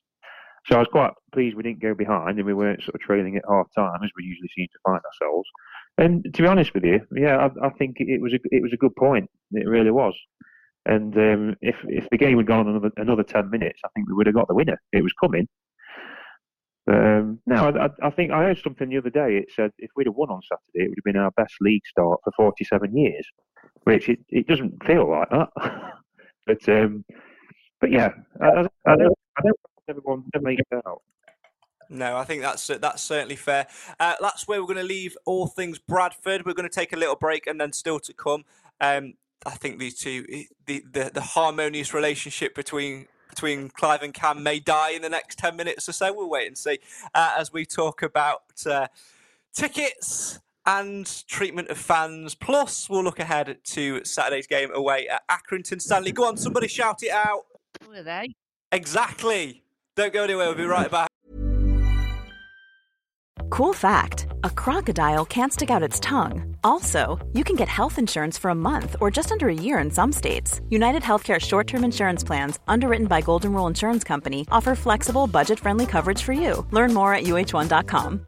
So 0.66 0.76
I 0.76 0.78
was 0.78 0.88
quite 0.90 1.12
pleased 1.32 1.56
we 1.56 1.62
didn't 1.62 1.82
go 1.82 1.94
behind 1.94 2.38
and 2.38 2.46
we 2.46 2.54
weren't 2.54 2.82
sort 2.82 2.94
of 2.94 3.00
trailing 3.02 3.36
at 3.36 3.42
half 3.48 3.66
time 3.76 4.00
as 4.02 4.10
we 4.16 4.24
usually 4.24 4.48
seem 4.56 4.66
to 4.66 4.78
find 4.84 5.00
ourselves. 5.04 5.48
And 5.98 6.24
to 6.34 6.42
be 6.42 6.48
honest 6.48 6.72
with 6.74 6.84
you, 6.84 7.00
yeah, 7.14 7.36
I, 7.36 7.66
I 7.66 7.70
think 7.70 7.96
it 7.98 8.20
was 8.20 8.32
a 8.32 8.38
it 8.50 8.62
was 8.62 8.72
a 8.72 8.78
good 8.78 8.96
point. 8.96 9.28
It 9.52 9.68
really 9.68 9.90
was. 9.90 10.14
And 10.86 11.16
um, 11.16 11.56
if 11.60 11.76
if 11.84 12.08
the 12.10 12.18
game 12.18 12.38
had 12.38 12.46
gone 12.46 12.66
another 12.66 12.90
another 12.96 13.22
ten 13.22 13.50
minutes, 13.50 13.80
I 13.84 13.88
think 13.94 14.08
we 14.08 14.14
would 14.14 14.26
have 14.26 14.34
got 14.34 14.48
the 14.48 14.54
winner. 14.54 14.80
It 14.92 15.02
was 15.02 15.12
coming. 15.22 15.48
Um, 16.86 17.40
no, 17.46 17.56
I, 17.68 17.86
I- 17.86 18.06
I 18.08 18.10
think 18.10 18.30
I 18.30 18.44
heard 18.44 18.58
something 18.58 18.88
the 18.88 18.98
other 18.98 19.10
day. 19.10 19.38
It 19.38 19.46
said 19.54 19.70
if 19.78 19.90
we'd 19.96 20.06
have 20.06 20.14
won 20.16 20.30
on 20.30 20.42
Saturday, 20.42 20.84
it 20.84 20.88
would 20.90 20.98
have 20.98 21.04
been 21.14 21.16
our 21.22 21.30
best 21.32 21.54
league 21.60 21.86
start 21.86 22.20
for 22.24 22.32
47 22.36 22.96
years, 22.96 23.26
which 23.84 24.08
it, 24.08 24.18
it 24.28 24.46
doesn't 24.46 24.84
feel 24.84 25.08
like 25.10 25.30
that. 25.30 25.48
but 26.46 26.68
um, 26.68 27.04
but 27.80 27.90
yeah, 27.90 28.10
I, 28.40 28.46
I, 28.46 28.66
I 28.86 28.96
don't 28.96 29.18
I 29.36 29.42
don't 29.42 29.58
want 29.64 29.88
everyone 29.88 30.24
to 30.34 30.40
make 30.40 30.58
it 30.58 30.66
out. 30.86 31.02
No, 31.90 32.16
I 32.16 32.24
think 32.24 32.42
that's 32.42 32.66
that's 32.66 33.02
certainly 33.02 33.36
fair. 33.36 33.66
Uh, 34.00 34.14
that's 34.20 34.48
where 34.48 34.60
we're 34.60 34.66
going 34.66 34.78
to 34.78 34.82
leave 34.82 35.16
all 35.26 35.46
things 35.46 35.78
Bradford. 35.78 36.44
We're 36.46 36.54
going 36.54 36.68
to 36.68 36.74
take 36.74 36.92
a 36.92 36.96
little 36.96 37.16
break 37.16 37.46
and 37.46 37.60
then 37.60 37.72
still 37.72 38.00
to 38.00 38.12
come. 38.12 38.44
Um, 38.80 39.14
I 39.46 39.50
think 39.50 39.78
these 39.78 39.98
two, 39.98 40.24
the, 40.66 40.82
the 40.90 41.10
the 41.14 41.20
harmonious 41.20 41.92
relationship 41.92 42.54
between 42.54 43.06
between 43.34 43.68
Clive 43.68 44.02
and 44.02 44.14
Cam 44.14 44.42
may 44.42 44.60
die 44.60 44.90
in 44.90 45.02
the 45.02 45.08
next 45.08 45.38
ten 45.38 45.56
minutes 45.56 45.88
or 45.88 45.92
so. 45.92 46.12
We'll 46.12 46.30
wait 46.30 46.46
and 46.46 46.56
see 46.56 46.78
uh, 47.14 47.34
as 47.36 47.52
we 47.52 47.66
talk 47.66 48.02
about 48.02 48.42
uh, 48.64 48.86
tickets 49.52 50.38
and 50.66 51.06
treatment 51.26 51.68
of 51.68 51.76
fans. 51.76 52.34
Plus, 52.34 52.88
we'll 52.88 53.04
look 53.04 53.18
ahead 53.18 53.58
to 53.64 54.04
Saturday's 54.04 54.46
game 54.46 54.70
away 54.72 55.08
at 55.08 55.22
Accrington 55.28 55.80
Stanley. 55.80 56.12
Go 56.12 56.26
on, 56.26 56.36
somebody 56.36 56.68
shout 56.68 57.02
it 57.02 57.10
out. 57.10 57.42
Who 57.82 57.92
are 57.92 58.02
they? 58.02 58.34
Exactly. 58.72 59.62
Don't 59.96 60.12
go 60.12 60.24
anywhere. 60.24 60.46
We'll 60.46 60.56
be 60.56 60.64
right 60.64 60.90
back. 60.90 61.08
Cool 63.50 63.72
fact 63.72 64.23
a 64.44 64.50
crocodile 64.50 65.24
can't 65.24 65.52
stick 65.52 65.70
out 65.70 65.88
its 65.88 65.98
tongue. 66.00 66.56
Also, 66.62 67.18
you 67.32 67.44
can 67.44 67.56
get 67.56 67.68
health 67.68 67.98
insurance 67.98 68.36
for 68.36 68.50
a 68.50 68.54
month 68.54 68.94
or 69.00 69.10
just 69.10 69.32
under 69.32 69.48
a 69.48 69.54
year 69.54 69.78
in 69.78 69.90
some 69.90 70.12
states. 70.12 70.60
United 70.68 71.02
Healthcare 71.02 71.40
short 71.40 71.66
term 71.66 71.82
insurance 71.84 72.22
plans, 72.22 72.58
underwritten 72.68 73.06
by 73.06 73.20
Golden 73.20 73.52
Rule 73.52 73.66
Insurance 73.66 74.04
Company, 74.04 74.46
offer 74.52 74.74
flexible, 74.74 75.26
budget 75.26 75.58
friendly 75.58 75.86
coverage 75.86 76.22
for 76.22 76.34
you. 76.34 76.66
Learn 76.70 76.92
more 76.92 77.14
at 77.14 77.24
uh1.com. 77.24 78.26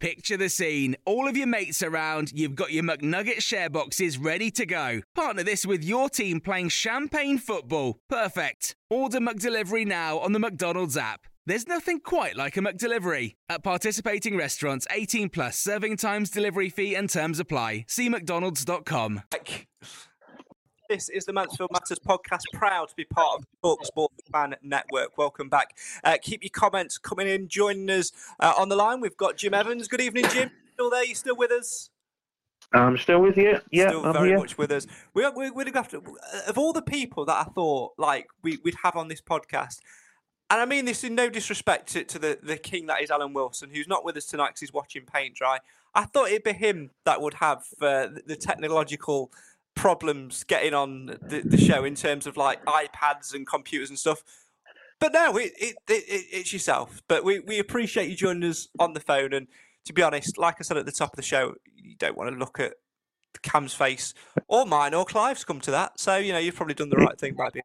Picture 0.00 0.36
the 0.36 0.50
scene. 0.50 0.96
All 1.06 1.26
of 1.26 1.36
your 1.36 1.46
mates 1.46 1.82
around, 1.82 2.30
you've 2.32 2.54
got 2.54 2.72
your 2.72 2.82
McNugget 2.84 3.40
share 3.40 3.70
boxes 3.70 4.18
ready 4.18 4.50
to 4.50 4.66
go. 4.66 5.00
Partner 5.14 5.42
this 5.42 5.64
with 5.64 5.82
your 5.82 6.10
team 6.10 6.40
playing 6.40 6.68
champagne 6.68 7.38
football. 7.38 7.96
Perfect. 8.10 8.76
Order 8.90 9.20
McDelivery 9.20 9.86
now 9.86 10.18
on 10.18 10.32
the 10.32 10.38
McDonald's 10.38 10.98
app. 10.98 11.26
There's 11.46 11.68
nothing 11.68 12.00
quite 12.00 12.36
like 12.36 12.56
a 12.56 12.60
McDelivery. 12.60 13.34
At 13.50 13.62
participating 13.62 14.34
restaurants, 14.34 14.86
18 14.90 15.28
plus 15.28 15.58
serving 15.58 15.98
times, 15.98 16.30
delivery 16.30 16.70
fee, 16.70 16.94
and 16.94 17.10
terms 17.10 17.38
apply. 17.38 17.84
See 17.86 18.08
McDonald's.com. 18.08 19.20
This 20.88 21.10
is 21.10 21.26
the 21.26 21.34
Mansfield 21.34 21.70
Matters 21.70 21.98
podcast, 21.98 22.44
proud 22.54 22.88
to 22.88 22.94
be 22.94 23.04
part 23.04 23.40
of 23.40 23.44
the 23.44 23.68
talkSPORT 23.68 24.08
Fan 24.32 24.54
Network. 24.62 25.18
Welcome 25.18 25.50
back. 25.50 25.76
Uh, 26.02 26.16
keep 26.22 26.42
your 26.42 26.50
comments 26.50 26.96
coming 26.96 27.28
in. 27.28 27.48
Joining 27.48 27.90
us 27.90 28.12
uh, 28.40 28.54
on 28.56 28.70
the 28.70 28.76
line, 28.76 29.02
we've 29.02 29.16
got 29.18 29.36
Jim 29.36 29.52
Evans. 29.52 29.86
Good 29.86 30.00
evening, 30.00 30.24
Jim. 30.30 30.50
Still 30.72 30.88
there? 30.88 31.04
You 31.04 31.14
still 31.14 31.36
with 31.36 31.50
us? 31.50 31.90
I'm 32.72 32.96
still 32.96 33.20
with 33.20 33.36
you. 33.36 33.60
Yeah, 33.70 33.88
still 33.88 34.06
I'm 34.06 34.14
very 34.14 34.28
here. 34.30 34.38
much 34.38 34.56
with 34.56 34.72
us. 34.72 34.86
We, 35.12 35.28
we, 35.36 35.50
we'd 35.50 35.74
have 35.74 35.88
to, 35.90 36.02
of 36.48 36.56
all 36.56 36.72
the 36.72 36.82
people 36.82 37.26
that 37.26 37.36
I 37.36 37.50
thought 37.50 37.92
like 37.98 38.28
we, 38.42 38.58
we'd 38.64 38.76
have 38.82 38.96
on 38.96 39.08
this 39.08 39.20
podcast, 39.20 39.80
and 40.50 40.60
I 40.60 40.64
mean 40.66 40.84
this 40.84 41.04
in 41.04 41.14
no 41.14 41.28
disrespect 41.28 41.88
to, 41.92 42.04
to 42.04 42.18
the, 42.18 42.38
the 42.42 42.56
king 42.56 42.86
that 42.86 43.02
is 43.02 43.10
Alan 43.10 43.32
Wilson, 43.32 43.70
who's 43.70 43.88
not 43.88 44.04
with 44.04 44.16
us 44.16 44.26
tonight 44.26 44.48
because 44.48 44.60
he's 44.60 44.72
watching 44.72 45.02
paint 45.04 45.34
dry. 45.34 45.58
I 45.94 46.04
thought 46.04 46.28
it'd 46.28 46.44
be 46.44 46.52
him 46.52 46.90
that 47.04 47.20
would 47.20 47.34
have 47.34 47.64
uh, 47.80 48.08
the, 48.26 48.36
technological 48.36 49.32
problems 49.74 50.44
getting 50.44 50.74
on 50.74 51.06
the, 51.06 51.42
the 51.44 51.56
show 51.56 51.84
in 51.84 51.94
terms 51.94 52.26
of 52.26 52.36
like 52.36 52.64
iPads 52.66 53.34
and 53.34 53.46
computers 53.46 53.90
and 53.90 53.98
stuff. 53.98 54.22
But 55.00 55.12
no, 55.12 55.36
it, 55.36 55.52
it, 55.58 55.76
it, 55.88 56.04
it, 56.08 56.26
it's 56.32 56.52
yourself. 56.52 57.02
But 57.08 57.24
we, 57.24 57.40
we 57.40 57.58
appreciate 57.58 58.08
you 58.08 58.16
joining 58.16 58.48
us 58.48 58.68
on 58.78 58.92
the 58.92 59.00
phone. 59.00 59.32
And 59.32 59.46
to 59.86 59.92
be 59.92 60.02
honest, 60.02 60.38
like 60.38 60.56
I 60.58 60.62
said 60.62 60.76
at 60.76 60.86
the 60.86 60.92
top 60.92 61.12
of 61.12 61.16
the 61.16 61.22
show, 61.22 61.54
you 61.74 61.96
don't 61.96 62.16
want 62.16 62.30
to 62.30 62.36
look 62.36 62.58
at 62.60 62.74
Cam's 63.42 63.74
face 63.74 64.14
or 64.48 64.66
mine 64.66 64.94
or 64.94 65.04
Clive's 65.04 65.44
come 65.44 65.60
to 65.60 65.70
that. 65.70 65.98
So, 65.98 66.16
you 66.16 66.32
know, 66.32 66.38
you've 66.38 66.54
probably 66.54 66.74
done 66.74 66.90
the 66.90 66.96
right 66.96 67.18
thing 67.18 67.34
by 67.34 67.50
being. 67.50 67.64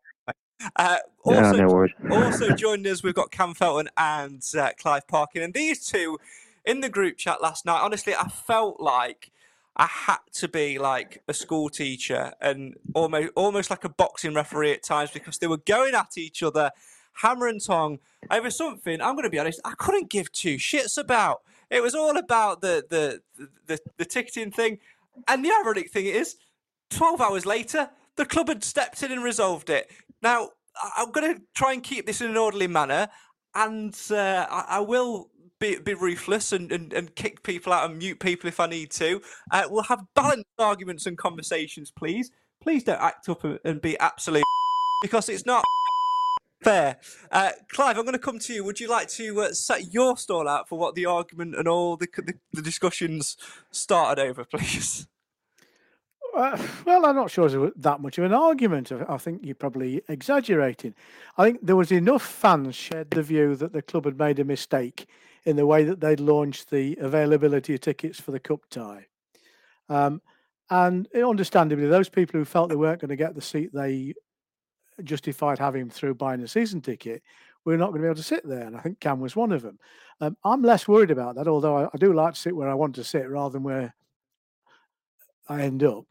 Uh, 0.76 0.98
also, 1.24 1.58
no 1.58 1.88
also 2.12 2.52
joined 2.56 2.86
us, 2.88 3.04
we've 3.04 3.14
got 3.14 3.32
Cam 3.32 3.54
Felton 3.54 3.90
and 3.98 4.44
uh, 4.58 4.72
Clive 4.78 5.08
Parkin. 5.08 5.42
And 5.42 5.54
these 5.54 5.86
two 5.86 6.18
in 6.66 6.82
the 6.82 6.90
group 6.90 7.18
chat 7.18 7.42
last 7.42 7.66
night, 7.66 7.82
honestly, 7.82 8.14
I 8.14 8.28
felt 8.28 8.80
like 8.80 9.32
I 9.76 9.86
had 9.86 10.20
to 10.34 10.48
be 10.48 10.78
like 10.78 11.24
a 11.28 11.34
school 11.34 11.70
teacher 11.70 12.34
and 12.42 12.76
almost 12.94 13.30
almost 13.36 13.70
like 13.70 13.86
a 13.86 13.90
boxing 13.90 14.34
referee 14.34 14.74
at 14.74 14.84
times 14.84 15.12
because 15.12 15.38
they 15.38 15.48
were 15.48 15.58
going 15.58 15.96
at 15.96 16.18
each 16.18 16.44
other, 16.44 16.72
hammer 17.14 17.48
and 17.48 17.64
tong 17.64 18.00
over 18.30 18.52
something. 18.52 19.02
I'm 19.02 19.14
going 19.14 19.24
to 19.24 19.30
be 19.30 19.40
honest, 19.40 19.62
I 19.64 19.74
couldn't 19.78 20.10
give 20.10 20.32
two 20.32 20.58
shits 20.58 20.98
about. 20.98 21.42
It 21.70 21.82
was 21.82 21.96
all 21.96 22.18
about 22.18 22.62
the 22.62 22.86
the 22.90 23.22
the, 23.68 23.80
the 23.98 24.06
ticketing 24.06 24.52
thing, 24.52 24.80
and 25.28 25.46
the 25.46 25.52
ironic 25.52 25.92
thing 25.92 26.08
is, 26.08 26.36
twelve 26.90 27.22
hours 27.22 27.46
later, 27.46 27.90
the 28.20 28.26
club 28.26 28.50
had 28.50 28.64
stepped 28.64 29.02
in 29.02 29.12
and 29.14 29.24
resolved 29.24 29.70
it. 29.70 29.90
Now 30.22 30.50
I'm 30.98 31.12
going 31.12 31.36
to 31.36 31.42
try 31.56 31.72
and 31.74 31.82
keep 31.82 32.06
this 32.06 32.20
in 32.22 32.30
an 32.30 32.38
orderly 32.38 32.68
manner, 32.68 33.08
and 33.56 33.98
uh, 34.12 34.46
I, 34.50 34.66
I 34.70 34.80
will 34.82 35.30
be, 35.60 35.80
be 35.80 35.94
ruthless 35.94 36.52
and, 36.52 36.72
and, 36.72 36.92
and 36.92 37.16
kick 37.16 37.44
people 37.44 37.72
out 37.72 37.90
and 37.90 37.98
mute 37.98 38.20
people 38.20 38.50
if 38.50 38.60
I 38.60 38.68
need 38.68 38.92
to. 38.92 39.22
Uh, 39.52 39.64
we'll 39.70 39.84
have 39.84 40.04
balanced 40.16 40.46
arguments 40.58 41.06
and 41.06 41.18
conversations, 41.18 41.92
please. 41.92 42.30
Please 42.62 42.84
don't 42.84 43.02
act 43.02 43.30
up 43.30 43.46
and 43.64 43.82
be 43.82 43.98
absolute 44.00 44.44
because 45.02 45.30
it's 45.30 45.46
not 45.46 45.64
fair. 46.62 46.98
Uh, 47.32 47.52
Clive, 47.72 47.98
I'm 47.98 48.04
going 48.04 48.14
to 48.14 48.20
come 48.20 48.40
to 48.40 48.54
you. 48.54 48.66
Would 48.66 48.82
you 48.82 48.90
like 48.90 49.08
to 49.12 49.42
uh, 49.42 49.54
set 49.54 49.94
your 49.94 50.18
stall 50.18 50.50
out 50.50 50.68
for 50.68 50.78
what 50.78 50.94
the 50.94 51.06
argument 51.06 51.56
and 51.56 51.70
all 51.70 51.96
the, 51.96 52.08
the, 52.18 52.34
the 52.52 52.62
discussions 52.62 53.38
started 53.72 54.22
over, 54.22 54.44
please? 54.52 55.08
Uh, 56.36 56.58
well, 56.86 57.06
I'm 57.06 57.16
not 57.16 57.32
sure 57.32 57.46
it's 57.48 57.78
that 57.82 58.02
much 58.02 58.18
of 58.18 58.24
an 58.24 58.34
argument. 58.34 58.92
I 58.92 59.18
think 59.18 59.42
you're 59.44 59.56
probably 59.56 60.02
exaggerating. 60.08 60.94
I 61.38 61.46
think 61.46 61.60
there 61.62 61.76
was 61.76 61.92
enough 61.92 62.24
fans 62.24 62.76
shared 62.76 63.12
the 63.12 63.24
view 63.24 63.56
that 63.56 63.74
the 63.74 63.82
club 63.82 64.06
had 64.06 64.18
made 64.18 64.40
a 64.40 64.44
mistake 64.44 65.08
in 65.46 65.56
the 65.56 65.66
way 65.66 65.84
that 65.84 66.00
they'd 66.00 66.20
launched 66.20 66.70
the 66.70 66.98
availability 67.02 67.74
of 67.74 67.82
tickets 67.82 68.20
for 68.20 68.32
the 68.32 68.40
cup 68.40 68.62
tie. 68.70 69.08
Um, 69.90 70.22
and 70.70 71.08
understandably, 71.16 71.88
those 71.88 72.10
people 72.10 72.40
who 72.40 72.46
felt 72.46 72.70
they 72.70 72.76
weren't 72.76 73.02
going 73.02 73.10
to 73.10 73.16
get 73.16 73.34
the 73.34 73.42
seat 73.42 73.74
they 73.74 74.14
justified 75.04 75.58
having 75.58 75.90
through 75.90 76.14
buying 76.14 76.42
a 76.42 76.48
season 76.48 76.82
ticket 76.82 77.24
were 77.66 77.78
not 77.78 77.88
going 77.88 78.02
to 78.02 78.06
be 78.06 78.08
able 78.08 78.16
to 78.16 78.24
sit 78.24 78.48
there. 78.48 78.68
And 78.68 78.78
I 78.78 78.82
think 78.82 79.00
Cam 79.00 79.20
was 79.20 79.36
one 79.36 79.52
of 79.52 79.62
them. 79.62 79.80
Um, 80.22 80.38
I'm 80.44 80.62
less 80.62 80.88
worried 80.88 81.12
about 81.12 81.36
that, 81.36 81.48
although 81.48 81.78
I, 81.78 81.86
I 81.86 81.98
do 81.98 82.14
like 82.14 82.34
to 82.34 82.40
sit 82.40 82.56
where 82.56 82.70
I 82.70 82.74
want 82.76 82.96
to 82.96 83.04
sit 83.04 83.30
rather 83.30 83.54
than 83.54 83.64
where 83.64 83.96
I 85.48 85.62
end 85.62 85.84
up. 85.84 86.06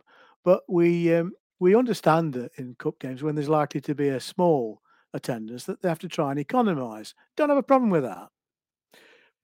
But 0.45 0.62
we 0.68 1.14
um, 1.14 1.32
we 1.61 1.74
understand 1.74 2.34
that 2.34 2.53
in 2.57 2.76
cup 2.78 2.99
games 2.99 3.22
when 3.22 3.34
there's 3.34 3.49
likely 3.49 3.80
to 3.82 3.95
be 3.95 4.09
a 4.09 4.20
small 4.20 4.80
attendance 5.14 5.64
that 5.64 5.82
they 5.82 5.89
have 5.89 5.99
to 6.01 6.09
try 6.09 6.30
and 6.30 6.39
economise. 6.39 7.14
Don't 7.36 7.49
have 7.49 7.59
a 7.59 7.62
problem 7.62 7.91
with 7.91 8.05
that. 8.05 8.28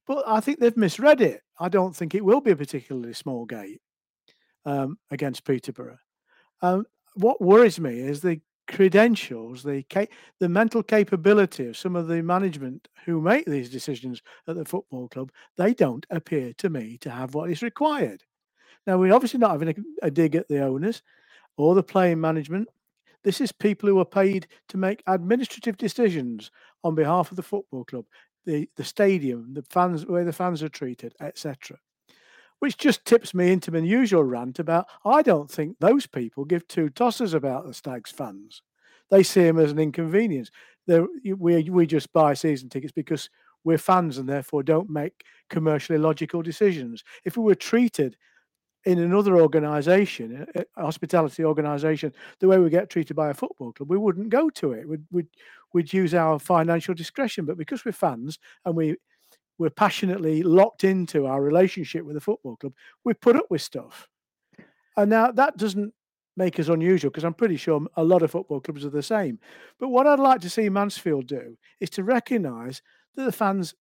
But 0.07 0.25
I 0.27 0.41
think 0.41 0.61
they've 0.61 0.77
misread 0.77 1.21
it. 1.21 1.43
I 1.59 1.69
don't 1.69 1.97
think 1.97 2.15
it 2.15 2.25
will 2.25 2.41
be 2.41 2.51
a 2.51 2.57
particularly 2.57 3.15
small 3.15 3.47
gate 3.47 3.81
um, 4.65 4.99
against 5.11 5.45
Peterborough. 5.45 5.99
Um, 6.63 6.85
what 7.15 7.41
worries 7.41 7.81
me 7.81 8.01
is 8.01 8.21
the 8.21 8.41
credentials, 8.67 9.63
the 9.63 9.85
the 10.41 10.49
mental 10.49 10.83
capability 10.83 11.69
of 11.69 11.77
some 11.77 11.97
of 11.97 12.07
the 12.07 12.23
management 12.23 12.89
who 13.05 13.21
make 13.21 13.47
these 13.47 13.71
decisions 13.71 14.23
at 14.49 14.57
the 14.57 14.65
football 14.65 15.09
club. 15.09 15.31
They 15.57 15.75
don't 15.75 16.07
appear 16.11 16.53
to 16.55 16.71
me 16.71 16.99
to 16.99 17.11
have 17.11 17.35
what 17.35 17.51
is 17.51 17.63
required. 17.63 18.25
Now 18.87 18.99
we're 18.99 19.15
obviously 19.15 19.41
not 19.41 19.53
having 19.53 19.69
a, 19.69 20.07
a 20.07 20.11
dig 20.11 20.37
at 20.37 20.49
the 20.49 20.61
owners 20.61 21.03
or 21.57 21.75
the 21.75 21.83
playing 21.83 22.21
management. 22.21 22.69
This 23.23 23.41
is 23.41 23.53
people 23.53 23.89
who 23.89 23.99
are 23.99 24.05
paid 24.05 24.47
to 24.69 24.77
make 24.77 25.03
administrative 25.07 25.79
decisions 25.79 26.51
on 26.83 26.95
behalf 26.95 27.31
of 27.31 27.37
the 27.37 27.43
football 27.43 27.85
club 27.85 28.05
the 28.45 28.69
the 28.77 28.85
stadium, 28.85 29.55
the 29.55 29.63
fans, 29.71 30.07
where 30.07 30.25
the 30.25 30.33
fans 30.33 30.63
are 30.63 30.69
treated, 30.69 31.15
etc. 31.21 31.79
Which 32.61 32.77
just 32.77 33.05
tips 33.05 33.35
me 33.35 33.53
into 33.53 33.73
my 33.73 33.79
usual 33.79 34.25
rant 34.25 34.59
about 34.59 34.87
I 35.05 35.23
don't 35.23 35.51
think 35.51 35.79
those 35.79 36.07
people 36.07 36.45
give 36.45 36.67
two 36.67 36.89
tosses 36.91 37.35
about 37.35 37.67
the 37.67 37.75
Stags 37.75 38.11
fans. 38.11 38.63
They 39.11 39.23
see 39.23 39.43
them 39.43 39.59
as 39.59 39.73
an 39.73 39.79
inconvenience. 39.79 40.51
We 40.87 41.71
we 41.71 41.87
just 41.87 42.13
buy 42.13 42.35
season 42.35 42.69
tickets 42.69 42.93
because 42.93 43.29
we're 43.65 43.79
fans 43.79 44.19
and 44.19 44.29
therefore 44.29 44.63
don't 44.63 44.91
make 44.91 45.25
commercially 45.49 45.99
logical 45.99 46.43
decisions. 46.43 47.03
If 47.25 47.37
we 47.37 47.45
were 47.45 47.55
treated 47.55 48.17
in 48.85 48.99
another 48.99 49.41
organisation, 49.41 50.47
a 50.55 50.83
hospitality 50.83 51.45
organisation, 51.45 52.13
the 52.39 52.49
way 52.49 52.59
we 52.59 52.71
get 52.71 52.91
treated 52.91 53.17
by 53.17 53.31
a 53.31 53.35
football 53.35 53.73
club, 53.73 53.91
we 53.91 53.97
wouldn't 53.97 54.29
go 54.29 54.51
to 54.51 54.73
it. 54.73 54.89
We'd, 54.89 55.05
we'd, 55.11 55.29
we'd 55.73 55.93
use 55.93 56.15
our 56.15 56.39
financial 56.39 56.95
discretion. 56.95 57.47
But 57.47 57.57
because 57.57 57.85
we're 57.85 57.93
fans 57.93 58.39
and 58.65 58.77
we 58.77 58.97
we're 59.59 59.71
passionately 59.71 60.43
locked 60.43 60.85
into 60.85 61.27
our 61.27 61.41
relationship 61.41 62.05
with 62.05 62.15
the 62.15 62.21
football 62.21 62.57
club, 62.57 62.73
we 63.05 63.15
put 63.15 63.37
up 63.37 63.47
with 63.51 63.63
stuff. 63.63 64.09
And 64.97 65.11
now 65.11 65.31
that 65.31 65.57
doesn't 65.57 65.95
make 66.37 66.59
us 66.59 66.69
unusual 66.69 67.11
because 67.11 67.25
I'm 67.25 67.35
pretty 67.35 67.57
sure 67.57 67.81
a 67.97 68.05
lot 68.05 68.23
of 68.23 68.33
football 68.33 68.61
clubs 68.61 68.85
are 68.85 68.91
the 68.91 69.03
same. 69.03 69.39
But 69.79 69.89
what 69.89 70.07
I'd 70.07 70.19
like 70.19 70.41
to 70.41 70.51
see 70.51 70.69
Mansfield 70.69 71.27
do 71.27 71.57
is 71.81 71.91
to 71.91 72.05
recognise 72.05 72.83
that 73.15 73.25
the 73.25 73.33
fans 73.33 73.75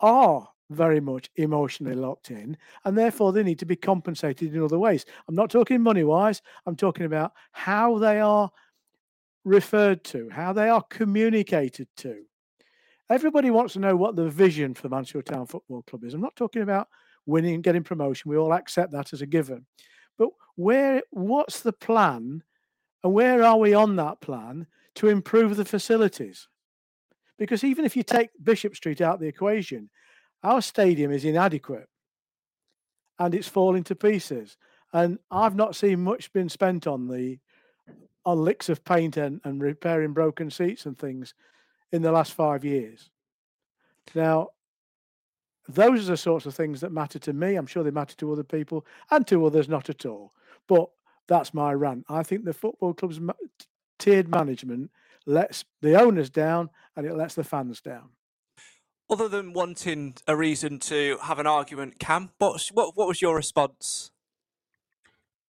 are 0.00 0.48
very 0.72 1.00
much 1.00 1.30
emotionally 1.36 1.94
locked 1.94 2.30
in, 2.30 2.56
and 2.84 2.96
therefore 2.96 3.32
they 3.32 3.42
need 3.42 3.58
to 3.58 3.66
be 3.66 3.76
compensated 3.76 4.54
in 4.54 4.62
other 4.62 4.78
ways. 4.78 5.04
I'm 5.28 5.34
not 5.34 5.50
talking 5.50 5.80
money 5.80 6.04
wise, 6.04 6.42
I'm 6.66 6.76
talking 6.76 7.06
about 7.06 7.32
how 7.52 7.98
they 7.98 8.20
are 8.20 8.50
referred 9.44 10.04
to, 10.04 10.28
how 10.30 10.52
they 10.52 10.68
are 10.68 10.82
communicated 10.82 11.88
to. 11.98 12.22
Everybody 13.10 13.50
wants 13.50 13.74
to 13.74 13.80
know 13.80 13.96
what 13.96 14.16
the 14.16 14.28
vision 14.28 14.74
for 14.74 14.88
Mansfield 14.88 15.26
Town 15.26 15.46
Football 15.46 15.82
Club 15.82 16.04
is. 16.04 16.14
I'm 16.14 16.20
not 16.20 16.36
talking 16.36 16.62
about 16.62 16.88
winning 17.26 17.54
and 17.54 17.64
getting 17.64 17.82
promotion. 17.82 18.30
We 18.30 18.36
all 18.36 18.54
accept 18.54 18.92
that 18.92 19.12
as 19.12 19.22
a 19.22 19.26
given. 19.26 19.66
But 20.18 20.30
where 20.54 21.02
what's 21.10 21.60
the 21.60 21.72
plan 21.72 22.42
and 23.04 23.12
where 23.12 23.42
are 23.42 23.58
we 23.58 23.74
on 23.74 23.96
that 23.96 24.20
plan 24.20 24.66
to 24.96 25.08
improve 25.08 25.56
the 25.56 25.64
facilities? 25.64 26.48
Because 27.38 27.64
even 27.64 27.84
if 27.84 27.96
you 27.96 28.02
take 28.02 28.30
Bishop 28.42 28.76
Street 28.76 29.00
out 29.00 29.14
of 29.14 29.20
the 29.20 29.26
equation, 29.26 29.90
our 30.42 30.60
stadium 30.60 31.12
is 31.12 31.24
inadequate 31.24 31.88
and 33.18 33.34
it's 33.34 33.48
falling 33.48 33.84
to 33.84 33.94
pieces. 33.94 34.56
And 34.92 35.18
I've 35.30 35.54
not 35.54 35.76
seen 35.76 36.02
much 36.02 36.32
been 36.32 36.48
spent 36.48 36.86
on 36.86 37.08
the 37.08 37.38
on 38.24 38.44
licks 38.44 38.68
of 38.68 38.84
paint 38.84 39.16
and, 39.16 39.40
and 39.42 39.60
repairing 39.60 40.12
broken 40.12 40.48
seats 40.48 40.86
and 40.86 40.96
things 40.96 41.34
in 41.90 42.02
the 42.02 42.12
last 42.12 42.32
five 42.32 42.64
years. 42.64 43.10
Now, 44.14 44.50
those 45.68 46.04
are 46.04 46.12
the 46.12 46.16
sorts 46.16 46.46
of 46.46 46.54
things 46.54 46.80
that 46.80 46.92
matter 46.92 47.18
to 47.18 47.32
me. 47.32 47.56
I'm 47.56 47.66
sure 47.66 47.82
they 47.82 47.90
matter 47.90 48.16
to 48.16 48.32
other 48.32 48.44
people 48.44 48.86
and 49.10 49.26
to 49.26 49.44
others 49.44 49.68
not 49.68 49.90
at 49.90 50.06
all. 50.06 50.32
But 50.68 50.88
that's 51.26 51.52
my 51.52 51.72
rant. 51.72 52.04
I 52.08 52.22
think 52.22 52.44
the 52.44 52.52
football 52.52 52.94
club's 52.94 53.18
tiered 53.98 54.28
management 54.28 54.90
lets 55.26 55.64
the 55.80 56.00
owners 56.00 56.30
down 56.30 56.70
and 56.96 57.06
it 57.06 57.16
lets 57.16 57.34
the 57.34 57.44
fans 57.44 57.80
down 57.80 58.10
other 59.10 59.28
than 59.28 59.52
wanting 59.52 60.14
a 60.26 60.36
reason 60.36 60.78
to 60.80 61.18
have 61.22 61.38
an 61.38 61.46
argument, 61.46 61.98
Cam, 61.98 62.30
what 62.38 62.62
what 62.72 62.96
what 62.96 63.08
was 63.08 63.20
your 63.22 63.36
response? 63.36 64.10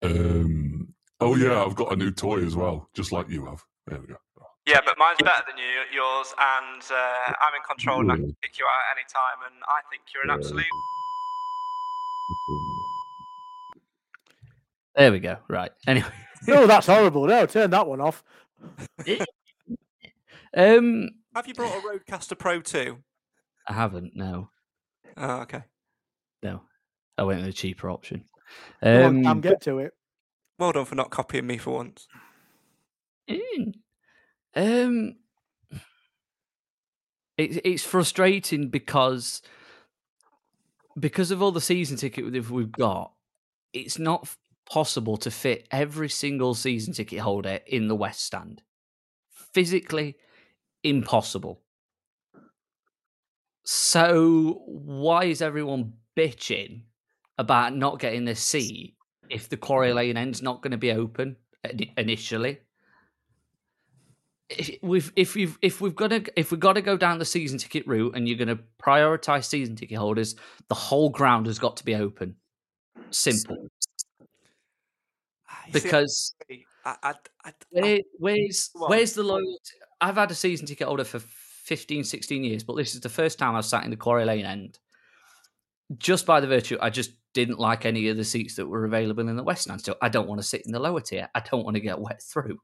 Um. 0.02 0.94
Oh 1.20 1.36
yeah, 1.36 1.64
I've 1.64 1.74
got 1.74 1.92
a 1.92 1.96
new 1.96 2.10
toy 2.10 2.44
as 2.44 2.56
well, 2.56 2.88
just 2.94 3.12
like 3.12 3.28
you 3.28 3.46
have. 3.46 3.64
There 3.86 4.00
we 4.00 4.06
go. 4.06 4.16
Yeah, 4.66 4.80
but 4.84 4.96
mine's 4.98 5.18
better 5.18 5.44
than 5.46 5.58
you, 5.58 5.64
yours, 5.92 6.34
and 6.38 6.82
uh, 6.90 7.32
I'm 7.42 7.54
in 7.54 7.62
control 7.68 8.00
and 8.00 8.10
I 8.12 8.16
can 8.16 8.34
kick 8.42 8.58
you 8.58 8.64
out 8.64 8.96
any 8.96 9.04
time, 9.12 9.44
and 9.46 9.62
I 9.68 9.80
think 9.90 10.04
you're 10.14 10.24
an 10.24 10.30
absolute. 10.30 10.64
There 14.96 15.12
we 15.12 15.18
go. 15.18 15.36
Right. 15.48 15.70
Anyway. 15.86 16.08
oh, 16.48 16.66
that's 16.68 16.86
horrible. 16.86 17.26
No, 17.26 17.44
turn 17.44 17.70
that 17.70 17.86
one 17.86 18.00
off. 18.00 18.24
um. 20.56 21.10
Have 21.34 21.46
you 21.46 21.54
brought 21.54 21.76
a 21.76 21.80
Rodecaster 21.80 22.38
Pro 22.38 22.60
2? 22.60 22.96
I 23.68 23.72
haven't. 23.72 24.12
No. 24.14 24.50
Oh, 25.16 25.40
okay. 25.42 25.62
No, 26.42 26.62
I 27.16 27.22
went 27.22 27.38
with 27.40 27.46
the 27.46 27.52
cheaper 27.52 27.90
option. 27.90 28.24
Um, 28.82 29.26
on, 29.26 29.40
get 29.40 29.62
to 29.62 29.78
it. 29.78 29.92
Well 30.58 30.72
done 30.72 30.84
for 30.84 30.94
not 30.94 31.10
copying 31.10 31.46
me 31.46 31.58
for 31.58 31.74
once. 31.74 32.06
Mm. 33.28 33.74
Um, 34.54 35.16
it's 37.36 37.58
it's 37.64 37.82
frustrating 37.82 38.68
because 38.68 39.42
because 40.98 41.30
of 41.30 41.42
all 41.42 41.52
the 41.52 41.60
season 41.60 41.96
ticket 41.96 42.50
we've 42.50 42.72
got, 42.72 43.12
it's 43.72 43.98
not 43.98 44.28
possible 44.70 45.16
to 45.18 45.30
fit 45.30 45.66
every 45.70 46.08
single 46.08 46.54
season 46.54 46.92
ticket 46.94 47.20
holder 47.20 47.60
in 47.66 47.88
the 47.88 47.96
West 47.96 48.24
Stand. 48.24 48.62
Physically 49.52 50.16
impossible. 50.82 51.60
So 53.64 54.62
why 54.66 55.24
is 55.24 55.40
everyone 55.40 55.94
bitching 56.16 56.82
about 57.38 57.74
not 57.74 57.98
getting 57.98 58.28
a 58.28 58.34
seat 58.34 58.94
if 59.30 59.48
the 59.48 59.56
Quarry 59.56 59.90
mm. 59.90 59.94
Lane 59.94 60.16
end's 60.16 60.42
not 60.42 60.62
going 60.62 60.72
to 60.72 60.76
be 60.76 60.92
open 60.92 61.36
initially? 61.96 62.58
If 64.50 64.70
we've 64.82 65.10
if 65.16 65.34
we've 65.34 65.58
if 65.62 65.80
we've 65.80 65.96
got 65.96 66.08
to 66.08 66.22
if 66.38 66.50
we've 66.50 66.60
got 66.60 66.74
to 66.74 66.82
go 66.82 66.98
down 66.98 67.18
the 67.18 67.24
season 67.24 67.58
ticket 67.58 67.86
route 67.86 68.14
and 68.14 68.28
you're 68.28 68.36
going 68.36 68.54
to 68.54 68.62
prioritize 68.78 69.44
season 69.44 69.74
ticket 69.74 69.96
holders, 69.96 70.36
the 70.68 70.74
whole 70.74 71.08
ground 71.08 71.46
has 71.46 71.58
got 71.58 71.78
to 71.78 71.84
be 71.84 71.94
open. 71.94 72.36
Simple. 73.10 73.68
because 75.72 76.34
I, 76.84 76.96
I, 77.02 77.14
I, 77.44 77.52
where, 77.70 77.98
where's 78.18 78.70
where's 78.74 79.14
the 79.14 79.22
loyalty? 79.22 79.56
I've 80.02 80.16
had 80.16 80.30
a 80.30 80.34
season 80.34 80.66
ticket 80.66 80.86
holder 80.86 81.04
for 81.04 81.20
15, 81.64 82.04
16 82.04 82.44
years, 82.44 82.62
but 82.62 82.76
this 82.76 82.94
is 82.94 83.00
the 83.00 83.08
first 83.08 83.38
time 83.38 83.56
I've 83.56 83.64
sat 83.64 83.84
in 83.84 83.90
the 83.90 83.96
Quarry 83.96 84.24
Lane 84.24 84.44
end. 84.44 84.78
Just 85.98 86.26
by 86.26 86.40
the 86.40 86.46
virtue, 86.46 86.78
I 86.80 86.90
just 86.90 87.12
didn't 87.34 87.58
like 87.58 87.84
any 87.84 88.08
of 88.08 88.16
the 88.16 88.24
seats 88.24 88.56
that 88.56 88.66
were 88.66 88.84
available 88.84 89.28
in 89.28 89.36
the 89.36 89.42
West 89.42 89.68
End. 89.68 89.80
So 89.82 89.96
I 90.00 90.08
don't 90.08 90.28
want 90.28 90.40
to 90.40 90.46
sit 90.46 90.64
in 90.64 90.72
the 90.72 90.78
lower 90.78 91.00
tier. 91.00 91.28
I 91.34 91.40
don't 91.40 91.64
want 91.64 91.74
to 91.74 91.80
get 91.80 91.98
wet 91.98 92.22
through. 92.22 92.60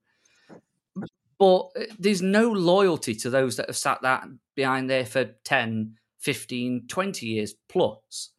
But 1.39 1.71
uh, 1.79 1.85
there's 1.99 2.23
no 2.23 2.51
loyalty 2.51 3.15
to 3.17 3.31
those 3.31 3.57
that 3.57 3.67
have 3.67 3.77
sat 3.77 4.03
that 4.03 4.25
behind 4.55 4.89
there 4.89 5.07
for 5.07 5.25
10, 5.45 5.97
15, 6.19 6.87
20 6.87 7.27
years 7.27 7.55
plus. 7.69 8.31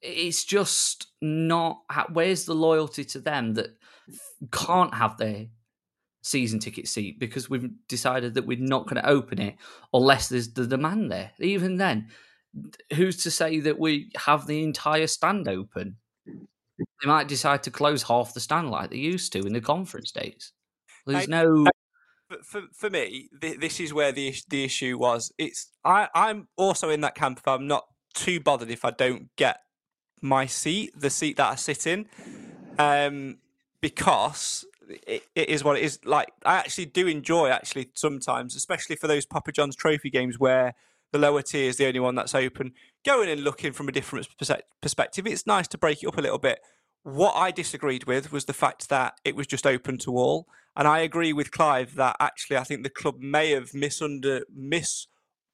It's 0.00 0.44
just 0.44 1.08
not. 1.22 1.82
Where's 2.12 2.44
the 2.44 2.54
loyalty 2.54 3.04
to 3.06 3.20
them 3.20 3.54
that 3.54 3.76
can't 4.50 4.94
have 4.94 5.16
their 5.16 5.46
season 6.24 6.58
ticket 6.58 6.88
seat 6.88 7.20
because 7.20 7.50
we've 7.50 7.70
decided 7.86 8.34
that 8.34 8.46
we're 8.46 8.58
not 8.58 8.86
going 8.86 9.00
to 9.00 9.08
open 9.08 9.38
it 9.38 9.56
unless 9.92 10.28
there's 10.28 10.52
the 10.52 10.66
demand 10.66 11.12
there. 11.12 11.32
Even 11.38 11.76
then, 11.76 12.08
who's 12.94 13.22
to 13.22 13.30
say 13.30 13.60
that 13.60 13.78
we 13.78 14.10
have 14.16 14.46
the 14.46 14.62
entire 14.62 15.06
stand 15.06 15.46
open? 15.46 15.96
They 16.26 17.06
might 17.06 17.28
decide 17.28 17.62
to 17.64 17.70
close 17.70 18.02
half 18.04 18.34
the 18.34 18.40
stand 18.40 18.70
like 18.70 18.90
they 18.90 18.96
used 18.96 19.32
to 19.34 19.40
in 19.40 19.52
the 19.52 19.60
conference 19.60 20.10
days. 20.10 20.52
There's 21.06 21.28
no. 21.28 21.66
For, 22.42 22.62
for 22.72 22.90
me, 22.90 23.28
this 23.38 23.78
is 23.78 23.92
where 23.92 24.10
the 24.10 24.34
the 24.48 24.64
issue 24.64 24.98
was. 24.98 25.30
It's 25.38 25.70
I 25.84 26.08
I'm 26.14 26.48
also 26.56 26.88
in 26.88 27.02
that 27.02 27.14
camp. 27.14 27.38
If 27.38 27.46
I'm 27.46 27.68
not 27.68 27.84
too 28.14 28.40
bothered 28.40 28.70
if 28.70 28.84
I 28.84 28.90
don't 28.90 29.28
get 29.36 29.58
my 30.22 30.46
seat, 30.46 30.98
the 30.98 31.10
seat 31.10 31.36
that 31.36 31.52
I 31.52 31.54
sit 31.56 31.86
in, 31.86 32.08
um, 32.78 33.38
because 33.80 34.64
it, 34.88 35.22
it 35.34 35.48
is 35.48 35.64
what 35.64 35.76
it 35.76 35.82
is. 35.82 35.98
Like 36.04 36.28
I 36.44 36.56
actually 36.56 36.86
do 36.86 37.06
enjoy 37.06 37.48
actually 37.48 37.90
sometimes, 37.94 38.56
especially 38.56 38.96
for 38.96 39.06
those 39.06 39.26
Papa 39.26 39.52
John's 39.52 39.76
Trophy 39.76 40.10
games 40.10 40.38
where 40.38 40.74
the 41.12 41.18
lower 41.18 41.42
tier 41.42 41.68
is 41.68 41.76
the 41.76 41.86
only 41.86 42.00
one 42.00 42.14
that's 42.14 42.34
open. 42.34 42.72
Going 43.04 43.28
and 43.28 43.44
looking 43.44 43.72
from 43.72 43.88
a 43.88 43.92
different 43.92 44.28
perspective, 44.82 45.26
it's 45.26 45.46
nice 45.46 45.68
to 45.68 45.78
break 45.78 46.02
it 46.02 46.08
up 46.08 46.18
a 46.18 46.22
little 46.22 46.38
bit. 46.38 46.58
What 47.02 47.36
I 47.36 47.50
disagreed 47.50 48.04
with 48.04 48.32
was 48.32 48.46
the 48.46 48.52
fact 48.52 48.88
that 48.88 49.18
it 49.24 49.36
was 49.36 49.46
just 49.46 49.66
open 49.66 49.98
to 49.98 50.16
all, 50.16 50.48
and 50.74 50.88
I 50.88 51.00
agree 51.00 51.32
with 51.32 51.50
Clive 51.50 51.94
that 51.96 52.16
actually 52.18 52.56
I 52.56 52.64
think 52.64 52.82
the 52.82 52.90
club 52.90 53.20
may 53.20 53.50
have 53.50 53.70
misunder 53.72 54.42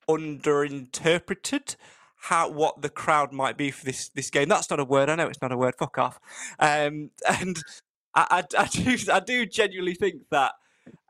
misunderinterpreted 0.09 1.77
how 2.23 2.51
what 2.51 2.83
the 2.83 2.89
crowd 2.91 3.33
might 3.33 3.57
be 3.57 3.71
for 3.71 3.85
this 3.85 4.11
this 4.11 4.31
game. 4.31 4.49
That's 4.49 4.71
not 4.71 4.81
a 4.81 4.85
word. 4.85 5.09
I 5.09 5.17
know 5.17 5.27
it's 5.27 5.43
not 5.43 5.53
a 5.53 5.57
word. 5.57 5.75
Fuck 5.79 5.99
off. 5.99 6.21
Um, 6.59 7.11
and 7.29 7.59
I, 8.15 8.27
I, 8.31 8.45
I, 8.63 8.67
do 8.67 8.97
I 9.13 9.21
do 9.21 9.47
genuinely 9.47 9.95
think 9.95 10.23
that 10.31 10.53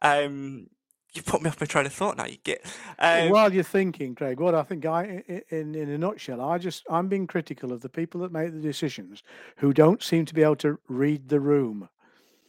um, 0.03 0.69
you 1.13 1.23
put 1.23 1.43
me 1.43 1.49
off 1.49 1.61
my 1.61 1.67
train 1.67 1.87
of 1.87 1.93
thought 1.93 2.17
now. 2.17 2.27
You 2.27 2.39
get 2.43 2.65
um, 2.99 3.31
while 3.31 3.53
you're 3.53 3.65
thinking, 3.65 4.15
Craig. 4.15 4.39
What 4.41 4.55
I 4.55 4.63
think, 4.63 4.87
I 4.87 5.23
in 5.51 5.75
in 5.75 5.91
a 5.91 5.99
nutshell, 5.99 6.41
I 6.41 6.59
just 6.59 6.85
I'm 6.89 7.09
being 7.09 7.27
critical 7.27 7.73
of 7.73 7.81
the 7.81 7.89
people 7.89 8.21
that 8.21 8.33
make 8.33 8.53
the 8.53 8.61
decisions 8.61 9.23
who 9.57 9.73
don't 9.73 10.03
seem 10.03 10.25
to 10.27 10.35
be 10.35 10.43
able 10.43 10.57
to 10.57 10.79
read 10.89 11.29
the 11.29 11.41
room. 11.41 11.89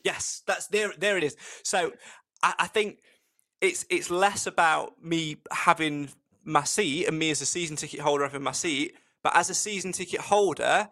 Yes, 0.03 0.43
that's 0.45 0.67
there. 0.67 0.91
There 0.97 1.17
it 1.17 1.23
is. 1.23 1.35
So 1.63 1.93
I, 2.43 2.53
I 2.59 2.67
think 2.67 2.99
it's 3.61 3.85
it's 3.89 4.09
less 4.09 4.47
about 4.47 5.03
me 5.03 5.37
having 5.51 6.09
my 6.43 6.63
seat 6.63 7.05
and 7.07 7.17
me 7.17 7.29
as 7.31 7.41
a 7.41 7.45
season 7.45 7.75
ticket 7.75 7.99
holder 7.99 8.23
having 8.23 8.43
my 8.43 8.51
seat, 8.51 8.95
but 9.23 9.35
as 9.35 9.49
a 9.49 9.53
season 9.53 9.91
ticket 9.91 10.21
holder, 10.21 10.89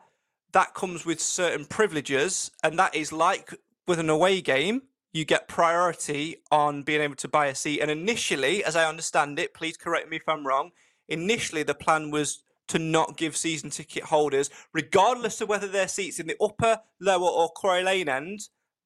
that 0.52 0.74
comes 0.74 1.06
with 1.06 1.20
certain 1.20 1.66
privileges, 1.66 2.52
and 2.64 2.78
that 2.80 2.96
is 2.96 3.12
like 3.12 3.54
with 3.88 4.00
an 4.00 4.10
away 4.10 4.42
game, 4.42 4.84
you 5.14 5.26
get 5.26 5.48
priority 5.48 6.38
on 6.52 6.84
being 6.84 7.02
able 7.02 7.16
to 7.16 7.28
buy 7.28 7.48
a 7.48 7.56
seat. 7.56 7.82
And 7.82 7.90
initially, 7.90 8.64
as 8.64 8.76
I 8.76 8.88
understand 8.88 9.40
it, 9.40 9.54
please 9.54 9.78
correct 9.78 10.10
me 10.10 10.18
if 10.18 10.28
I'm 10.28 10.46
wrong. 10.46 10.72
Initially, 11.08 11.64
the 11.64 11.74
plan 11.74 12.12
was 12.12 12.44
to 12.68 12.78
not 12.78 13.18
give 13.18 13.36
season 13.36 13.72
ticket 13.72 14.04
holders, 14.04 14.50
regardless 14.74 15.42
of 15.42 15.50
whether 15.50 15.68
their 15.68 15.88
seats 15.88 16.20
in 16.20 16.28
the 16.28 16.38
upper, 16.40 16.80
lower, 17.02 17.28
or 17.28 17.50
Quarry 17.50 17.84
Lane 17.84 18.08
end, 18.08 18.42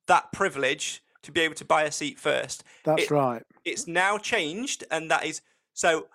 that 0.08 0.32
privilege 0.32 1.04
to 1.24 1.32
be 1.32 1.42
able 1.42 1.56
to 1.56 1.66
buy 1.66 1.84
a 1.84 1.92
seat 1.92 2.20
first. 2.20 2.64
That's 2.86 3.04
it, 3.04 3.12
right. 3.12 3.44
It's 3.66 3.88
now 3.88 4.18
changed, 4.18 4.86
and 4.90 5.12
that 5.12 5.26
is 5.26 5.42
so. 5.74 6.08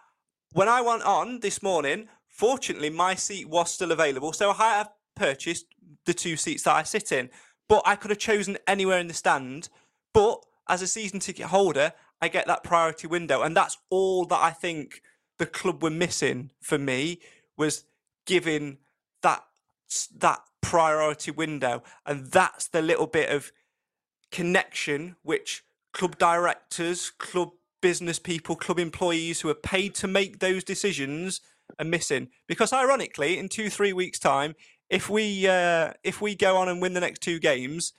When 0.52 0.68
I 0.68 0.80
went 0.80 1.02
on 1.02 1.40
this 1.40 1.62
morning, 1.62 2.08
fortunately, 2.26 2.88
my 2.88 3.14
seat 3.14 3.48
was 3.50 3.70
still 3.70 3.92
available, 3.92 4.32
so 4.32 4.50
I 4.50 4.76
have 4.78 4.88
purchased 5.18 5.66
the 6.04 6.14
two 6.14 6.36
seats 6.36 6.62
that 6.64 6.74
I 6.74 6.82
sit 6.82 7.12
in. 7.12 7.30
But 7.68 7.82
I 7.84 7.96
could 7.96 8.10
have 8.10 8.18
chosen 8.18 8.56
anywhere 8.66 8.98
in 8.98 9.08
the 9.08 9.14
stand. 9.14 9.68
But 10.14 10.44
as 10.68 10.82
a 10.82 10.86
season 10.86 11.20
ticket 11.20 11.46
holder, 11.46 11.92
I 12.20 12.28
get 12.28 12.46
that 12.46 12.64
priority 12.64 13.06
window. 13.06 13.42
And 13.42 13.56
that's 13.56 13.76
all 13.90 14.24
that 14.26 14.40
I 14.40 14.50
think 14.50 15.02
the 15.38 15.46
club 15.46 15.82
were 15.82 15.90
missing 15.90 16.50
for 16.60 16.78
me 16.78 17.20
was 17.56 17.84
giving 18.26 18.78
that 19.22 19.44
that 20.16 20.40
priority 20.60 21.30
window. 21.30 21.82
And 22.06 22.26
that's 22.26 22.68
the 22.68 22.82
little 22.82 23.06
bit 23.06 23.30
of 23.30 23.52
connection 24.30 25.16
which 25.22 25.64
club 25.92 26.18
directors, 26.18 27.10
club 27.10 27.50
business 27.80 28.18
people, 28.18 28.56
club 28.56 28.78
employees 28.78 29.40
who 29.40 29.48
are 29.48 29.54
paid 29.54 29.94
to 29.96 30.08
make 30.08 30.38
those 30.38 30.64
decisions 30.64 31.40
are 31.78 31.84
missing. 31.84 32.28
Because 32.46 32.72
ironically, 32.72 33.38
in 33.38 33.48
two, 33.48 33.70
three 33.70 33.92
weeks' 33.92 34.18
time, 34.18 34.54
if 34.90 35.10
we 35.10 35.46
uh, 35.46 35.92
if 36.02 36.20
we 36.20 36.34
go 36.34 36.56
on 36.56 36.68
and 36.68 36.80
win 36.80 36.94
the 36.94 37.00
next 37.00 37.20
two 37.20 37.38
games, 37.38 37.92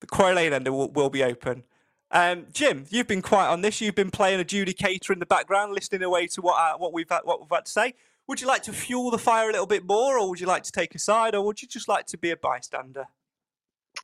the 0.00 0.06
Quarry 0.06 0.34
Lane 0.34 0.52
ender 0.52 0.72
will, 0.72 0.90
will 0.90 1.10
be 1.10 1.22
open. 1.22 1.64
Um, 2.10 2.46
Jim, 2.52 2.86
you've 2.88 3.06
been 3.06 3.22
quiet 3.22 3.50
on 3.50 3.60
this. 3.60 3.80
You've 3.80 3.94
been 3.94 4.10
playing 4.10 4.42
adjudicator 4.42 5.10
in 5.10 5.18
the 5.18 5.26
background, 5.26 5.72
listening 5.72 6.02
away 6.02 6.26
to 6.28 6.40
what 6.40 6.54
uh, 6.54 6.78
what 6.78 6.92
we've 6.92 7.08
had, 7.08 7.20
what 7.24 7.40
we've 7.40 7.50
had 7.50 7.66
to 7.66 7.70
say. 7.70 7.94
Would 8.26 8.40
you 8.40 8.46
like 8.46 8.62
to 8.64 8.72
fuel 8.72 9.10
the 9.10 9.18
fire 9.18 9.48
a 9.48 9.52
little 9.52 9.66
bit 9.66 9.86
more, 9.86 10.18
or 10.18 10.28
would 10.28 10.40
you 10.40 10.46
like 10.46 10.62
to 10.64 10.72
take 10.72 10.94
a 10.94 10.98
side, 10.98 11.34
or 11.34 11.44
would 11.44 11.62
you 11.62 11.68
just 11.68 11.88
like 11.88 12.06
to 12.06 12.18
be 12.18 12.30
a 12.30 12.36
bystander? 12.36 13.06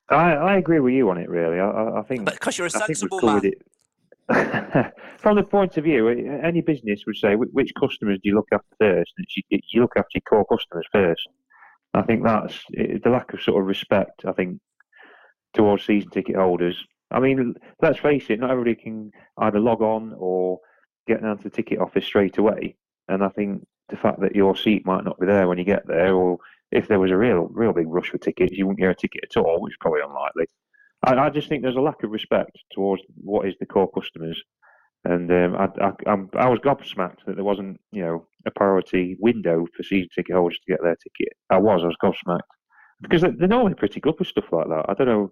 I, 0.08 0.32
I 0.32 0.56
agree 0.56 0.80
with 0.80 0.94
you 0.94 1.08
on 1.10 1.18
it. 1.18 1.28
Really, 1.28 1.58
I, 1.58 1.98
I 1.98 2.02
think 2.02 2.30
because 2.30 2.58
you're 2.58 2.66
a 2.66 2.70
sensible 2.70 3.20
man. 3.22 3.52
From 5.18 5.36
the 5.36 5.42
point 5.42 5.76
of 5.76 5.84
view, 5.84 6.08
any 6.08 6.62
business 6.62 7.04
would 7.06 7.16
say 7.16 7.34
which 7.34 7.72
customers 7.78 8.18
do 8.22 8.30
you 8.30 8.34
look 8.34 8.48
after 8.52 8.66
first, 8.78 9.12
and 9.16 9.26
you 9.48 9.80
look 9.80 9.92
after 9.96 10.10
your 10.14 10.22
core 10.22 10.46
customers 10.46 10.86
first. 10.92 11.28
I 11.94 12.02
think 12.02 12.24
that's 12.24 12.58
the 12.70 13.10
lack 13.10 13.32
of 13.32 13.42
sort 13.42 13.60
of 13.60 13.68
respect. 13.68 14.24
I 14.26 14.32
think 14.32 14.60
towards 15.54 15.86
season 15.86 16.10
ticket 16.10 16.36
holders. 16.36 16.84
I 17.10 17.20
mean, 17.20 17.54
let's 17.80 18.00
face 18.00 18.26
it, 18.28 18.40
not 18.40 18.50
everybody 18.50 18.74
can 18.74 19.12
either 19.38 19.60
log 19.60 19.80
on 19.80 20.14
or 20.18 20.58
get 21.06 21.22
down 21.22 21.38
to 21.38 21.44
the 21.44 21.50
ticket 21.50 21.78
office 21.78 22.04
straight 22.04 22.38
away. 22.38 22.76
And 23.08 23.22
I 23.22 23.28
think 23.28 23.64
the 23.88 23.96
fact 23.96 24.20
that 24.20 24.34
your 24.34 24.56
seat 24.56 24.84
might 24.84 25.04
not 25.04 25.20
be 25.20 25.26
there 25.26 25.46
when 25.46 25.58
you 25.58 25.64
get 25.64 25.86
there, 25.86 26.14
or 26.14 26.38
if 26.72 26.88
there 26.88 26.98
was 26.98 27.12
a 27.12 27.16
real, 27.16 27.48
real 27.52 27.72
big 27.72 27.86
rush 27.86 28.08
for 28.08 28.18
tickets, 28.18 28.52
you 28.52 28.66
wouldn't 28.66 28.80
get 28.80 28.90
a 28.90 28.94
ticket 28.94 29.24
at 29.30 29.36
all, 29.36 29.60
which 29.60 29.74
is 29.74 29.78
probably 29.80 30.00
unlikely. 30.00 30.46
I, 31.04 31.14
I 31.14 31.30
just 31.30 31.48
think 31.48 31.62
there's 31.62 31.76
a 31.76 31.80
lack 31.80 32.02
of 32.02 32.10
respect 32.10 32.58
towards 32.72 33.02
what 33.16 33.46
is 33.46 33.54
the 33.60 33.66
core 33.66 33.90
customers 33.90 34.42
and 35.04 35.30
um, 35.30 35.54
I, 35.56 35.68
I, 35.84 36.44
I, 36.44 36.48
was 36.48 36.60
gobsmacked 36.60 37.26
that 37.26 37.36
there 37.36 37.44
wasn't, 37.44 37.78
you 37.92 38.02
know, 38.02 38.26
a 38.46 38.50
priority 38.50 39.16
window 39.20 39.66
for 39.76 39.82
season 39.82 40.08
ticket 40.14 40.34
holders 40.34 40.58
to 40.58 40.72
get 40.72 40.82
their 40.82 40.96
ticket. 40.96 41.34
I 41.50 41.58
was, 41.58 41.82
I 41.82 41.86
was 41.86 41.96
gobsmacked 42.02 42.40
because 43.02 43.20
they're 43.20 43.48
normally 43.48 43.74
pretty 43.74 44.00
good 44.00 44.14
with 44.18 44.28
stuff 44.28 44.46
like 44.50 44.68
that. 44.68 44.86
I 44.88 44.94
don't 44.94 45.06
know 45.06 45.30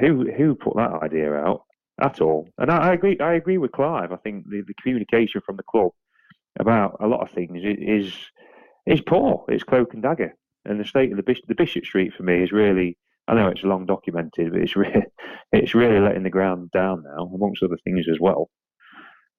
who 0.00 0.30
who 0.32 0.54
put 0.54 0.76
that 0.76 1.02
idea 1.02 1.32
out 1.34 1.62
at 2.00 2.20
all. 2.20 2.48
And 2.58 2.70
I, 2.70 2.88
I 2.88 2.92
agree, 2.94 3.18
I 3.20 3.34
agree 3.34 3.58
with 3.58 3.72
Clive. 3.72 4.12
I 4.12 4.16
think 4.16 4.44
the, 4.48 4.62
the 4.66 4.74
communication 4.82 5.40
from 5.44 5.56
the 5.56 5.62
club 5.62 5.90
about 6.58 6.96
a 7.00 7.06
lot 7.06 7.20
of 7.20 7.30
things 7.30 7.60
is 7.62 8.14
is 8.86 9.00
poor. 9.00 9.44
It's 9.48 9.64
cloak 9.64 9.94
and 9.94 10.02
dagger. 10.02 10.34
And 10.64 10.80
the 10.80 10.84
state 10.84 11.10
of 11.10 11.16
the 11.16 11.22
Bishop, 11.22 11.44
the 11.48 11.54
Bishop 11.54 11.84
Street 11.84 12.12
for 12.16 12.22
me 12.22 12.42
is 12.42 12.52
really. 12.52 12.96
I 13.28 13.34
know 13.34 13.48
it's 13.48 13.64
long 13.64 13.86
documented, 13.86 14.52
but 14.52 14.60
it's 14.60 14.76
really 14.76 15.02
it's 15.52 15.74
really 15.74 15.98
letting 15.98 16.22
the 16.22 16.30
ground 16.30 16.70
down 16.70 17.02
now, 17.04 17.30
amongst 17.34 17.62
other 17.62 17.78
things 17.84 18.06
as 18.10 18.18
well. 18.20 18.48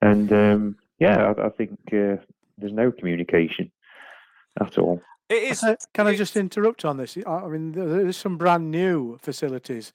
And 0.01 0.31
um, 0.31 0.77
yeah, 0.99 1.33
I, 1.37 1.47
I 1.47 1.49
think 1.49 1.79
uh, 1.87 2.17
there's 2.57 2.73
no 2.73 2.91
communication 2.91 3.71
at 4.59 4.77
all. 4.77 5.01
It 5.29 5.43
is. 5.43 5.65
Can 5.93 6.07
I 6.07 6.15
just 6.15 6.37
interrupt 6.37 6.85
on 6.85 6.97
this? 6.97 7.17
I 7.25 7.47
mean, 7.47 7.73
there's 7.73 8.17
some 8.17 8.37
brand 8.37 8.71
new 8.71 9.17
facilities 9.21 9.91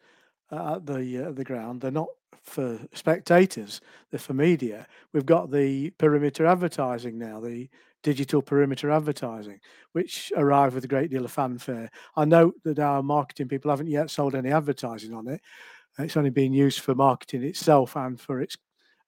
at 0.51 0.85
the 0.85 1.27
uh, 1.27 1.33
the 1.33 1.45
ground. 1.45 1.81
They're 1.81 1.91
not 1.91 2.09
for 2.43 2.81
spectators; 2.93 3.81
they're 4.11 4.21
for 4.21 4.35
media. 4.35 4.87
We've 5.13 5.27
got 5.27 5.51
the 5.51 5.91
perimeter 5.91 6.45
advertising 6.47 7.19
now, 7.19 7.41
the 7.41 7.71
digital 8.03 8.43
perimeter 8.43 8.91
advertising, 8.91 9.61
which 9.93 10.33
arrived 10.37 10.75
with 10.75 10.85
a 10.85 10.89
great 10.89 11.11
deal 11.11 11.25
of 11.25 11.33
fanfare. 11.33 11.91
I 12.17 12.25
note 12.25 12.55
that 12.65 12.79
our 12.79 13.03
marketing 13.03 13.49
people 13.49 13.71
haven't 13.71 13.89
yet 13.89 14.11
sold 14.11 14.35
any 14.35 14.51
advertising 14.51 15.15
on 15.15 15.29
it. 15.29 15.41
It's 15.99 16.17
only 16.17 16.31
being 16.31 16.53
used 16.53 16.81
for 16.81 16.95
marketing 16.95 17.45
itself 17.45 17.97
and 17.97 18.21
for 18.21 18.41
its 18.41 18.57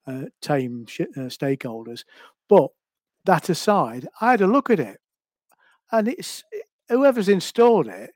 uh, 0.06 0.24
tame 0.40 0.86
sh- 0.86 1.02
uh, 1.16 1.28
stakeholders. 1.28 2.04
But 2.48 2.70
that 3.24 3.48
aside, 3.48 4.08
I 4.20 4.32
had 4.32 4.40
a 4.40 4.46
look 4.46 4.70
at 4.70 4.80
it, 4.80 5.00
and 5.92 6.08
it's 6.08 6.44
whoever's 6.88 7.28
installed 7.28 7.88
it 7.88 8.10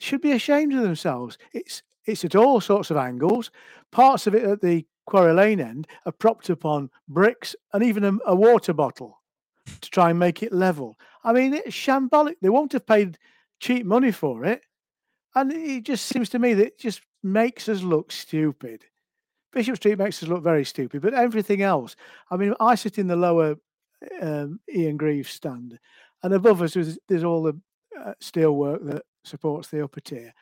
should 0.00 0.20
be 0.20 0.32
ashamed 0.32 0.74
of 0.74 0.82
themselves. 0.82 1.38
It's 1.52 1.82
it's 2.04 2.24
at 2.24 2.34
all 2.34 2.60
sorts 2.60 2.90
of 2.90 2.96
angles. 2.96 3.50
Parts 3.92 4.26
of 4.26 4.34
it 4.34 4.44
at 4.44 4.60
the 4.62 4.86
Quarry 5.06 5.32
Lane 5.32 5.60
end 5.60 5.86
are 6.06 6.12
propped 6.12 6.50
upon 6.50 6.90
bricks 7.08 7.54
and 7.72 7.82
even 7.82 8.04
a, 8.04 8.12
a 8.26 8.34
water 8.34 8.72
bottle 8.72 9.20
to 9.80 9.90
try 9.90 10.10
and 10.10 10.18
make 10.18 10.42
it 10.42 10.52
level. 10.52 10.98
I 11.24 11.32
mean, 11.32 11.54
it's 11.54 11.74
shambolic. 11.74 12.36
They 12.40 12.48
won't 12.48 12.72
have 12.72 12.86
paid 12.86 13.18
cheap 13.60 13.84
money 13.84 14.12
for 14.12 14.44
it. 14.44 14.62
And 15.34 15.52
it 15.52 15.84
just 15.84 16.06
seems 16.06 16.28
to 16.30 16.38
me 16.38 16.54
that 16.54 16.66
it 16.66 16.78
just 16.78 17.02
makes 17.22 17.68
us 17.68 17.82
look 17.82 18.10
stupid. 18.10 18.84
Bishop 19.52 19.76
Street 19.76 19.98
makes 19.98 20.22
us 20.22 20.28
look 20.28 20.42
very 20.42 20.64
stupid, 20.64 21.02
but 21.02 21.14
everything 21.14 21.62
else. 21.62 21.96
I 22.30 22.36
mean, 22.36 22.54
I 22.60 22.74
sit 22.74 22.98
in 22.98 23.06
the 23.06 23.16
lower 23.16 23.56
um, 24.20 24.60
Ian 24.72 24.96
Greaves 24.96 25.30
stand, 25.30 25.78
and 26.22 26.34
above 26.34 26.62
us 26.62 26.74
there's, 26.74 26.98
there's 27.08 27.24
all 27.24 27.42
the 27.42 27.60
uh, 27.98 28.12
steelwork 28.22 28.84
that 28.86 29.02
supports 29.24 29.68
the 29.68 29.82
upper 29.82 30.00
tier, 30.00 30.32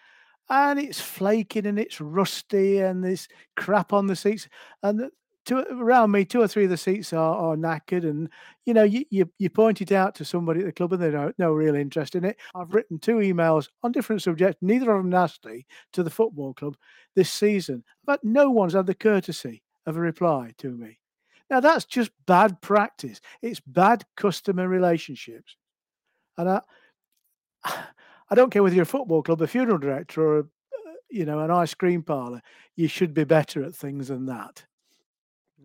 and 0.50 0.78
it's 0.78 1.00
flaking 1.00 1.66
and 1.66 1.78
it's 1.78 2.00
rusty 2.00 2.78
and 2.78 3.02
there's 3.04 3.28
crap 3.57 3.92
on 3.92 4.07
the 4.07 4.16
seats, 4.16 4.48
and 4.82 5.11
around 5.55 6.11
me, 6.11 6.24
two 6.24 6.40
or 6.40 6.49
three 6.49 6.64
of 6.64 6.70
the 6.70 6.76
seats 6.76 7.12
are, 7.12 7.36
are 7.36 7.57
knackered, 7.57 8.05
and 8.05 8.28
you 8.64 8.74
know, 8.74 8.82
you, 8.82 9.05
you 9.11 9.30
you 9.38 9.51
point 9.51 9.80
it 9.80 9.92
out 9.92 10.14
to 10.16 10.24
somebody 10.24 10.61
at 10.61 10.66
the 10.66 10.72
club, 10.72 10.92
and 10.92 11.03
they 11.03 11.11
don't 11.11 11.38
no 11.38 11.53
real 11.53 11.74
interest 11.74 12.14
in 12.14 12.24
it. 12.24 12.36
I've 12.55 12.74
written 12.74 12.99
two 12.99 13.16
emails 13.16 13.68
on 13.82 13.92
different 13.92 14.22
subjects, 14.22 14.59
neither 14.61 14.90
of 14.92 15.03
them 15.03 15.11
nasty, 15.11 15.66
to 15.92 16.03
the 16.03 16.11
football 16.11 16.55
club 16.55 16.76
this 17.14 17.30
season, 17.30 17.84
but 18.05 18.22
no 18.24 18.51
one's 18.51 18.74
had 18.74 18.86
the 18.86 18.94
courtesy 18.94 19.62
of 19.86 19.97
a 19.97 20.01
reply 20.01 20.53
to 20.59 20.70
me. 20.70 20.99
Now 21.51 21.61
that's 21.61 21.84
just 21.84 22.11
bad 22.26 22.61
practice. 22.61 23.20
It's 23.42 23.61
bad 23.61 24.05
customer 24.16 24.68
relationships, 24.68 25.57
and 26.38 26.49
I. 26.49 26.61
I 28.28 28.34
don't 28.34 28.51
care 28.51 28.61
whether 28.61 28.74
you're 28.74 28.82
a 28.82 28.86
football 28.86 29.22
club, 29.22 29.40
a 29.40 29.47
funeral 29.47 29.78
director, 29.78 30.20
or 30.20 30.38
a, 30.38 30.40
uh, 30.40 30.92
you 31.09 31.24
know 31.24 31.38
an 31.38 31.51
ice 31.53 31.74
cream 31.74 32.03
parlor. 32.03 32.42
You 32.74 32.88
should 32.88 33.14
be 33.14 33.22
better 33.22 33.62
at 33.62 33.72
things 33.72 34.09
than 34.09 34.26
that. 34.26 34.64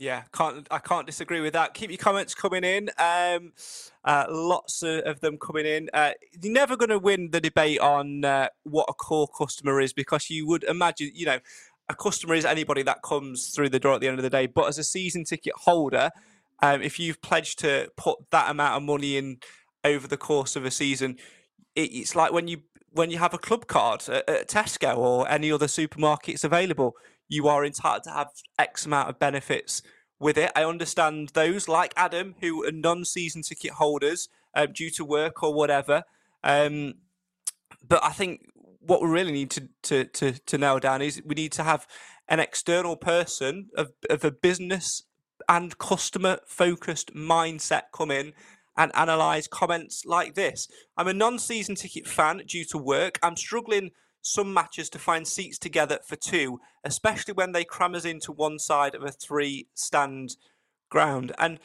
Yeah, 0.02 0.24
can't 0.34 0.68
I 0.72 0.80
can't 0.80 1.06
disagree 1.06 1.42
with 1.42 1.54
that. 1.54 1.76
Keep 1.76 1.92
your 1.92 2.00
comments 2.00 2.34
coming 2.34 2.64
in. 2.64 2.90
Um, 2.98 3.54
uh, 4.04 4.26
lots 4.32 4.82
of, 4.82 5.02
of 5.02 5.20
them 5.20 5.38
coming 5.38 5.68
in. 5.68 5.92
Uh, 5.94 6.14
you're 6.42 6.52
never 6.52 6.76
going 6.76 6.90
to 6.90 6.98
win 6.98 7.30
the 7.30 7.40
debate 7.40 7.80
on 7.80 8.26
uh, 8.26 8.48
what 8.64 8.88
a 8.90 8.94
core 8.94 9.28
customer 9.28 9.80
is 9.80 9.94
because 9.94 10.28
you 10.32 10.48
would 10.48 10.64
imagine, 10.64 11.12
you 11.14 11.28
know, 11.28 11.38
a 11.88 11.94
customer 11.94 12.34
is 12.34 12.46
anybody 12.46 12.82
that 12.82 13.04
comes 13.04 13.50
through 13.50 13.70
the 13.70 13.78
door 13.78 13.94
at 13.94 14.02
the 14.02 14.08
end 14.08 14.18
of 14.18 14.24
the 14.24 14.32
day. 14.32 14.48
But 14.48 14.70
as 14.70 14.80
a 14.80 14.84
season 14.84 15.24
ticket 15.24 15.54
holder, 15.56 16.10
um, 16.64 16.82
if 16.82 16.98
you've 16.98 17.22
pledged 17.22 17.60
to 17.60 17.92
put 17.96 18.18
that 18.32 18.50
amount 18.50 18.78
of 18.78 18.82
money 18.82 19.18
in 19.18 19.38
over 19.86 20.08
the 20.08 20.18
course 20.18 20.56
of 20.56 20.66
a 20.66 20.72
season, 20.72 21.18
it, 21.76 21.94
it's 21.94 22.16
like 22.16 22.34
when 22.34 22.48
you 22.48 22.64
when 22.90 23.12
you 23.12 23.20
have 23.20 23.36
a 23.36 23.38
club 23.38 23.68
card 23.68 24.10
at, 24.10 24.28
at 24.28 24.50
Tesco 24.50 24.98
or 24.98 25.30
any 25.30 25.52
other 25.52 25.68
supermarkets 25.68 26.44
available 26.44 26.96
you 27.32 27.48
are 27.48 27.66
entitled 27.66 28.04
to 28.04 28.12
have 28.12 28.28
X 28.60 28.86
amount 28.86 29.10
of 29.10 29.18
benefits 29.18 29.82
with 30.20 30.38
it. 30.38 30.52
I 30.54 30.66
understand 30.66 31.30
those 31.30 31.70
like 31.70 31.94
Adam 31.96 32.36
who 32.42 32.66
are 32.66 32.72
non-season 32.74 33.44
ticket 33.44 33.72
holders 33.72 34.28
um, 34.54 34.74
due 34.74 34.92
to 34.92 35.06
work 35.06 35.42
or 35.42 35.54
whatever. 35.54 36.04
Um, 36.44 36.96
but 37.88 38.04
I 38.04 38.10
think 38.10 38.42
what 38.82 39.02
we 39.02 39.08
really 39.08 39.32
need 39.32 39.50
to, 39.52 39.70
to, 39.84 40.04
to, 40.04 40.34
to 40.34 40.58
nail 40.58 40.80
down 40.80 41.02
is 41.02 41.22
we 41.26 41.36
need 41.36 41.54
to 41.54 41.64
have 41.64 41.88
an 42.28 42.42
external 42.42 42.98
person 42.98 43.70
of, 43.78 43.94
of 44.10 44.26
a 44.26 44.32
business 44.32 45.04
and 45.48 45.78
customer 45.78 46.40
focused 46.46 47.16
mindset 47.16 47.84
come 47.94 48.12
in 48.12 48.34
and 48.76 48.92
analyze 48.94 49.48
comments 49.48 50.04
like 50.06 50.36
this. 50.36 50.68
I'm 50.98 51.08
a 51.08 51.14
non 51.14 51.40
season 51.40 51.76
ticket 51.76 52.08
fan 52.08 52.42
due 52.46 52.66
to 52.66 52.78
work. 52.78 53.20
I'm 53.24 53.38
struggling 53.38 53.92
some 54.22 54.54
matches 54.54 54.90
to 54.92 55.00
find 55.00 55.28
seats 55.28 55.58
together 55.58 56.00
for 56.06 56.16
two, 56.16 56.60
especially 56.84 57.34
when 57.34 57.52
they 57.52 57.64
cram 57.64 57.96
us 57.96 58.06
into 58.06 58.32
one 58.32 58.60
side 58.60 58.96
of 58.96 59.04
a 59.04 59.12
three 59.12 59.68
stand 59.74 60.36
ground. 60.90 61.32
And 61.38 61.60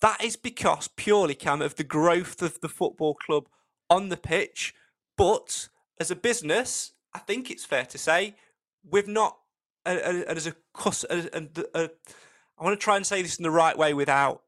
that 0.00 0.22
is 0.24 0.36
because 0.36 0.88
purely, 0.88 1.34
Cam, 1.34 1.62
of 1.62 1.76
the 1.76 1.84
growth 1.84 2.42
of 2.42 2.60
the 2.60 2.68
football 2.68 3.14
club 3.14 3.48
on 3.88 4.08
the 4.08 4.16
pitch. 4.16 4.74
But 5.16 5.68
as 5.98 6.10
a 6.10 6.16
business, 6.16 6.92
I 7.14 7.18
think 7.18 7.50
it's 7.50 7.64
fair 7.64 7.84
to 7.86 7.98
say 7.98 8.34
we've 8.88 9.08
not, 9.08 9.38
and 9.84 10.00
as 10.00 10.46
a, 10.46 10.54
and 11.34 11.64
I 11.74 12.64
want 12.64 12.78
to 12.78 12.82
try 12.82 12.96
and 12.96 13.06
say 13.06 13.22
this 13.22 13.36
in 13.36 13.42
the 13.42 13.50
right 13.50 13.76
way 13.76 13.94
without 13.94 14.42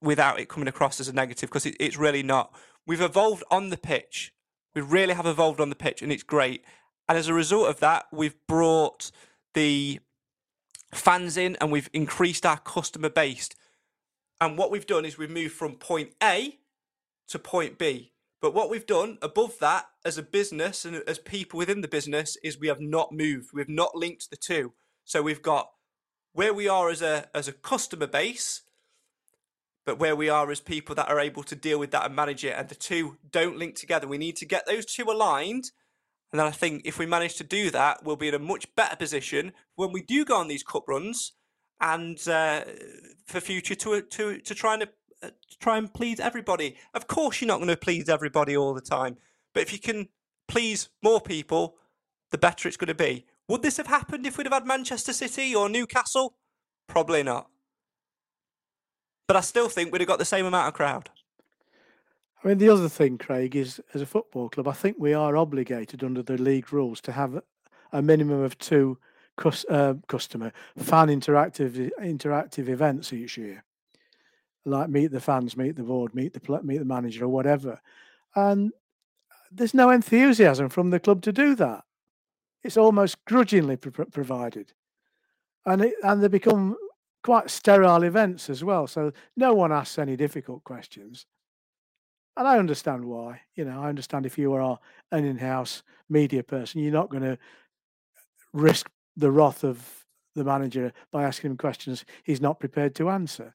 without 0.00 0.38
it 0.38 0.48
coming 0.48 0.68
across 0.68 1.00
as 1.00 1.08
a 1.08 1.12
negative 1.12 1.48
because 1.48 1.64
it, 1.64 1.76
it's 1.80 1.96
really 1.96 2.22
not. 2.22 2.54
We've 2.86 3.00
evolved 3.00 3.42
on 3.50 3.70
the 3.70 3.78
pitch. 3.78 4.32
We 4.74 4.82
really 4.82 5.14
have 5.14 5.26
evolved 5.26 5.60
on 5.60 5.70
the 5.70 5.76
pitch, 5.76 6.02
and 6.02 6.12
it's 6.12 6.22
great. 6.22 6.64
And 7.08 7.18
as 7.18 7.28
a 7.28 7.34
result 7.34 7.68
of 7.68 7.80
that, 7.80 8.06
we've 8.12 8.36
brought 8.46 9.10
the 9.54 10.00
fans 10.92 11.36
in 11.36 11.56
and 11.60 11.70
we've 11.70 11.90
increased 11.92 12.46
our 12.46 12.58
customer 12.58 13.10
base. 13.10 13.50
And 14.40 14.56
what 14.58 14.70
we've 14.70 14.86
done 14.86 15.04
is 15.04 15.18
we've 15.18 15.30
moved 15.30 15.54
from 15.54 15.76
point 15.76 16.12
A 16.22 16.58
to 17.28 17.38
point 17.38 17.78
B. 17.78 18.12
But 18.40 18.54
what 18.54 18.68
we've 18.68 18.86
done 18.86 19.18
above 19.22 19.58
that 19.60 19.86
as 20.04 20.18
a 20.18 20.22
business 20.22 20.84
and 20.84 20.96
as 21.06 21.18
people 21.18 21.58
within 21.58 21.80
the 21.80 21.88
business 21.88 22.36
is 22.42 22.58
we 22.58 22.68
have 22.68 22.80
not 22.80 23.12
moved. 23.12 23.50
We've 23.54 23.68
not 23.68 23.96
linked 23.96 24.28
the 24.28 24.36
two. 24.36 24.74
So 25.04 25.22
we've 25.22 25.42
got 25.42 25.70
where 26.32 26.52
we 26.52 26.68
are 26.68 26.90
as 26.90 27.00
a 27.00 27.28
as 27.34 27.48
a 27.48 27.52
customer 27.52 28.06
base, 28.06 28.62
but 29.86 29.98
where 29.98 30.16
we 30.16 30.28
are 30.28 30.50
as 30.50 30.60
people 30.60 30.94
that 30.94 31.08
are 31.08 31.20
able 31.20 31.42
to 31.44 31.56
deal 31.56 31.78
with 31.78 31.90
that 31.92 32.04
and 32.04 32.14
manage 32.14 32.44
it. 32.44 32.54
And 32.56 32.68
the 32.68 32.74
two 32.74 33.16
don't 33.30 33.58
link 33.58 33.76
together. 33.76 34.06
We 34.06 34.18
need 34.18 34.36
to 34.36 34.46
get 34.46 34.66
those 34.66 34.84
two 34.84 35.04
aligned 35.04 35.70
and 36.34 36.40
then 36.40 36.48
I 36.48 36.50
think 36.50 36.82
if 36.84 36.98
we 36.98 37.06
manage 37.06 37.36
to 37.36 37.44
do 37.44 37.70
that, 37.70 38.02
we'll 38.02 38.16
be 38.16 38.26
in 38.26 38.34
a 38.34 38.40
much 38.40 38.66
better 38.74 38.96
position 38.96 39.52
when 39.76 39.92
we 39.92 40.02
do 40.02 40.24
go 40.24 40.34
on 40.34 40.48
these 40.48 40.64
cup 40.64 40.82
runs 40.88 41.34
and 41.80 42.18
uh, 42.26 42.64
for 43.24 43.38
future 43.38 43.76
to 43.76 44.02
to 44.02 44.40
to 44.40 44.52
try 44.52 44.74
and 44.74 44.88
uh, 45.22 45.30
try 45.60 45.78
and 45.78 45.94
please 45.94 46.18
everybody. 46.18 46.76
Of 46.92 47.06
course, 47.06 47.40
you're 47.40 47.46
not 47.46 47.58
going 47.58 47.68
to 47.68 47.76
please 47.76 48.08
everybody 48.08 48.56
all 48.56 48.74
the 48.74 48.80
time, 48.80 49.16
but 49.52 49.62
if 49.62 49.72
you 49.72 49.78
can 49.78 50.08
please 50.48 50.88
more 51.04 51.20
people, 51.20 51.76
the 52.32 52.38
better 52.38 52.66
it's 52.66 52.76
going 52.76 52.88
to 52.88 52.96
be. 52.96 53.26
Would 53.46 53.62
this 53.62 53.76
have 53.76 53.86
happened 53.86 54.26
if 54.26 54.36
we'd 54.36 54.46
have 54.46 54.54
had 54.54 54.66
Manchester 54.66 55.12
City 55.12 55.54
or 55.54 55.68
Newcastle? 55.68 56.34
Probably 56.88 57.22
not. 57.22 57.48
But 59.28 59.36
I 59.36 59.40
still 59.40 59.68
think 59.68 59.92
we'd 59.92 60.00
have 60.00 60.08
got 60.08 60.18
the 60.18 60.24
same 60.24 60.46
amount 60.46 60.66
of 60.66 60.74
crowd. 60.74 61.10
I 62.44 62.48
mean, 62.48 62.58
the 62.58 62.68
other 62.68 62.90
thing, 62.90 63.16
Craig, 63.16 63.56
is 63.56 63.80
as 63.94 64.02
a 64.02 64.06
football 64.06 64.50
club, 64.50 64.68
I 64.68 64.72
think 64.72 64.96
we 64.98 65.14
are 65.14 65.34
obligated 65.34 66.04
under 66.04 66.22
the 66.22 66.36
league 66.36 66.72
rules 66.74 67.00
to 67.02 67.12
have 67.12 67.40
a 67.90 68.02
minimum 68.02 68.42
of 68.42 68.58
two 68.58 68.98
cus- 69.38 69.64
uh, 69.70 69.94
customer 70.08 70.52
fan 70.76 71.08
interactive 71.08 71.90
interactive 72.02 72.68
events 72.68 73.14
each 73.14 73.38
year, 73.38 73.64
like 74.66 74.90
meet 74.90 75.10
the 75.10 75.20
fans, 75.20 75.56
meet 75.56 75.76
the 75.76 75.82
board, 75.82 76.14
meet 76.14 76.34
the 76.34 76.60
meet 76.62 76.78
the 76.78 76.84
manager, 76.84 77.24
or 77.24 77.28
whatever. 77.28 77.80
And 78.36 78.72
there's 79.50 79.72
no 79.72 79.88
enthusiasm 79.88 80.68
from 80.68 80.90
the 80.90 81.00
club 81.00 81.22
to 81.22 81.32
do 81.32 81.54
that. 81.54 81.84
It's 82.62 82.76
almost 82.76 83.24
grudgingly 83.24 83.76
pro- 83.76 84.04
provided, 84.04 84.74
and 85.64 85.80
it, 85.80 85.94
and 86.02 86.22
they 86.22 86.28
become 86.28 86.76
quite 87.22 87.48
sterile 87.48 88.02
events 88.02 88.50
as 88.50 88.62
well. 88.62 88.86
So 88.86 89.12
no 89.34 89.54
one 89.54 89.72
asks 89.72 89.98
any 89.98 90.14
difficult 90.14 90.62
questions 90.64 91.24
and 92.36 92.48
I 92.48 92.58
understand 92.58 93.04
why. 93.04 93.40
You 93.54 93.64
know, 93.64 93.82
I 93.82 93.88
understand 93.88 94.26
if 94.26 94.38
you 94.38 94.52
are 94.54 94.78
an 95.12 95.24
in-house 95.24 95.82
media 96.08 96.42
person, 96.42 96.80
you're 96.80 96.92
not 96.92 97.10
going 97.10 97.22
to 97.22 97.38
risk 98.52 98.90
the 99.16 99.30
wrath 99.30 99.64
of 99.64 100.04
the 100.34 100.44
manager 100.44 100.92
by 101.12 101.24
asking 101.24 101.52
him 101.52 101.56
questions 101.56 102.04
he's 102.24 102.40
not 102.40 102.58
prepared 102.58 102.94
to 102.96 103.10
answer. 103.10 103.54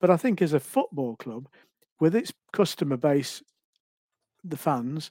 But 0.00 0.10
I 0.10 0.16
think 0.16 0.42
as 0.42 0.52
a 0.52 0.60
football 0.60 1.16
club, 1.16 1.48
with 2.00 2.14
its 2.14 2.32
customer 2.52 2.96
base, 2.96 3.42
the 4.44 4.56
fans, 4.56 5.10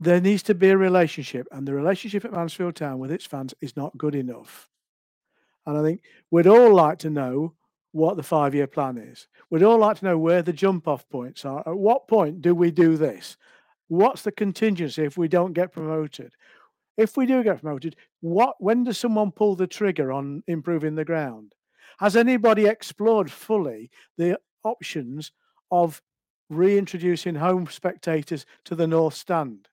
there 0.00 0.20
needs 0.20 0.42
to 0.44 0.54
be 0.54 0.68
a 0.68 0.76
relationship, 0.76 1.48
and 1.50 1.66
the 1.66 1.74
relationship 1.74 2.24
at 2.24 2.32
Mansfield 2.32 2.76
Town 2.76 2.98
with 2.98 3.10
its 3.10 3.26
fans 3.26 3.54
is 3.60 3.76
not 3.76 3.96
good 3.96 4.14
enough. 4.14 4.68
And 5.66 5.76
I 5.76 5.82
think 5.82 6.02
we'd 6.30 6.46
all 6.46 6.72
like 6.74 6.98
to 7.00 7.10
know 7.10 7.54
what 7.92 8.16
the 8.16 8.22
five 8.22 8.54
year 8.54 8.66
plan 8.66 8.98
is. 8.98 9.28
We'd 9.50 9.62
all 9.62 9.78
like 9.78 9.98
to 9.98 10.04
know 10.04 10.18
where 10.18 10.42
the 10.42 10.52
jump 10.52 10.86
off 10.86 11.08
points 11.08 11.44
are. 11.44 11.60
At 11.66 11.76
what 11.76 12.08
point 12.08 12.42
do 12.42 12.54
we 12.54 12.70
do 12.70 12.96
this? 12.96 13.36
What's 13.88 14.22
the 14.22 14.32
contingency 14.32 15.04
if 15.04 15.16
we 15.16 15.28
don't 15.28 15.54
get 15.54 15.72
promoted? 15.72 16.34
If 16.96 17.16
we 17.16 17.26
do 17.26 17.42
get 17.42 17.62
promoted, 17.62 17.96
what 18.20 18.56
when 18.58 18.84
does 18.84 18.98
someone 18.98 19.30
pull 19.30 19.54
the 19.54 19.66
trigger 19.66 20.12
on 20.12 20.42
improving 20.46 20.94
the 20.94 21.04
ground? 21.04 21.54
Has 21.98 22.16
anybody 22.16 22.66
explored 22.66 23.30
fully 23.30 23.90
the 24.16 24.38
options 24.64 25.32
of 25.70 26.02
reintroducing 26.50 27.36
home 27.36 27.66
spectators 27.68 28.46
to 28.64 28.74
the 28.74 28.86
north 28.86 29.14
stand? 29.14 29.68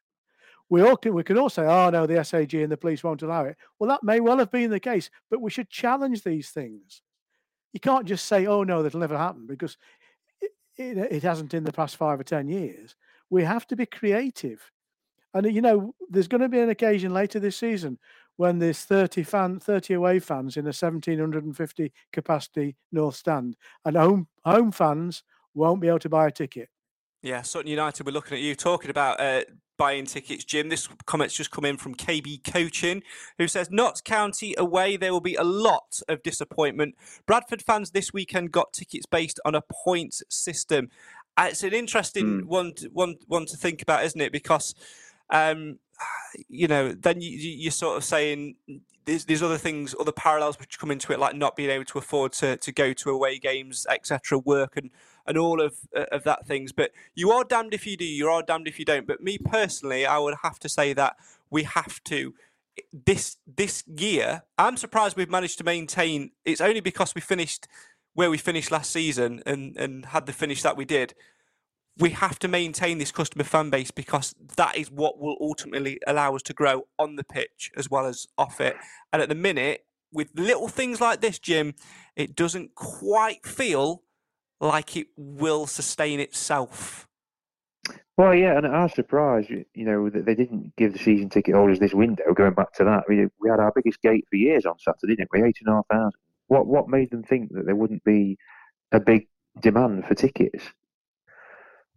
We 0.69 0.81
all 0.81 0.97
can, 0.97 1.13
we 1.13 1.23
can 1.23 1.37
all 1.37 1.49
say, 1.49 1.63
"Oh 1.63 1.89
no, 1.89 2.07
the 2.07 2.23
SAG 2.23 2.53
and 2.55 2.71
the 2.71 2.77
police 2.77 3.03
won't 3.03 3.21
allow 3.21 3.45
it." 3.45 3.57
Well, 3.79 3.89
that 3.89 4.03
may 4.03 4.19
well 4.19 4.39
have 4.39 4.51
been 4.51 4.71
the 4.71 4.79
case, 4.79 5.09
but 5.29 5.41
we 5.41 5.51
should 5.51 5.69
challenge 5.69 6.23
these 6.23 6.49
things. 6.49 7.01
You 7.75 7.81
can't 7.81 8.05
just 8.05 8.27
say, 8.27 8.45
"Oh 8.45 8.63
no, 8.63 8.81
that'll 8.81 9.01
never 9.01 9.17
happen," 9.17 9.45
because 9.45 9.75
it, 10.39 10.51
it, 10.77 10.97
it 10.97 11.23
hasn't 11.23 11.53
in 11.53 11.65
the 11.65 11.73
past 11.73 11.97
five 11.97 12.17
or 12.17 12.23
ten 12.23 12.47
years. 12.47 12.95
We 13.29 13.43
have 13.43 13.67
to 13.67 13.75
be 13.75 13.85
creative, 13.85 14.71
and 15.33 15.45
you 15.53 15.61
know, 15.61 15.93
there's 16.09 16.29
going 16.29 16.39
to 16.39 16.47
be 16.47 16.61
an 16.61 16.69
occasion 16.69 17.13
later 17.13 17.37
this 17.37 17.57
season 17.57 17.99
when 18.37 18.59
there's 18.59 18.79
30 18.79 19.23
fan 19.23 19.59
30 19.59 19.93
away 19.93 20.19
fans 20.19 20.55
in 20.55 20.65
a 20.65 20.71
1750 20.75 21.91
capacity 22.11 22.75
north 22.91 23.15
stand 23.15 23.55
and 23.85 23.95
home 23.95 24.27
home 24.43 24.73
fans 24.73 25.23
won't 25.53 25.79
be 25.79 25.87
able 25.87 25.99
to 25.99 26.09
buy 26.09 26.27
a 26.27 26.31
ticket 26.31 26.67
Yeah, 27.21 27.43
Sutton 27.43 27.69
United, 27.69 28.05
we're 28.05 28.11
looking 28.11 28.37
at 28.37 28.43
you 28.43 28.55
talking 28.55 28.89
about 28.89 29.21
uh, 29.21 29.43
buying 29.77 30.05
tickets, 30.05 30.43
Jim. 30.43 30.69
This 30.69 30.87
comment's 31.05 31.35
just 31.35 31.51
come 31.51 31.65
in 31.65 31.77
from 31.77 31.95
KB 31.95 32.43
Coaching, 32.51 33.03
who 33.37 33.47
says 33.47 33.69
Notts 33.69 34.01
County 34.01 34.55
away, 34.57 34.97
there 34.97 35.11
will 35.11 35.21
be 35.21 35.35
a 35.35 35.43
lot 35.43 36.01
of 36.07 36.23
disappointment. 36.23 36.95
Bradford 37.25 37.61
fans 37.61 37.91
this 37.91 38.13
weekend 38.13 38.51
got 38.51 38.73
tickets 38.73 39.05
based 39.05 39.39
on 39.45 39.55
a 39.55 39.61
points 39.61 40.23
system. 40.29 40.89
Uh, 41.37 41.47
it's 41.49 41.63
an 41.63 41.73
interesting 41.73 42.47
one, 42.47 42.73
to, 42.75 42.87
one, 42.89 43.15
one 43.27 43.45
to 43.45 43.57
think 43.57 43.81
about, 43.81 44.05
isn't 44.05 44.21
it? 44.21 44.31
Because, 44.31 44.73
um, 45.29 45.79
you 46.47 46.67
know, 46.67 46.93
then 46.93 47.21
you- 47.21 47.29
you're 47.37 47.71
sort 47.71 47.97
of 47.97 48.03
saying 48.03 48.55
there's, 49.05 49.25
there's 49.25 49.43
other 49.43 49.57
things, 49.57 49.93
other 49.99 50.11
parallels 50.11 50.57
which 50.59 50.79
come 50.79 50.91
into 50.91 51.11
it, 51.13 51.19
like 51.19 51.35
not 51.35 51.55
being 51.55 51.69
able 51.69 51.85
to 51.85 51.97
afford 51.97 52.31
to, 52.33 52.57
to 52.57 52.71
go 52.71 52.93
to 52.93 53.09
away 53.11 53.37
games, 53.37 53.85
etc., 53.89 54.37
work 54.39 54.77
and 54.77 54.89
and 55.27 55.37
all 55.37 55.61
of 55.61 55.75
uh, 55.95 56.05
of 56.11 56.23
that 56.23 56.45
things. 56.47 56.71
But 56.71 56.91
you 57.13 57.31
are 57.31 57.43
damned 57.43 57.73
if 57.73 57.85
you 57.85 57.97
do, 57.97 58.05
you 58.05 58.29
are 58.29 58.43
damned 58.43 58.67
if 58.67 58.79
you 58.79 58.85
don't. 58.85 59.07
But 59.07 59.21
me 59.21 59.37
personally, 59.37 60.05
I 60.05 60.17
would 60.17 60.35
have 60.43 60.59
to 60.59 60.69
say 60.69 60.93
that 60.93 61.15
we 61.49 61.63
have 61.63 62.03
to 62.05 62.33
this 62.93 63.37
this 63.47 63.83
year. 63.87 64.43
I'm 64.57 64.77
surprised 64.77 65.17
we've 65.17 65.29
managed 65.29 65.57
to 65.59 65.63
maintain. 65.63 66.31
It's 66.43 66.61
only 66.61 66.81
because 66.81 67.15
we 67.15 67.21
finished 67.21 67.67
where 68.13 68.29
we 68.29 68.37
finished 68.37 68.71
last 68.71 68.91
season 68.91 69.41
and 69.45 69.75
and 69.77 70.07
had 70.07 70.25
the 70.25 70.33
finish 70.33 70.61
that 70.63 70.77
we 70.77 70.85
did. 70.85 71.13
We 71.97 72.09
have 72.09 72.39
to 72.39 72.49
maintain 72.49 72.97
this 72.97 73.13
customer 73.13 73.45
fan 73.45 73.69
base 73.69 73.89
because 73.89 74.35
that 74.57 74.75
is 74.75 74.91
what 74.91 75.17
will 75.17 75.37
ultimately 75.39 75.97
allow 76.05 76.35
us 76.35 76.41
to 76.43 76.53
grow 76.53 76.87
on 76.99 77.15
the 77.15 77.23
pitch 77.23 77.71
as 77.77 77.89
well 77.89 78.05
as 78.05 78.27
off 78.37 78.59
it. 78.59 78.75
And 79.13 79.21
at 79.21 79.29
the 79.29 79.35
minute, 79.35 79.85
with 80.11 80.29
little 80.35 80.67
things 80.67 80.99
like 80.99 81.21
this, 81.21 81.39
Jim, 81.39 81.73
it 82.17 82.35
doesn't 82.35 82.75
quite 82.75 83.45
feel 83.45 84.03
like 84.59 84.95
it 84.97 85.07
will 85.17 85.67
sustain 85.67 86.19
itself. 86.19 87.07
Well, 88.17 88.33
yeah, 88.33 88.57
and 88.57 88.65
I 88.65 88.83
was 88.83 88.93
surprised, 88.93 89.49
you 89.49 89.85
know, 89.85 90.09
that 90.09 90.25
they 90.25 90.35
didn't 90.35 90.73
give 90.77 90.93
the 90.93 90.99
season 90.99 91.29
ticket 91.29 91.53
holders 91.53 91.79
this 91.79 91.93
window. 91.93 92.33
Going 92.33 92.53
back 92.53 92.71
to 92.75 92.85
that, 92.85 93.03
we 93.09 93.49
had 93.49 93.59
our 93.59 93.73
biggest 93.75 94.01
gate 94.01 94.25
for 94.29 94.37
years 94.37 94.65
on 94.65 94.79
Saturday, 94.79 95.17
didn't 95.17 95.29
we? 95.33 95.43
Eight 95.43 95.57
and 95.59 95.69
a 95.69 95.75
half 95.75 95.87
thousand. 95.91 96.19
What 96.47 96.67
what 96.67 96.87
made 96.87 97.11
them 97.11 97.23
think 97.23 97.51
that 97.53 97.65
there 97.65 97.75
wouldn't 97.75 98.03
be 98.03 98.37
a 98.91 98.99
big 98.99 99.27
demand 99.59 100.05
for 100.05 100.15
tickets? 100.15 100.63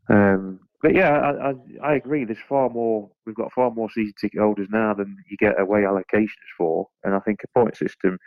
Um, 0.09 0.61
but 0.83 0.95
yeah, 0.95 1.11
I, 1.11 1.51
I 1.51 1.55
I 1.83 1.95
agree. 1.95 2.25
There's 2.25 2.39
far 2.49 2.69
more. 2.69 3.11
We've 3.25 3.37
got 3.37 3.53
far 3.53 3.71
more 3.71 3.91
season 3.91 4.15
ticket 4.21 4.41
holders 4.41 4.69
now 4.71 4.95
than 4.95 5.17
you 5.31 5.37
get 5.37 5.61
away 5.61 5.83
allocations 5.83 6.51
for, 6.57 6.89
and 7.05 7.15
I 7.15 7.21
think 7.21 7.41
a 7.45 7.59
point 7.59 7.77
system 7.77 8.19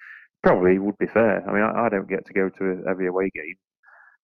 probably 0.44 0.80
would 0.80 0.98
be 0.98 1.08
fair. 1.08 1.48
I 1.48 1.54
mean, 1.54 1.64
I, 1.64 1.86
I 1.86 1.90
don't 1.90 2.10
get 2.10 2.26
to 2.28 2.34
go 2.34 2.50
to 2.50 2.84
every 2.90 3.08
away 3.08 3.30
game, 3.34 3.56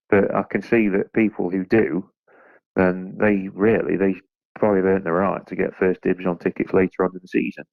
but 0.09 0.33
I 0.33 0.43
can 0.43 0.61
see 0.61 0.87
that 0.89 1.13
people 1.13 1.49
who 1.49 1.65
do, 1.65 2.09
and 2.75 3.17
they 3.19 3.49
really 3.53 3.97
they 3.97 4.15
probably 4.57 4.79
have 4.79 4.85
earned 4.85 5.05
the 5.05 5.11
right 5.11 5.45
to 5.47 5.55
get 5.55 5.75
first 5.75 6.01
dibs 6.01 6.25
on 6.25 6.37
tickets 6.37 6.73
later 6.73 7.03
on 7.03 7.11
in 7.13 7.19
the 7.21 7.27
season. 7.27 7.63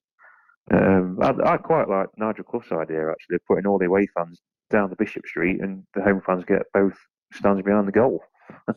Um, 0.73 1.19
I, 1.21 1.53
I 1.53 1.57
quite 1.59 1.89
like 1.89 2.09
Nigel 2.17 2.45
Clough's 2.45 2.73
idea 2.73 3.11
actually 3.11 3.37
of 3.37 3.45
putting 3.47 3.67
all 3.67 3.79
the 3.79 3.87
away 3.87 4.07
fans 4.17 4.41
down 4.71 4.91
the 4.91 4.97
Bishop 4.97 5.27
Street 5.27 5.61
and 5.61 5.85
the 5.95 6.03
home 6.03 6.23
fans 6.25 6.45
get 6.47 6.63
both 6.73 6.97
stands 7.33 7.63
behind 7.63 7.87
the 7.87 7.93
goal. 7.93 8.23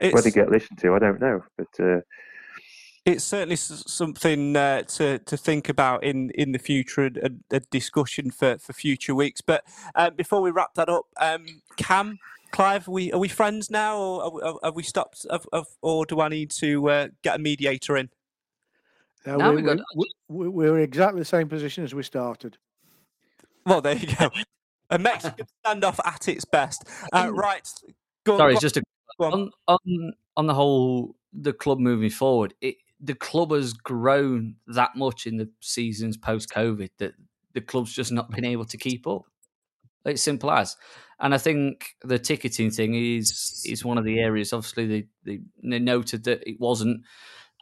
Whether 0.00 0.22
they 0.22 0.30
get 0.30 0.50
listened 0.50 0.78
to, 0.80 0.94
I 0.94 0.98
don't 0.98 1.20
know, 1.20 1.40
but 1.56 1.68
uh, 1.78 2.00
It's 3.04 3.24
certainly 3.24 3.54
s- 3.54 3.84
something 3.86 4.56
uh, 4.56 4.82
to 4.82 5.18
to 5.18 5.36
think 5.36 5.68
about 5.68 6.04
in, 6.04 6.30
in 6.30 6.52
the 6.52 6.58
future 6.58 7.02
and 7.02 7.44
a, 7.50 7.60
discussion 7.60 8.30
for, 8.30 8.58
for 8.58 8.72
future 8.72 9.14
weeks. 9.14 9.40
But 9.40 9.64
um, 9.94 10.14
before 10.14 10.40
we 10.42 10.50
wrap 10.50 10.74
that 10.74 10.88
up, 10.88 11.06
um, 11.18 11.62
Cam, 11.76 12.18
Clive, 12.52 12.88
are 12.88 12.90
we 12.90 13.12
are 13.12 13.18
we 13.18 13.28
friends 13.28 13.70
now, 13.70 13.98
or 13.98 14.44
are 14.44 14.54
have 14.64 14.74
we 14.76 14.82
stopped? 14.82 15.24
Have, 15.30 15.46
have, 15.52 15.66
or 15.82 16.04
do 16.06 16.20
I 16.20 16.28
need 16.28 16.50
to 16.52 16.88
uh, 16.90 17.08
get 17.22 17.36
a 17.36 17.38
mediator 17.38 17.96
in? 17.96 18.08
Now 19.26 19.36
Now 19.36 19.50
we, 19.50 19.56
we 19.56 19.62
got- 19.62 19.78
we, 19.96 20.10
we, 20.28 20.48
we're 20.48 20.78
in 20.78 20.84
exactly 20.84 21.20
the 21.20 21.24
same 21.26 21.48
position 21.48 21.84
as 21.84 21.94
we 21.94 22.02
started 22.02 22.56
Well, 23.66 23.80
there 23.80 23.96
you 23.96 24.08
go. 24.16 24.30
A 24.92 24.98
Mexican 24.98 25.46
standoff 25.64 26.00
at 26.04 26.26
its 26.26 26.44
best. 26.44 26.82
Uh, 27.12 27.30
right. 27.32 27.68
Go 28.24 28.32
on, 28.32 28.38
Sorry, 28.38 28.54
go 28.54 28.60
just 28.60 28.76
a, 28.76 28.82
on. 29.20 29.32
on 29.32 29.50
on 29.68 30.12
on 30.36 30.46
the 30.48 30.54
whole 30.54 31.14
the 31.32 31.52
club 31.52 31.78
moving 31.78 32.10
forward. 32.10 32.54
It, 32.60 32.74
the 33.00 33.14
club 33.14 33.52
has 33.52 33.72
grown 33.72 34.56
that 34.66 34.96
much 34.96 35.26
in 35.28 35.36
the 35.36 35.48
seasons 35.60 36.16
post 36.16 36.50
COVID 36.50 36.90
that 36.98 37.12
the 37.52 37.60
club's 37.60 37.92
just 37.92 38.10
not 38.10 38.30
been 38.32 38.44
able 38.44 38.64
to 38.64 38.76
keep 38.76 39.06
up. 39.06 39.22
It's 40.04 40.22
simple 40.22 40.50
as, 40.50 40.76
and 41.18 41.34
I 41.34 41.38
think 41.38 41.96
the 42.02 42.18
ticketing 42.18 42.70
thing 42.70 42.94
is 42.94 43.62
is 43.66 43.84
one 43.84 43.98
of 43.98 44.04
the 44.04 44.18
areas. 44.18 44.52
Obviously, 44.52 44.86
they 44.86 45.06
they, 45.24 45.40
they 45.62 45.78
noted 45.78 46.24
that 46.24 46.48
it 46.48 46.58
wasn't 46.58 47.02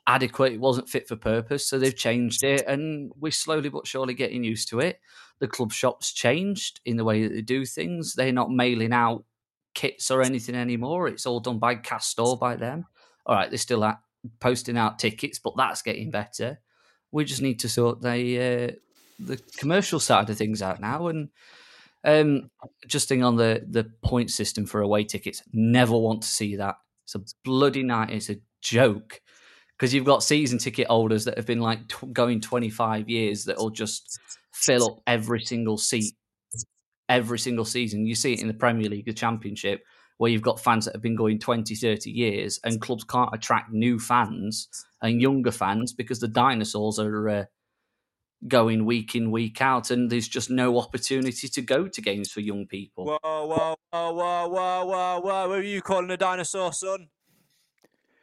adequate, 0.07 0.53
it 0.53 0.61
wasn't 0.61 0.89
fit 0.89 1.09
for 1.09 1.17
purpose, 1.17 1.67
so 1.69 1.79
they've 1.79 1.97
changed 1.97 2.45
it, 2.45 2.65
and 2.67 3.13
we're 3.19 3.33
slowly 3.33 3.69
but 3.69 3.87
surely 3.87 4.15
getting 4.15 4.45
used 4.45 4.69
to 4.69 4.81
it. 4.81 5.01
The 5.41 5.49
club 5.49 5.73
shops 5.73 6.13
changed 6.13 6.81
in 6.85 6.97
the 6.97 7.05
way 7.05 7.23
that 7.23 7.35
they 7.35 7.43
do 7.43 7.65
things. 7.65 8.15
They're 8.15 8.33
not 8.33 8.51
mailing 8.51 8.93
out 8.93 9.25
kits 9.75 10.11
or 10.11 10.23
anything 10.23 10.55
anymore. 10.55 11.09
It's 11.09 11.27
all 11.27 11.41
done 11.41 11.59
by 11.59 11.77
Castor 11.77 12.37
by 12.41 12.57
them. 12.57 12.87
All 13.27 13.37
right, 13.37 13.51
they're 13.51 13.59
still 13.59 13.85
at, 13.85 14.01
posting 14.41 14.77
out 14.77 14.99
tickets, 14.99 15.39
but 15.39 15.55
that's 15.57 15.83
getting 15.83 16.11
better. 16.11 16.59
We 17.13 17.25
just 17.25 17.43
need 17.43 17.61
to 17.61 17.69
sort 17.69 18.01
the 18.01 18.39
uh, 18.71 18.77
the 19.19 19.41
commercial 19.59 20.01
side 20.01 20.31
of 20.31 20.39
things 20.39 20.63
out 20.63 20.81
now. 20.81 21.09
And 21.09 21.29
um, 22.05 22.51
just 22.87 23.09
thing 23.09 23.25
on 23.25 23.37
the 23.37 23.65
the 23.69 23.91
point 24.03 24.31
system 24.31 24.67
for 24.67 24.81
away 24.81 25.05
tickets, 25.05 25.43
never 25.53 25.97
want 25.97 26.23
to 26.23 26.29
see 26.29 26.57
that. 26.57 26.77
It's 27.05 27.15
a 27.15 27.21
bloody 27.45 27.83
night. 27.83 28.11
It's 28.11 28.31
a 28.31 28.37
joke 28.61 29.21
because 29.77 29.95
you've 29.95 30.05
got 30.05 30.23
season 30.23 30.59
ticket 30.59 30.89
holders 30.89 31.25
that 31.25 31.37
have 31.37 31.47
been 31.47 31.61
like 31.61 31.89
tw- 31.89 32.13
going 32.13 32.41
25 32.41 33.09
years 33.09 33.45
that'll 33.45 33.71
just 33.71 34.19
fill 34.53 34.85
up 34.85 35.03
every 35.07 35.41
single 35.41 35.79
seat 35.79 36.15
every 37.09 37.39
single 37.39 37.65
season. 37.65 38.07
You 38.07 38.15
see 38.15 38.35
it 38.35 38.41
in 38.41 38.49
the 38.49 38.55
Premier 38.55 38.89
League, 38.89 39.07
the 39.07 39.13
Championship, 39.13 39.83
where 40.19 40.31
you've 40.31 40.43
got 40.43 40.61
fans 40.61 40.85
that 40.85 40.95
have 40.95 41.03
been 41.03 41.17
going 41.17 41.39
20, 41.39 41.75
30 41.75 42.11
years, 42.11 42.61
and 42.65 42.81
clubs 42.81 43.05
can't 43.05 43.31
attract 43.33 43.73
new 43.73 43.99
fans 43.99 44.69
and 45.01 45.21
younger 45.21 45.53
fans 45.53 45.93
because 45.93 46.21
the 46.21 46.29
dinosaurs 46.29 46.99
are 46.99 47.29
uh, 47.29 47.45
going 48.47 48.85
week 48.85 49.15
in, 49.15 49.31
week 49.31 49.61
out, 49.61 49.91
and 49.91 50.11
there's 50.11 50.29
just 50.29 50.51
no 50.51 50.79
opportunity 50.79 51.49
to 51.49 51.63
go 51.63 51.89
to 51.89 52.01
games 52.01 52.31
for 52.31 52.41
young 52.41 52.67
people. 52.67 53.07
Whoa, 53.07 53.19
whoa, 53.23 53.77
whoa, 53.91 54.13
whoa, 54.13 54.49
whoa, 54.49 54.85
whoa, 54.85 55.21
whoa! 55.21 55.47
Who 55.49 55.55
are 55.55 55.63
you 55.63 55.83
calling 55.83 56.11
a 56.11 56.17
dinosaur, 56.17 56.73
son? 56.73 57.09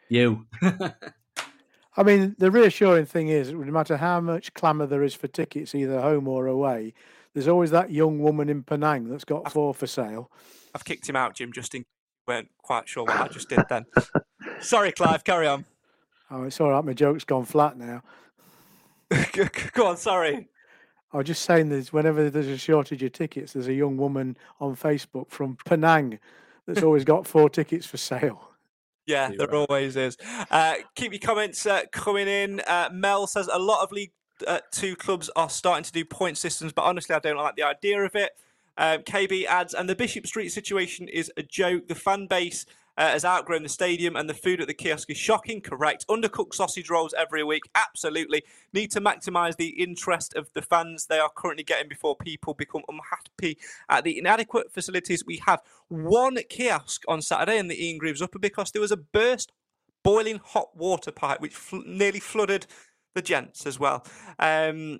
You. 0.08 0.46
I 1.98 2.04
mean, 2.04 2.36
the 2.38 2.52
reassuring 2.52 3.06
thing 3.06 3.30
is, 3.30 3.52
no 3.52 3.72
matter 3.72 3.98
how 3.98 4.20
much 4.20 4.54
clamour 4.54 4.86
there 4.86 5.04
is 5.04 5.16
for 5.16 5.28
tickets, 5.28 5.74
either 5.74 6.02
home 6.02 6.28
or 6.28 6.48
away, 6.48 6.94
there's 7.34 7.48
always 7.48 7.72
that 7.72 7.92
young 7.92 8.20
woman 8.20 8.50
in 8.50 8.64
Penang 8.64 9.10
that's 9.10 9.26
got 9.26 9.52
four 9.52 9.74
for 9.74 9.88
sale. 9.88 10.30
I've 10.74 10.84
kicked 10.84 11.08
him 11.08 11.16
out, 11.16 11.36
Jim. 11.36 11.54
Just 11.54 11.74
in 11.74 11.86
weren't 12.28 12.50
quite 12.62 12.88
sure 12.88 13.04
what 13.04 13.20
I 13.20 13.28
just 13.28 13.50
did 13.50 13.64
then. 13.70 13.86
Sorry, 14.60 14.92
Clive. 14.92 15.24
Carry 15.24 15.48
on. 15.48 15.66
Oh, 16.32 16.44
it's 16.44 16.60
all 16.60 16.72
right. 16.72 16.84
My 16.84 16.94
joke's 16.94 17.24
gone 17.24 17.46
flat 17.46 17.78
now. 17.78 18.02
Go 19.74 19.88
on. 19.88 19.98
Sorry. 19.98 20.48
I 21.14 21.18
was 21.18 21.28
just 21.28 21.44
saying 21.44 21.70
that 21.70 21.94
whenever 21.94 22.30
there's 22.30 22.48
a 22.48 22.58
shortage 22.58 23.02
of 23.04 23.14
tickets, 23.14 23.54
there's 23.54 23.68
a 23.68 23.74
young 23.74 23.98
woman 23.98 24.38
on 24.60 24.76
Facebook 24.76 25.30
from 25.30 25.58
Penang 25.66 26.20
that's 26.68 26.84
always 26.84 27.04
got 27.06 27.26
four 27.26 27.50
tickets 27.50 27.86
for 27.86 27.98
sale. 27.98 28.52
Yeah, 29.06 29.32
there 29.38 29.54
always 29.54 29.96
is. 29.96 30.18
Uh, 30.50 30.76
keep 30.96 31.12
your 31.12 31.20
comments 31.20 31.66
uh, 31.66 31.84
coming 31.92 32.28
in. 32.28 32.60
Uh, 32.62 32.90
Mel 32.92 33.28
says 33.28 33.48
a 33.52 33.60
lot 33.60 33.84
of 33.84 33.92
League 33.92 34.12
uh, 34.48 34.60
Two 34.72 34.96
clubs 34.96 35.30
are 35.36 35.50
starting 35.50 35.84
to 35.84 35.92
do 35.92 36.04
point 36.04 36.38
systems, 36.38 36.74
but 36.74 36.84
honestly, 36.84 37.16
I 37.16 37.20
don't 37.20 37.38
like 37.38 37.56
the 37.56 37.64
idea 37.64 38.02
of 38.04 38.16
it. 38.16 38.32
Um, 38.78 39.00
KB 39.04 39.46
adds, 39.46 39.74
and 39.74 39.88
the 39.88 39.96
Bishop 39.96 40.28
Street 40.28 40.50
situation 40.50 41.08
is 41.08 41.32
a 41.38 41.44
joke. 41.44 41.88
The 41.88 41.96
fan 41.96 42.28
base 42.28 42.66
uh, 42.98 43.10
has 43.10 43.26
outgrown 43.26 43.64
the 43.64 43.70
stadium, 43.70 44.16
and 44.16 44.30
the 44.30 44.34
food 44.34 44.62
at 44.62 44.68
the 44.68 44.74
kiosk 44.74 45.10
is 45.10 45.18
shocking. 45.18 45.62
Correct. 45.62 46.06
Undercooked 46.08 46.54
sausage 46.54 46.90
rolls 46.90 47.14
every 47.18 47.44
week. 47.44 47.64
Absolutely. 47.76 48.44
Need 48.74 48.92
to 48.92 49.02
maximise 49.02 49.58
the 49.58 49.82
interest 49.82 50.36
of 50.36 50.52
the 50.54 50.62
fans 50.62 51.08
they 51.08 51.20
are 51.20 51.32
currently 51.36 51.64
getting 51.64 51.90
before 51.90 52.16
people 52.16 52.54
become 52.54 52.84
unhappy 52.88 53.58
at 53.90 54.04
the 54.04 54.18
inadequate 54.18 54.72
facilities 54.72 55.26
we 55.26 55.42
have. 55.46 55.62
One 55.90 56.38
kiosk 56.50 57.04
on 57.08 57.22
Saturday 57.22 57.58
in 57.58 57.68
the 57.68 57.86
Ian 57.86 57.98
Greaves 57.98 58.22
Upper 58.22 58.40
because 58.40 58.72
there 58.72 58.82
was 58.82 58.92
a 58.92 58.98
burst 58.98 59.52
boiling 60.04 60.40
hot 60.44 60.76
water 60.78 61.12
pipe 61.12 61.42
which 61.42 61.56
fl- 61.56 61.82
nearly 61.86 62.20
flooded 62.20 62.68
the 63.16 63.22
gents 63.22 63.66
as 63.66 63.80
well. 63.80 64.06
Um, 64.40 65.00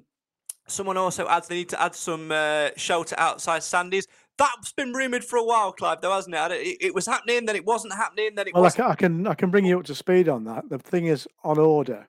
someone 0.68 0.98
also 0.98 1.28
adds 1.28 1.48
they 1.48 1.56
need 1.56 1.70
to 1.70 1.82
add 1.82 1.96
some 1.96 2.32
uh, 2.32 2.70
shelter 2.76 3.16
outside 3.18 3.64
Sandy's. 3.64 4.08
That's 4.38 4.74
been 4.74 4.92
rumoured 4.94 5.24
for 5.24 5.38
a 5.38 5.44
while, 5.44 5.72
Clive, 5.72 6.02
though, 6.02 6.14
hasn't 6.14 6.36
it? 6.36 6.52
It, 6.52 6.78
it 6.82 6.96
was 6.96 7.06
happening, 7.06 7.46
then 7.46 7.56
it 7.56 7.66
wasn't 7.66 7.94
happening, 7.94 8.36
then 8.36 8.48
it 8.48 8.54
Well, 8.54 8.64
I 8.64 8.68
was. 8.68 8.76
can, 8.76 8.86
I 8.86 8.96
can 8.96 9.28
I 9.28 9.34
can 9.34 9.50
bring 9.50 9.66
you 9.66 9.80
up 9.80 9.86
to 9.86 9.96
speed 9.96 10.28
on 10.28 10.44
that. 10.46 10.70
The 10.70 10.78
thing 10.80 11.06
is 11.06 11.28
on 11.44 11.58
order, 11.58 12.08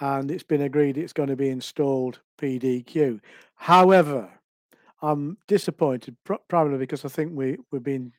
and 0.00 0.30
it's 0.30 0.42
been 0.42 0.62
agreed 0.62 0.98
it's 0.98 1.12
going 1.12 1.30
to 1.30 1.36
be 1.36 1.48
installed 1.48 2.20
PDQ. 2.40 3.20
However, 3.56 4.30
I'm 5.00 5.38
disappointed 5.46 6.16
pr- 6.24 6.34
probably 6.48 6.78
because 6.78 7.04
I 7.04 7.08
think 7.08 7.32
we 7.34 7.56
we've 7.70 7.82
been 7.82 8.12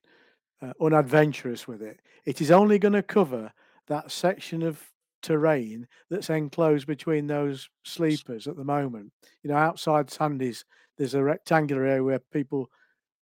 uh, 0.61 0.73
unadventurous 0.81 1.67
with 1.67 1.81
it. 1.81 1.99
It 2.25 2.41
is 2.41 2.51
only 2.51 2.79
going 2.79 2.93
to 2.93 3.03
cover 3.03 3.51
that 3.87 4.11
section 4.11 4.63
of 4.63 4.81
terrain 5.21 5.87
that's 6.09 6.29
enclosed 6.29 6.87
between 6.87 7.27
those 7.27 7.69
sleepers 7.83 8.47
at 8.47 8.55
the 8.55 8.63
moment. 8.63 9.11
You 9.43 9.49
know, 9.51 9.57
outside 9.57 10.09
Sandy's, 10.09 10.63
there's 10.97 11.13
a 11.13 11.23
rectangular 11.23 11.85
area 11.85 12.03
where 12.03 12.19
people 12.31 12.69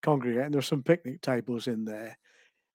congregate, 0.01 0.43
and 0.43 0.53
there's 0.53 0.67
some 0.67 0.83
picnic 0.83 1.21
tables 1.21 1.67
in 1.67 1.85
there. 1.85 2.17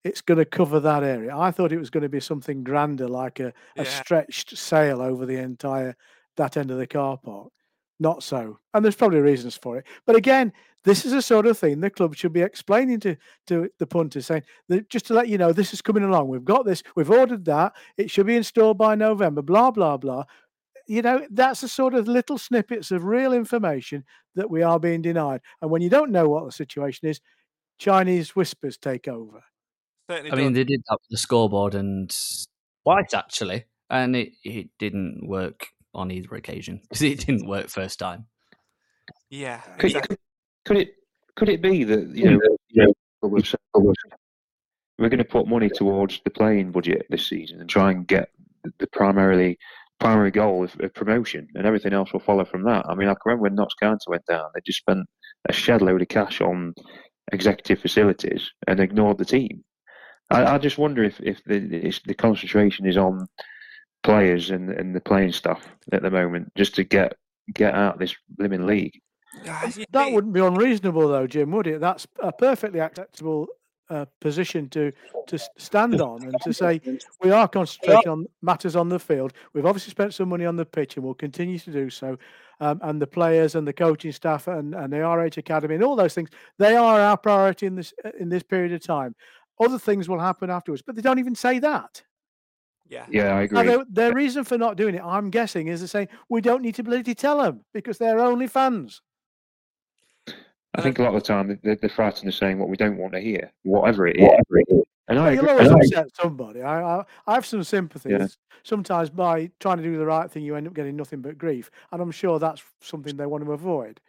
It's 0.05 0.21
going 0.21 0.39
to 0.39 0.45
cover 0.45 0.81
that 0.81 1.05
area. 1.05 1.37
I 1.37 1.53
thought 1.53 1.73
it 1.73 1.79
was 1.79 1.91
going 1.91 2.03
to 2.03 2.09
be 2.09 2.21
something 2.21 2.65
grander, 2.65 3.09
like 3.09 3.39
a, 3.39 3.53
a 3.77 3.85
stretched 3.85 4.57
sail 4.59 5.01
over 5.01 5.27
the 5.27 5.37
entire 5.37 5.97
that 6.37 6.57
end 6.57 6.71
of 6.71 6.79
the 6.79 6.87
car 6.87 7.19
park. 7.19 7.53
Not 8.01 8.23
so, 8.25 8.59
and 8.75 8.85
there's 8.85 8.97
probably 8.97 9.21
reasons 9.21 9.57
for 9.57 9.79
it. 9.79 9.87
But 10.07 10.17
again, 10.17 10.53
this 10.83 11.05
is 11.05 11.13
a 11.13 11.23
sort 11.23 11.47
of 11.47 11.57
thing 11.57 11.81
the 11.81 11.91
club 11.91 12.17
should 12.17 12.33
be 12.33 12.41
explaining 12.41 12.99
to 13.01 13.17
to 13.47 13.69
the 13.79 13.87
punters, 13.87 14.27
saying 14.27 14.43
that 14.69 14.89
just 14.89 15.07
to 15.07 15.15
let 15.15 15.29
you 15.29 15.39
know, 15.39 15.53
this 15.53 15.73
is 15.73 15.81
coming 15.81 16.03
along. 16.03 16.29
We've 16.29 16.45
got 16.45 16.65
this. 16.65 16.83
We've 16.97 17.11
ordered 17.11 17.45
that. 17.45 17.75
It 17.97 18.11
should 18.11 18.27
be 18.27 18.37
installed 18.37 18.79
by 18.79 18.97
November. 18.97 19.43
Blah 19.43 19.71
blah 19.71 19.97
blah. 19.97 20.25
You 20.93 21.01
know, 21.01 21.27
that's 21.31 21.63
the 21.63 21.69
sort 21.69 21.95
of 21.95 22.07
little 22.07 22.37
snippets 22.37 22.91
of 22.91 23.05
real 23.05 23.33
information 23.33 24.05
that 24.35 24.51
we 24.51 24.63
are 24.63 24.79
being 24.79 25.01
denied. 25.01 25.41
And 25.63 25.71
when 25.71 25.81
you 25.81 25.89
don't 25.89 26.11
know 26.11 26.29
what 26.29 26.45
the 26.45 26.53
situation 26.53 27.09
is, 27.09 27.19
Chinese 27.79 28.37
whispers 28.37 28.77
take 28.77 29.09
over. 29.09 29.43
Certainly 30.11 30.33
I 30.33 30.35
mean, 30.35 30.49
does. 30.53 30.57
they 30.57 30.65
did 30.65 30.83
that 30.91 30.99
with 31.01 31.09
the 31.09 31.17
scoreboard 31.17 31.75
and 31.75 32.15
White 32.83 33.15
actually, 33.15 33.65
and 33.89 34.15
it, 34.15 34.33
it 34.45 34.69
didn't 34.79 35.27
work 35.27 35.69
on 35.95 36.11
either 36.11 36.35
occasion 36.35 36.83
because 36.83 37.01
it 37.01 37.25
didn't 37.25 37.49
work 37.49 37.71
first 37.71 37.99
time. 37.99 38.27
yeah, 39.31 39.61
Could, 39.79 39.93
exactly. 39.93 40.17
could 40.67 40.77
it 40.77 40.95
could 41.37 41.49
it 41.49 41.63
be 41.63 41.85
that 41.85 42.11
you 42.15 42.33
know, 42.33 42.39
you 42.69 42.85
know 42.85 43.29
we've 43.29 43.47
said- 43.47 43.59
we're 43.75 45.09
going 45.09 45.17
to 45.17 45.25
put 45.25 45.49
money 45.49 45.71
towards 45.71 46.21
the 46.25 46.31
playing 46.31 46.71
budget 46.71 47.07
this 47.09 47.27
season 47.27 47.61
and 47.63 47.71
try 47.71 47.91
and 47.91 48.07
get 48.07 48.29
the- 48.63 48.75
the 48.79 48.87
primarily 48.89 49.59
primary 50.03 50.31
goal 50.33 50.65
of, 50.65 50.77
of 50.81 50.93
promotion, 50.95 51.47
and 51.55 51.67
everything 51.67 51.93
else 51.93 52.13
will 52.13 52.21
follow 52.21 52.45
from 52.45 52.65
that. 52.65 52.85
I 52.89 52.95
mean, 52.95 53.09
I 53.09 53.13
can 53.13 53.21
remember 53.25 53.43
when 53.45 53.55
Notts 53.55 53.75
County 53.81 54.05
went 54.09 54.27
down; 54.27 54.51
they 54.55 54.61
just 54.67 54.81
spent 54.81 55.07
a 55.49 55.53
shed 55.53 55.81
load 55.83 56.03
of 56.03 56.09
cash 56.09 56.41
on 56.41 56.75
executive 57.33 57.81
facilities 57.81 58.51
and 58.67 58.81
ignored 58.81 59.19
the 59.19 59.25
team. 59.25 59.65
I, 60.31 60.55
I 60.55 60.59
just 60.59 60.79
wonder 60.79 61.05
if 61.05 61.21
if 61.21 61.43
the 61.45 61.57
it's, 61.57 62.01
the 62.05 62.15
concentration 62.15 62.87
is 62.87 62.97
on 62.97 63.27
players 64.03 64.51
and, 64.51 64.71
and 64.71 64.95
the 64.95 65.01
playing 65.01 65.33
stuff 65.33 65.67
at 65.93 66.03
the 66.03 66.11
moment, 66.11 66.53
just 66.57 66.75
to 66.77 66.85
get 66.85 67.15
get 67.55 67.75
out 67.75 67.95
of 67.95 68.01
this 68.01 68.15
blimmin' 68.39 68.67
league. 68.67 68.99
Ah, 69.49 69.71
That 69.93 70.13
wouldn't 70.13 70.35
be 70.35 70.41
unreasonable, 70.41 71.09
though, 71.09 71.27
Jim, 71.27 71.53
would 71.53 71.67
it? 71.67 71.81
That's 71.81 72.07
a 72.21 72.33
perfectly 72.33 72.81
acceptable 72.81 73.47
uh, 73.91 74.07
position 74.21 74.69
to 74.71 74.93
to 75.27 75.39
stand 75.59 76.01
on 76.01 76.23
and 76.23 76.35
to 76.43 76.53
say 76.53 76.81
we 77.21 77.31
are 77.31 77.49
concentrating 77.49 78.09
on 78.09 78.27
matters 78.41 78.77
on 78.77 78.89
the 78.89 78.99
field. 78.99 79.33
We've 79.53 79.67
obviously 79.67 79.91
spent 79.91 80.15
some 80.15 80.29
money 80.29 80.47
on 80.47 80.57
the 80.57 80.65
pitch, 80.65 80.97
and 80.97 81.05
we'll 81.05 81.15
continue 81.15 81.59
to 81.59 81.73
do 81.73 81.91
so. 81.91 82.17
Um, 82.61 82.79
and 82.85 83.03
the 83.03 83.07
players 83.09 83.57
and 83.57 83.67
the 83.67 83.73
coaching 83.73 84.13
staff 84.13 84.47
and, 84.47 84.73
and 84.75 84.93
the 84.93 85.01
RH 85.05 85.37
Academy 85.39 85.75
and 85.75 85.83
all 85.83 85.97
those 85.97 86.15
things, 86.15 86.31
they 86.59 86.77
are 86.77 87.01
our 87.01 87.17
priority 87.17 87.67
in 87.67 87.75
this 87.75 87.93
in 88.21 88.29
this 88.29 88.43
period 88.45 88.73
of 88.73 88.83
time. 88.83 89.15
Other 89.61 89.79
things 89.79 90.09
will 90.09 90.21
happen 90.21 90.49
afterwards, 90.49 90.83
but 90.83 90.95
they 90.95 91.03
don't 91.03 91.19
even 91.19 91.35
say 91.35 91.59
that. 91.59 92.03
yeah. 92.89 93.07
Yeah, 93.11 93.35
I 93.37 93.47
Now, 93.47 93.61
agree. 93.61 93.65
their, 93.65 93.85
their 93.91 94.13
reason 94.15 94.45
for 94.45 94.59
not 94.59 94.77
doing 94.77 94.95
it, 94.95 95.03
I'm 95.05 95.31
guessing, 95.31 95.69
is 95.69 95.81
they're 95.81 95.89
saying 95.89 96.09
we 96.29 96.41
don't 96.41 96.63
need 96.63 96.75
to 96.77 96.83
bloody 96.83 97.15
tell 97.15 97.43
them 97.43 97.65
because 97.75 97.99
they're 97.99 98.21
only 98.21 98.47
fans. 98.47 99.03
I 100.75 100.81
think 100.81 100.99
a 100.99 101.03
lot 101.03 101.15
of 101.15 101.23
the 101.23 101.27
time 101.27 101.59
they're, 101.63 101.77
they're 101.77 101.91
frightened 101.91 102.29
of 102.29 102.35
saying 102.35 102.59
what 102.59 102.69
we 102.69 102.77
don't 102.77 102.97
want 102.97 103.13
to 103.13 103.21
hear, 103.21 103.53
whatever 103.63 104.07
it 104.07 104.17
is. 104.19 104.85
And 105.09 105.19
I 105.19 105.25
Well, 105.25 105.35
you'll 105.35 105.45
agree. 105.51 105.69
always 105.69 105.93
upset 105.93 106.17
somebody. 106.17 106.63
I, 106.63 106.99
I, 107.01 107.05
I 107.27 107.35
have 107.35 107.45
some 107.45 107.63
sympathies. 107.65 108.39
Sometimes 108.63 109.11
by 109.11 109.51
trying 109.61 109.79
to 109.79 109.83
do 109.83 109.99
the 109.99 110.07
right 110.07 110.31
thing, 110.31 110.45
you 110.45 110.55
end 110.55 110.67
up 110.67 110.75
getting 110.75 110.97
nothing 110.97 111.21
but 111.21 111.37
grief, 111.37 111.71
and 111.91 112.01
I'm 112.01 112.13
sure 112.13 112.39
that's 112.39 112.63
something 112.81 113.17
they 113.17 113.27
want 113.27 113.45
to 113.45 113.53
avoid. 113.53 114.01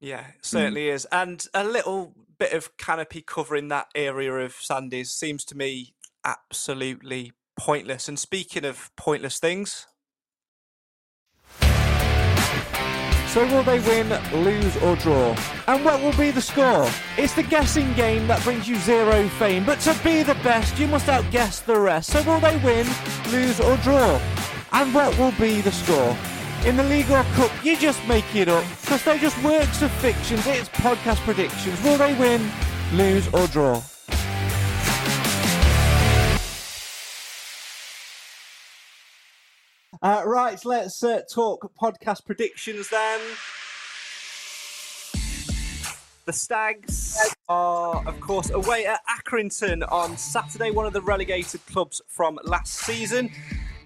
Yeah, 0.00 0.20
it 0.20 0.42
mm. 0.42 0.44
certainly 0.44 0.88
is. 0.90 1.06
And 1.10 1.44
a 1.54 1.64
little 1.64 2.14
bit 2.38 2.52
of 2.52 2.76
canopy 2.76 3.22
covering 3.22 3.68
that 3.68 3.88
area 3.94 4.32
of 4.34 4.52
Sandy's 4.52 5.10
seems 5.10 5.44
to 5.46 5.56
me 5.56 5.94
absolutely 6.24 7.32
pointless. 7.58 8.08
And 8.08 8.18
speaking 8.18 8.64
of 8.64 8.94
pointless 8.96 9.38
things, 9.38 9.86
So 13.34 13.44
will 13.46 13.64
they 13.64 13.80
win, 13.80 14.10
lose 14.44 14.76
or 14.76 14.94
draw? 14.94 15.36
And 15.66 15.84
what 15.84 16.00
will 16.00 16.16
be 16.16 16.30
the 16.30 16.40
score? 16.40 16.88
It's 17.18 17.34
the 17.34 17.42
guessing 17.42 17.92
game 17.94 18.28
that 18.28 18.40
brings 18.44 18.68
you 18.68 18.76
zero 18.76 19.26
fame, 19.30 19.64
but 19.64 19.80
to 19.80 19.98
be 20.04 20.22
the 20.22 20.36
best 20.36 20.78
you 20.78 20.86
must 20.86 21.08
outguess 21.08 21.58
the 21.58 21.76
rest. 21.76 22.12
So 22.12 22.22
will 22.22 22.38
they 22.38 22.56
win, 22.58 22.86
lose 23.32 23.58
or 23.58 23.76
draw? 23.78 24.20
And 24.70 24.94
what 24.94 25.18
will 25.18 25.32
be 25.32 25.60
the 25.62 25.72
score? 25.72 26.16
In 26.64 26.76
the 26.76 26.84
League 26.84 27.10
or 27.10 27.24
Cup, 27.34 27.50
you 27.64 27.76
just 27.76 28.06
make 28.06 28.36
it 28.36 28.48
up, 28.48 28.64
because 28.82 29.02
they're 29.02 29.18
just 29.18 29.42
works 29.42 29.82
of 29.82 29.90
fictions, 29.90 30.46
it's 30.46 30.68
podcast 30.68 31.18
predictions. 31.24 31.82
Will 31.82 31.98
they 31.98 32.14
win, 32.14 32.48
lose 32.92 33.26
or 33.34 33.48
draw? 33.48 33.82
Uh, 40.04 40.22
right, 40.26 40.62
let's 40.66 41.02
uh, 41.02 41.22
talk 41.32 41.72
podcast 41.80 42.26
predictions 42.26 42.90
then. 42.90 43.20
The 46.26 46.32
Stags 46.34 47.34
are, 47.48 48.06
of 48.06 48.20
course, 48.20 48.50
away 48.50 48.84
at 48.84 49.00
Accrington 49.06 49.90
on 49.90 50.18
Saturday, 50.18 50.70
one 50.72 50.84
of 50.84 50.92
the 50.92 51.00
relegated 51.00 51.64
clubs 51.64 52.02
from 52.06 52.38
last 52.44 52.74
season. 52.74 53.30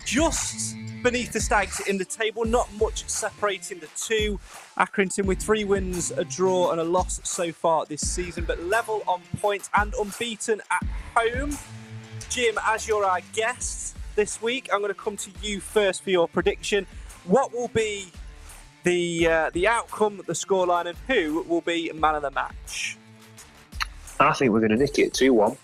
Just 0.04 0.74
beneath 1.04 1.32
the 1.32 1.40
Stags 1.40 1.86
in 1.86 1.98
the 1.98 2.04
table, 2.04 2.44
not 2.44 2.68
much 2.80 3.08
separating 3.08 3.78
the 3.78 3.88
two. 3.96 4.40
Accrington 4.76 5.24
with 5.24 5.40
three 5.40 5.62
wins, 5.62 6.10
a 6.10 6.24
draw, 6.24 6.72
and 6.72 6.80
a 6.80 6.84
loss 6.84 7.20
so 7.22 7.52
far 7.52 7.86
this 7.86 8.00
season, 8.00 8.42
but 8.44 8.60
level 8.64 9.04
on 9.06 9.22
points 9.40 9.70
and 9.76 9.94
unbeaten 9.94 10.60
at 10.72 10.84
home. 11.14 11.56
Jim, 12.28 12.58
as 12.66 12.88
you're 12.88 13.04
our 13.04 13.20
guest 13.32 13.94
this 14.18 14.42
week, 14.42 14.68
I'm 14.72 14.80
going 14.80 14.92
to 14.92 15.00
come 15.00 15.16
to 15.16 15.30
you 15.40 15.60
first 15.60 16.02
for 16.02 16.10
your 16.10 16.26
prediction. 16.26 16.88
What 17.22 17.52
will 17.52 17.68
be 17.68 18.10
the 18.82 19.28
uh, 19.28 19.50
the 19.50 19.68
outcome, 19.68 20.20
the 20.26 20.32
scoreline, 20.32 20.86
and 20.86 20.98
who 21.06 21.44
will 21.44 21.60
be 21.60 21.92
man 21.92 22.16
of 22.16 22.22
the 22.22 22.32
match? 22.32 22.98
I 24.18 24.32
think 24.32 24.52
we're 24.52 24.58
going 24.58 24.72
to 24.72 24.76
nick 24.76 24.98
it 24.98 25.14
2 25.14 25.32
1. 25.32 25.56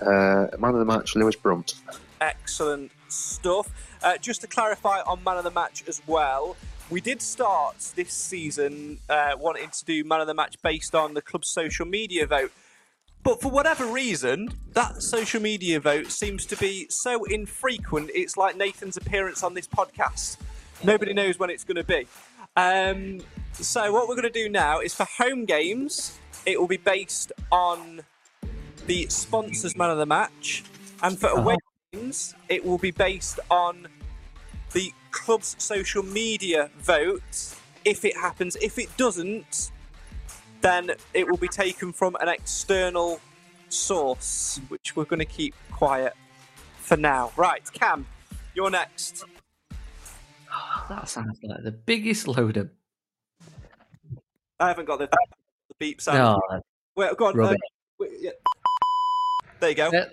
Uh, 0.00 0.46
man 0.58 0.74
of 0.74 0.80
the 0.80 0.84
match, 0.84 1.14
Lewis 1.14 1.36
Brunt. 1.36 1.74
Excellent 2.20 2.90
stuff. 3.06 3.70
Uh, 4.02 4.16
just 4.16 4.40
to 4.40 4.48
clarify 4.48 5.00
on 5.02 5.22
man 5.22 5.36
of 5.36 5.44
the 5.44 5.52
match 5.52 5.84
as 5.86 6.02
well, 6.08 6.56
we 6.90 7.00
did 7.00 7.22
start 7.22 7.76
this 7.94 8.12
season 8.12 8.98
uh, 9.08 9.36
wanting 9.38 9.70
to 9.70 9.84
do 9.84 10.02
man 10.02 10.20
of 10.20 10.26
the 10.26 10.34
match 10.34 10.60
based 10.62 10.96
on 10.96 11.14
the 11.14 11.22
club's 11.22 11.48
social 11.48 11.86
media 11.86 12.26
vote. 12.26 12.50
But 13.24 13.40
for 13.40 13.50
whatever 13.50 13.86
reason, 13.86 14.50
that 14.74 15.02
social 15.02 15.40
media 15.40 15.80
vote 15.80 16.12
seems 16.12 16.44
to 16.46 16.56
be 16.58 16.86
so 16.90 17.24
infrequent. 17.24 18.10
It's 18.14 18.36
like 18.36 18.54
Nathan's 18.56 18.98
appearance 18.98 19.42
on 19.42 19.54
this 19.54 19.66
podcast. 19.66 20.36
Nobody 20.84 21.14
knows 21.14 21.38
when 21.38 21.48
it's 21.48 21.64
going 21.64 21.78
to 21.78 21.84
be. 21.84 22.06
Um, 22.54 23.22
so 23.54 23.90
what 23.92 24.08
we're 24.08 24.14
going 24.14 24.30
to 24.30 24.42
do 24.44 24.50
now 24.50 24.80
is 24.80 24.94
for 24.94 25.04
home 25.04 25.46
games, 25.46 26.18
it 26.44 26.60
will 26.60 26.68
be 26.68 26.76
based 26.76 27.32
on 27.50 28.02
the 28.86 29.06
sponsors 29.08 29.74
man 29.74 29.90
of 29.90 29.96
the 29.96 30.06
match, 30.06 30.62
and 31.02 31.18
for 31.18 31.28
away 31.28 31.56
games, 31.92 32.34
it 32.50 32.62
will 32.62 32.76
be 32.76 32.90
based 32.90 33.40
on 33.50 33.88
the 34.72 34.92
club's 35.12 35.56
social 35.58 36.02
media 36.02 36.68
vote. 36.78 37.54
If 37.86 38.04
it 38.04 38.16
happens, 38.16 38.56
if 38.56 38.78
it 38.78 38.94
doesn't, 38.98 39.70
then 40.64 40.92
it 41.12 41.28
will 41.28 41.36
be 41.36 41.46
taken 41.46 41.92
from 41.92 42.16
an 42.20 42.28
external 42.28 43.20
source, 43.68 44.58
which 44.68 44.96
we're 44.96 45.04
going 45.04 45.18
to 45.18 45.26
keep 45.26 45.54
quiet 45.70 46.14
for 46.78 46.96
now. 46.96 47.32
Right, 47.36 47.62
Cam, 47.72 48.06
you're 48.54 48.70
next. 48.70 49.24
That 50.88 51.08
sounds 51.08 51.38
like 51.42 51.64
the 51.64 51.72
biggest 51.72 52.28
load 52.28 52.56
of. 52.56 52.70
I 54.60 54.68
haven't 54.68 54.84
got 54.84 54.98
the, 54.98 55.06
the 55.06 55.74
beep 55.78 56.00
sound. 56.00 56.40
No, 56.50 56.60
Wait, 56.94 57.16
go 57.16 57.26
on. 57.26 57.40
uh, 57.40 57.54
yeah. 58.20 58.30
There 59.60 59.70
you 59.70 59.74
go. 59.74 59.88
Uh, 59.88 60.04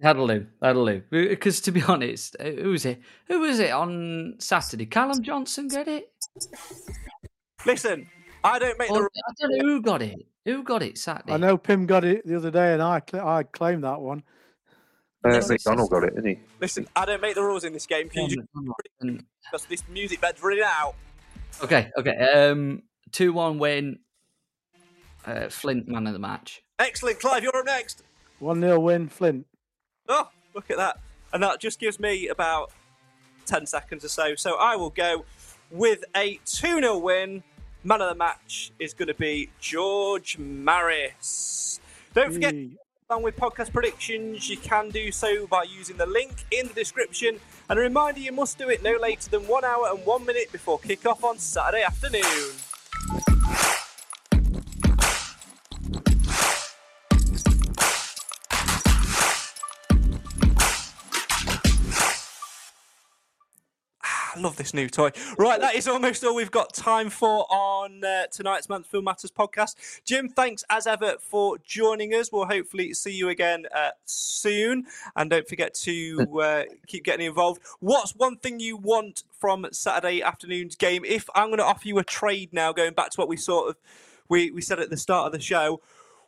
That'll 0.00 0.26
do. 0.26 0.46
That'll 0.60 0.86
do. 0.86 1.02
Because 1.10 1.60
to 1.62 1.72
be 1.72 1.82
honest, 1.82 2.36
uh, 2.40 2.44
who 2.44 2.70
was 2.70 2.86
it? 2.86 3.00
Who 3.28 3.40
was 3.40 3.58
it 3.58 3.70
on 3.70 4.36
Saturday? 4.38 4.86
Callum 4.86 5.22
Johnson 5.22 5.68
get 5.68 5.88
it. 5.88 6.10
Listen, 7.66 8.08
I 8.44 8.58
don't 8.58 8.78
make 8.78 8.90
Or, 8.90 9.02
the. 9.02 9.22
I 9.28 9.32
don't 9.40 9.58
know 9.58 9.64
who 9.66 9.82
got 9.82 10.02
it. 10.02 10.26
Who 10.44 10.62
got 10.62 10.82
it 10.82 10.98
Saturday? 10.98 11.32
I 11.32 11.36
know 11.36 11.56
Pym 11.56 11.86
got 11.86 12.04
it 12.04 12.26
the 12.26 12.36
other 12.36 12.50
day, 12.50 12.72
and 12.72 12.82
I 12.82 13.00
cl- 13.08 13.26
I 13.26 13.44
claimed 13.44 13.84
that 13.84 14.00
one. 14.00 14.22
Uh, 15.24 15.40
Macdonald 15.48 15.88
got 15.90 16.02
it, 16.02 16.16
didn't 16.16 16.30
he? 16.30 16.38
Listen, 16.60 16.88
I 16.96 17.04
don't 17.04 17.22
make 17.22 17.36
the 17.36 17.42
rules 17.42 17.62
in 17.62 17.72
this 17.72 17.86
game. 17.86 18.08
Can 18.08 18.28
you 18.28 18.36
just, 18.36 18.48
because 19.00 19.66
this 19.66 19.84
music 19.88 20.20
bed's 20.20 20.42
running 20.42 20.64
out. 20.64 20.94
Okay, 21.62 21.90
okay. 21.96 22.16
Um, 22.16 22.82
two 23.12 23.32
one 23.32 23.58
win. 23.58 24.00
Uh, 25.24 25.48
Flint 25.48 25.86
man 25.86 26.08
of 26.08 26.12
the 26.12 26.18
match. 26.18 26.62
Excellent, 26.80 27.20
Clive. 27.20 27.44
You're 27.44 27.56
up 27.56 27.64
next. 27.64 28.02
1 28.40 28.60
0 28.60 28.80
win, 28.80 29.08
Flint. 29.08 29.46
Oh, 30.08 30.28
look 30.52 30.68
at 30.68 30.76
that. 30.78 30.98
And 31.32 31.40
that 31.44 31.60
just 31.60 31.78
gives 31.78 32.00
me 32.00 32.26
about 32.26 32.72
10 33.46 33.66
seconds 33.66 34.04
or 34.04 34.08
so. 34.08 34.34
So 34.34 34.56
I 34.56 34.74
will 34.74 34.90
go 34.90 35.24
with 35.70 36.04
a 36.16 36.40
2 36.44 36.80
0 36.80 36.98
win. 36.98 37.44
Man 37.84 38.00
of 38.00 38.10
the 38.10 38.14
match 38.14 38.70
is 38.78 38.94
going 38.94 39.08
to 39.08 39.14
be 39.14 39.50
George 39.58 40.38
Maris. 40.38 41.80
Don't 42.14 42.32
forget, 42.32 42.54
along 43.10 43.24
with 43.24 43.36
podcast 43.36 43.72
predictions, 43.72 44.48
you 44.48 44.56
can 44.56 44.90
do 44.90 45.10
so 45.10 45.48
by 45.48 45.64
using 45.64 45.96
the 45.96 46.06
link 46.06 46.44
in 46.52 46.68
the 46.68 46.74
description. 46.74 47.40
And 47.68 47.80
a 47.80 47.82
reminder 47.82 48.20
you 48.20 48.30
must 48.30 48.56
do 48.56 48.68
it 48.68 48.84
no 48.84 48.96
later 49.00 49.28
than 49.30 49.48
one 49.48 49.64
hour 49.64 49.88
and 49.90 50.06
one 50.06 50.24
minute 50.24 50.52
before 50.52 50.78
kick-off 50.78 51.24
on 51.24 51.38
Saturday 51.38 51.82
afternoon. 51.82 53.41
Love 64.42 64.56
this 64.56 64.74
new 64.74 64.88
toy. 64.88 65.10
Right, 65.38 65.60
that 65.60 65.74
is 65.74 65.86
almost 65.86 66.24
all 66.24 66.34
we've 66.34 66.50
got 66.50 66.74
time 66.74 67.10
for 67.10 67.46
on 67.50 68.04
uh, 68.04 68.26
tonight's 68.26 68.66
film 68.66 69.04
Matters 69.04 69.30
podcast. 69.30 69.76
Jim, 70.04 70.28
thanks 70.28 70.64
as 70.68 70.86
ever 70.86 71.16
for 71.20 71.58
joining 71.58 72.12
us. 72.12 72.32
We'll 72.32 72.46
hopefully 72.46 72.92
see 72.94 73.12
you 73.12 73.28
again 73.28 73.66
uh, 73.74 73.90
soon. 74.04 74.86
And 75.14 75.30
don't 75.30 75.48
forget 75.48 75.74
to 75.74 76.40
uh, 76.42 76.62
keep 76.86 77.04
getting 77.04 77.26
involved. 77.26 77.62
What's 77.80 78.16
one 78.16 78.36
thing 78.36 78.58
you 78.58 78.76
want 78.76 79.22
from 79.38 79.66
Saturday 79.70 80.22
afternoon's 80.22 80.74
game? 80.74 81.04
If 81.04 81.28
I'm 81.34 81.48
going 81.48 81.58
to 81.58 81.64
offer 81.64 81.86
you 81.86 81.98
a 81.98 82.04
trade 82.04 82.52
now, 82.52 82.72
going 82.72 82.94
back 82.94 83.10
to 83.10 83.20
what 83.20 83.28
we 83.28 83.36
sort 83.36 83.70
of 83.70 83.76
we, 84.28 84.50
we 84.50 84.60
said 84.60 84.80
at 84.80 84.90
the 84.90 84.96
start 84.96 85.26
of 85.26 85.32
the 85.32 85.40
show, 85.40 85.80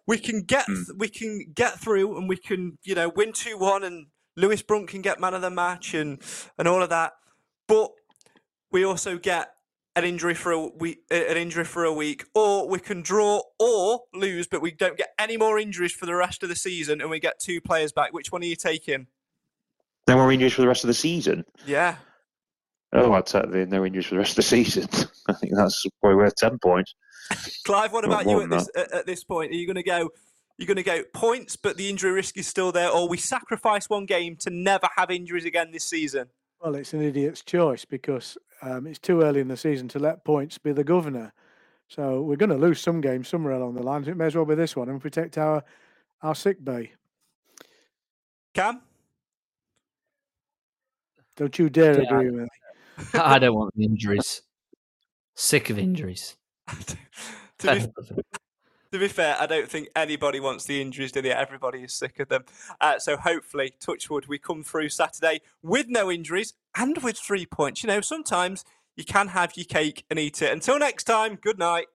we 0.06 0.18
can 0.18 0.42
get 0.42 0.66
we 0.96 1.08
can 1.08 1.46
get 1.54 1.80
through 1.80 2.16
and 2.16 2.28
we 2.28 2.36
can 2.36 2.78
you 2.84 2.94
know 2.94 3.08
win 3.08 3.32
two 3.32 3.58
one 3.58 3.82
and 3.82 4.06
Lewis 4.36 4.62
Brunt 4.62 4.88
can 4.88 5.02
get 5.02 5.20
man 5.20 5.34
of 5.34 5.42
the 5.42 5.50
match 5.50 5.94
and 5.94 6.20
and 6.58 6.68
all 6.68 6.82
of 6.82 6.90
that. 6.90 7.14
But 7.66 7.92
we 8.74 8.84
also 8.84 9.16
get 9.16 9.54
an 9.94 10.02
injury 10.02 10.34
for 10.34 10.50
a 10.50 10.66
week, 10.66 10.98
an 11.08 11.36
injury 11.36 11.64
for 11.64 11.84
a 11.84 11.92
week, 11.92 12.24
or 12.34 12.68
we 12.68 12.80
can 12.80 13.02
draw 13.02 13.40
or 13.60 14.00
lose, 14.12 14.48
but 14.48 14.60
we 14.60 14.72
don't 14.72 14.98
get 14.98 15.10
any 15.16 15.36
more 15.36 15.60
injuries 15.60 15.92
for 15.92 16.06
the 16.06 16.14
rest 16.14 16.42
of 16.42 16.48
the 16.48 16.56
season, 16.56 17.00
and 17.00 17.08
we 17.08 17.20
get 17.20 17.38
two 17.38 17.60
players 17.60 17.92
back. 17.92 18.12
Which 18.12 18.32
one 18.32 18.42
are 18.42 18.46
you 18.46 18.56
taking? 18.56 19.06
No 20.08 20.16
more 20.16 20.32
injuries 20.32 20.54
for 20.54 20.62
the 20.62 20.68
rest 20.68 20.82
of 20.82 20.88
the 20.88 20.94
season. 20.94 21.44
Yeah. 21.64 21.96
Oh, 22.92 23.12
I'd 23.12 23.26
take 23.26 23.50
the 23.52 23.64
no 23.66 23.86
injuries 23.86 24.06
for 24.06 24.16
the 24.16 24.18
rest 24.18 24.32
of 24.32 24.36
the 24.36 24.42
season. 24.42 24.88
I 25.28 25.32
think 25.34 25.52
that's 25.54 25.84
probably 26.00 26.16
worth 26.16 26.34
ten 26.34 26.58
points. 26.58 26.94
Clive, 27.64 27.92
what 27.92 28.04
about 28.04 28.26
you 28.26 28.32
more 28.32 28.42
at 28.42 28.50
this 28.50 28.68
at, 28.76 28.92
at 28.92 29.06
this 29.06 29.22
point? 29.22 29.52
Are 29.52 29.54
you 29.54 29.66
going 29.66 29.76
to 29.76 29.84
go? 29.84 30.10
You're 30.58 30.66
going 30.66 30.76
to 30.76 30.82
go 30.82 31.02
points, 31.14 31.54
but 31.56 31.76
the 31.76 31.88
injury 31.88 32.10
risk 32.10 32.36
is 32.36 32.48
still 32.48 32.72
there, 32.72 32.90
or 32.90 33.08
we 33.08 33.18
sacrifice 33.18 33.88
one 33.88 34.04
game 34.04 34.36
to 34.40 34.50
never 34.50 34.88
have 34.96 35.12
injuries 35.12 35.44
again 35.44 35.70
this 35.70 35.84
season. 35.84 36.28
Well, 36.60 36.76
it's 36.76 36.94
an 36.94 37.02
idiot's 37.02 37.42
choice 37.42 37.84
because 37.84 38.38
um, 38.64 38.86
it's 38.86 38.98
too 38.98 39.20
early 39.20 39.40
in 39.40 39.48
the 39.48 39.56
season 39.56 39.88
to 39.88 39.98
let 39.98 40.24
points 40.24 40.58
be 40.58 40.72
the 40.72 40.84
governor. 40.84 41.32
So 41.88 42.22
we're 42.22 42.36
going 42.36 42.50
to 42.50 42.56
lose 42.56 42.80
some 42.80 43.00
games 43.00 43.28
somewhere 43.28 43.52
along 43.52 43.74
the 43.74 43.82
line. 43.82 44.04
It 44.08 44.16
may 44.16 44.26
as 44.26 44.34
well 44.34 44.46
be 44.46 44.54
this 44.54 44.74
one 44.74 44.88
and 44.88 45.00
protect 45.00 45.36
our 45.38 45.62
our 46.22 46.34
sick 46.34 46.64
bay. 46.64 46.92
Cam, 48.54 48.80
don't 51.36 51.58
you 51.58 51.68
dare 51.68 52.00
Yeah. 52.00 52.18
agree 52.18 52.30
with 52.30 52.48
me. 53.14 53.20
I 53.20 53.38
don't 53.38 53.54
want 53.54 53.74
the 53.74 53.84
injuries. 53.84 54.42
Sick 55.34 55.68
of 55.68 55.78
injuries. 55.78 56.36
to 57.58 57.68
be, 57.68 57.80
to 58.94 59.00
be 59.00 59.08
fair, 59.08 59.36
I 59.40 59.46
don't 59.46 59.68
think 59.68 59.88
anybody 59.96 60.38
wants 60.38 60.66
the 60.66 60.80
injuries, 60.80 61.10
do 61.10 61.20
they? 61.20 61.32
Everybody 61.32 61.80
is 61.80 61.92
sick 61.92 62.20
of 62.20 62.28
them. 62.28 62.44
Uh, 62.80 63.00
so 63.00 63.16
hopefully, 63.16 63.74
Touchwood, 63.80 64.26
we 64.26 64.38
come 64.38 64.62
through 64.62 64.90
Saturday 64.90 65.40
with 65.64 65.88
no 65.88 66.12
injuries 66.12 66.52
and 66.76 66.96
with 66.98 67.18
three 67.18 67.44
points. 67.44 67.82
You 67.82 67.88
know, 67.88 68.00
sometimes 68.00 68.64
you 68.94 69.04
can 69.04 69.26
have 69.28 69.56
your 69.56 69.64
cake 69.64 70.04
and 70.10 70.18
eat 70.20 70.42
it. 70.42 70.52
Until 70.52 70.78
next 70.78 71.04
time, 71.04 71.34
good 71.34 71.58
night. 71.58 71.86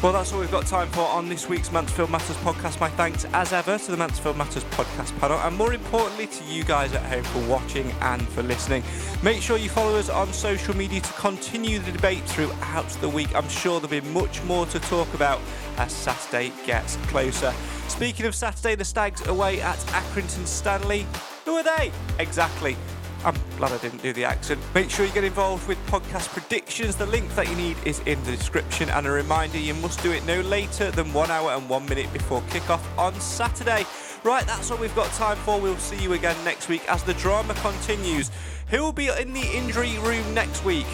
Well, 0.00 0.12
that's 0.12 0.32
all 0.32 0.38
we've 0.38 0.50
got 0.52 0.64
time 0.64 0.86
for 0.90 1.00
on 1.00 1.28
this 1.28 1.48
week's 1.48 1.72
Mansfield 1.72 2.08
Matters 2.08 2.36
podcast. 2.36 2.78
My 2.78 2.88
thanks, 2.88 3.24
as 3.32 3.52
ever, 3.52 3.78
to 3.78 3.90
the 3.90 3.96
Mansfield 3.96 4.36
Matters 4.36 4.62
podcast 4.62 5.18
panel, 5.18 5.38
and 5.38 5.56
more 5.56 5.72
importantly, 5.72 6.28
to 6.28 6.44
you 6.44 6.62
guys 6.62 6.94
at 6.94 7.02
home 7.02 7.24
for 7.24 7.40
watching 7.50 7.90
and 8.00 8.22
for 8.28 8.44
listening. 8.44 8.84
Make 9.24 9.42
sure 9.42 9.58
you 9.58 9.68
follow 9.68 9.98
us 9.98 10.08
on 10.08 10.32
social 10.32 10.76
media 10.76 11.00
to 11.00 11.12
continue 11.14 11.80
the 11.80 11.90
debate 11.90 12.22
throughout 12.26 12.88
the 13.00 13.08
week. 13.08 13.34
I'm 13.34 13.48
sure 13.48 13.80
there'll 13.80 14.00
be 14.00 14.08
much 14.10 14.40
more 14.44 14.66
to 14.66 14.78
talk 14.78 15.12
about 15.14 15.40
as 15.78 15.92
Saturday 15.92 16.52
gets 16.64 16.94
closer. 17.08 17.52
Speaking 17.88 18.26
of 18.26 18.36
Saturday, 18.36 18.76
the 18.76 18.84
Stags 18.84 19.26
away 19.26 19.60
at 19.60 19.78
Accrington 19.78 20.46
Stanley. 20.46 21.08
Who 21.44 21.56
are 21.56 21.64
they? 21.64 21.90
Exactly. 22.20 22.76
I'm 23.24 23.34
glad 23.56 23.72
I 23.72 23.78
didn't 23.78 24.00
do 24.00 24.12
the 24.12 24.24
accent. 24.24 24.60
Make 24.74 24.90
sure 24.90 25.04
you 25.04 25.12
get 25.12 25.24
involved 25.24 25.66
with 25.66 25.78
podcast 25.86 26.28
predictions. 26.28 26.94
The 26.94 27.06
link 27.06 27.34
that 27.34 27.48
you 27.48 27.56
need 27.56 27.76
is 27.84 27.98
in 28.00 28.22
the 28.22 28.30
description. 28.30 28.88
And 28.90 29.06
a 29.06 29.10
reminder 29.10 29.58
you 29.58 29.74
must 29.74 30.00
do 30.02 30.12
it 30.12 30.24
no 30.24 30.40
later 30.42 30.92
than 30.92 31.12
one 31.12 31.30
hour 31.30 31.50
and 31.50 31.68
one 31.68 31.84
minute 31.86 32.12
before 32.12 32.42
kickoff 32.42 32.80
on 32.96 33.18
Saturday. 33.20 33.84
Right, 34.22 34.46
that's 34.46 34.70
all 34.70 34.78
we've 34.78 34.94
got 34.94 35.10
time 35.12 35.36
for. 35.38 35.60
We'll 35.60 35.76
see 35.78 36.00
you 36.00 36.12
again 36.12 36.36
next 36.44 36.68
week 36.68 36.88
as 36.88 37.02
the 37.02 37.14
drama 37.14 37.54
continues. 37.54 38.30
Who 38.70 38.82
will 38.82 38.92
be 38.92 39.08
in 39.08 39.32
the 39.32 39.46
injury 39.52 39.98
room 39.98 40.32
next 40.32 40.64
week? 40.64 40.86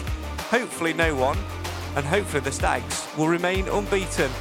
Hopefully, 0.49 0.93
no 0.93 1.13
one. 1.13 1.37
And 1.95 2.05
hopefully, 2.05 2.41
the 2.41 2.51
Stags 2.51 3.07
will 3.17 3.27
remain 3.27 3.67
unbeaten. 3.67 4.31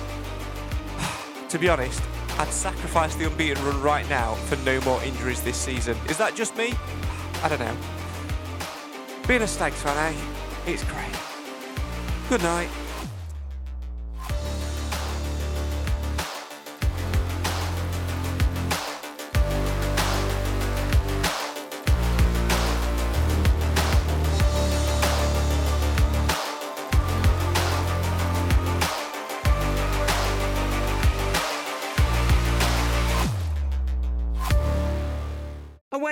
to 1.48 1.58
be 1.58 1.68
honest, 1.68 2.02
I'd 2.38 2.48
sacrifice 2.48 3.14
the 3.14 3.26
unbeaten 3.26 3.62
run 3.64 3.80
right 3.82 4.08
now 4.08 4.34
for 4.34 4.56
no 4.64 4.80
more 4.82 5.02
injuries 5.04 5.42
this 5.42 5.56
season. 5.56 5.96
Is 6.08 6.16
that 6.16 6.34
just 6.34 6.56
me? 6.56 6.74
I 7.44 7.48
don't 7.48 7.60
know. 7.60 7.76
Being 9.28 9.42
a 9.42 9.46
Stags 9.46 9.82
fan, 9.82 10.14
eh? 10.14 10.18
It's 10.66 10.82
great. 10.84 11.14
Good 12.30 12.42
night. 12.42 12.70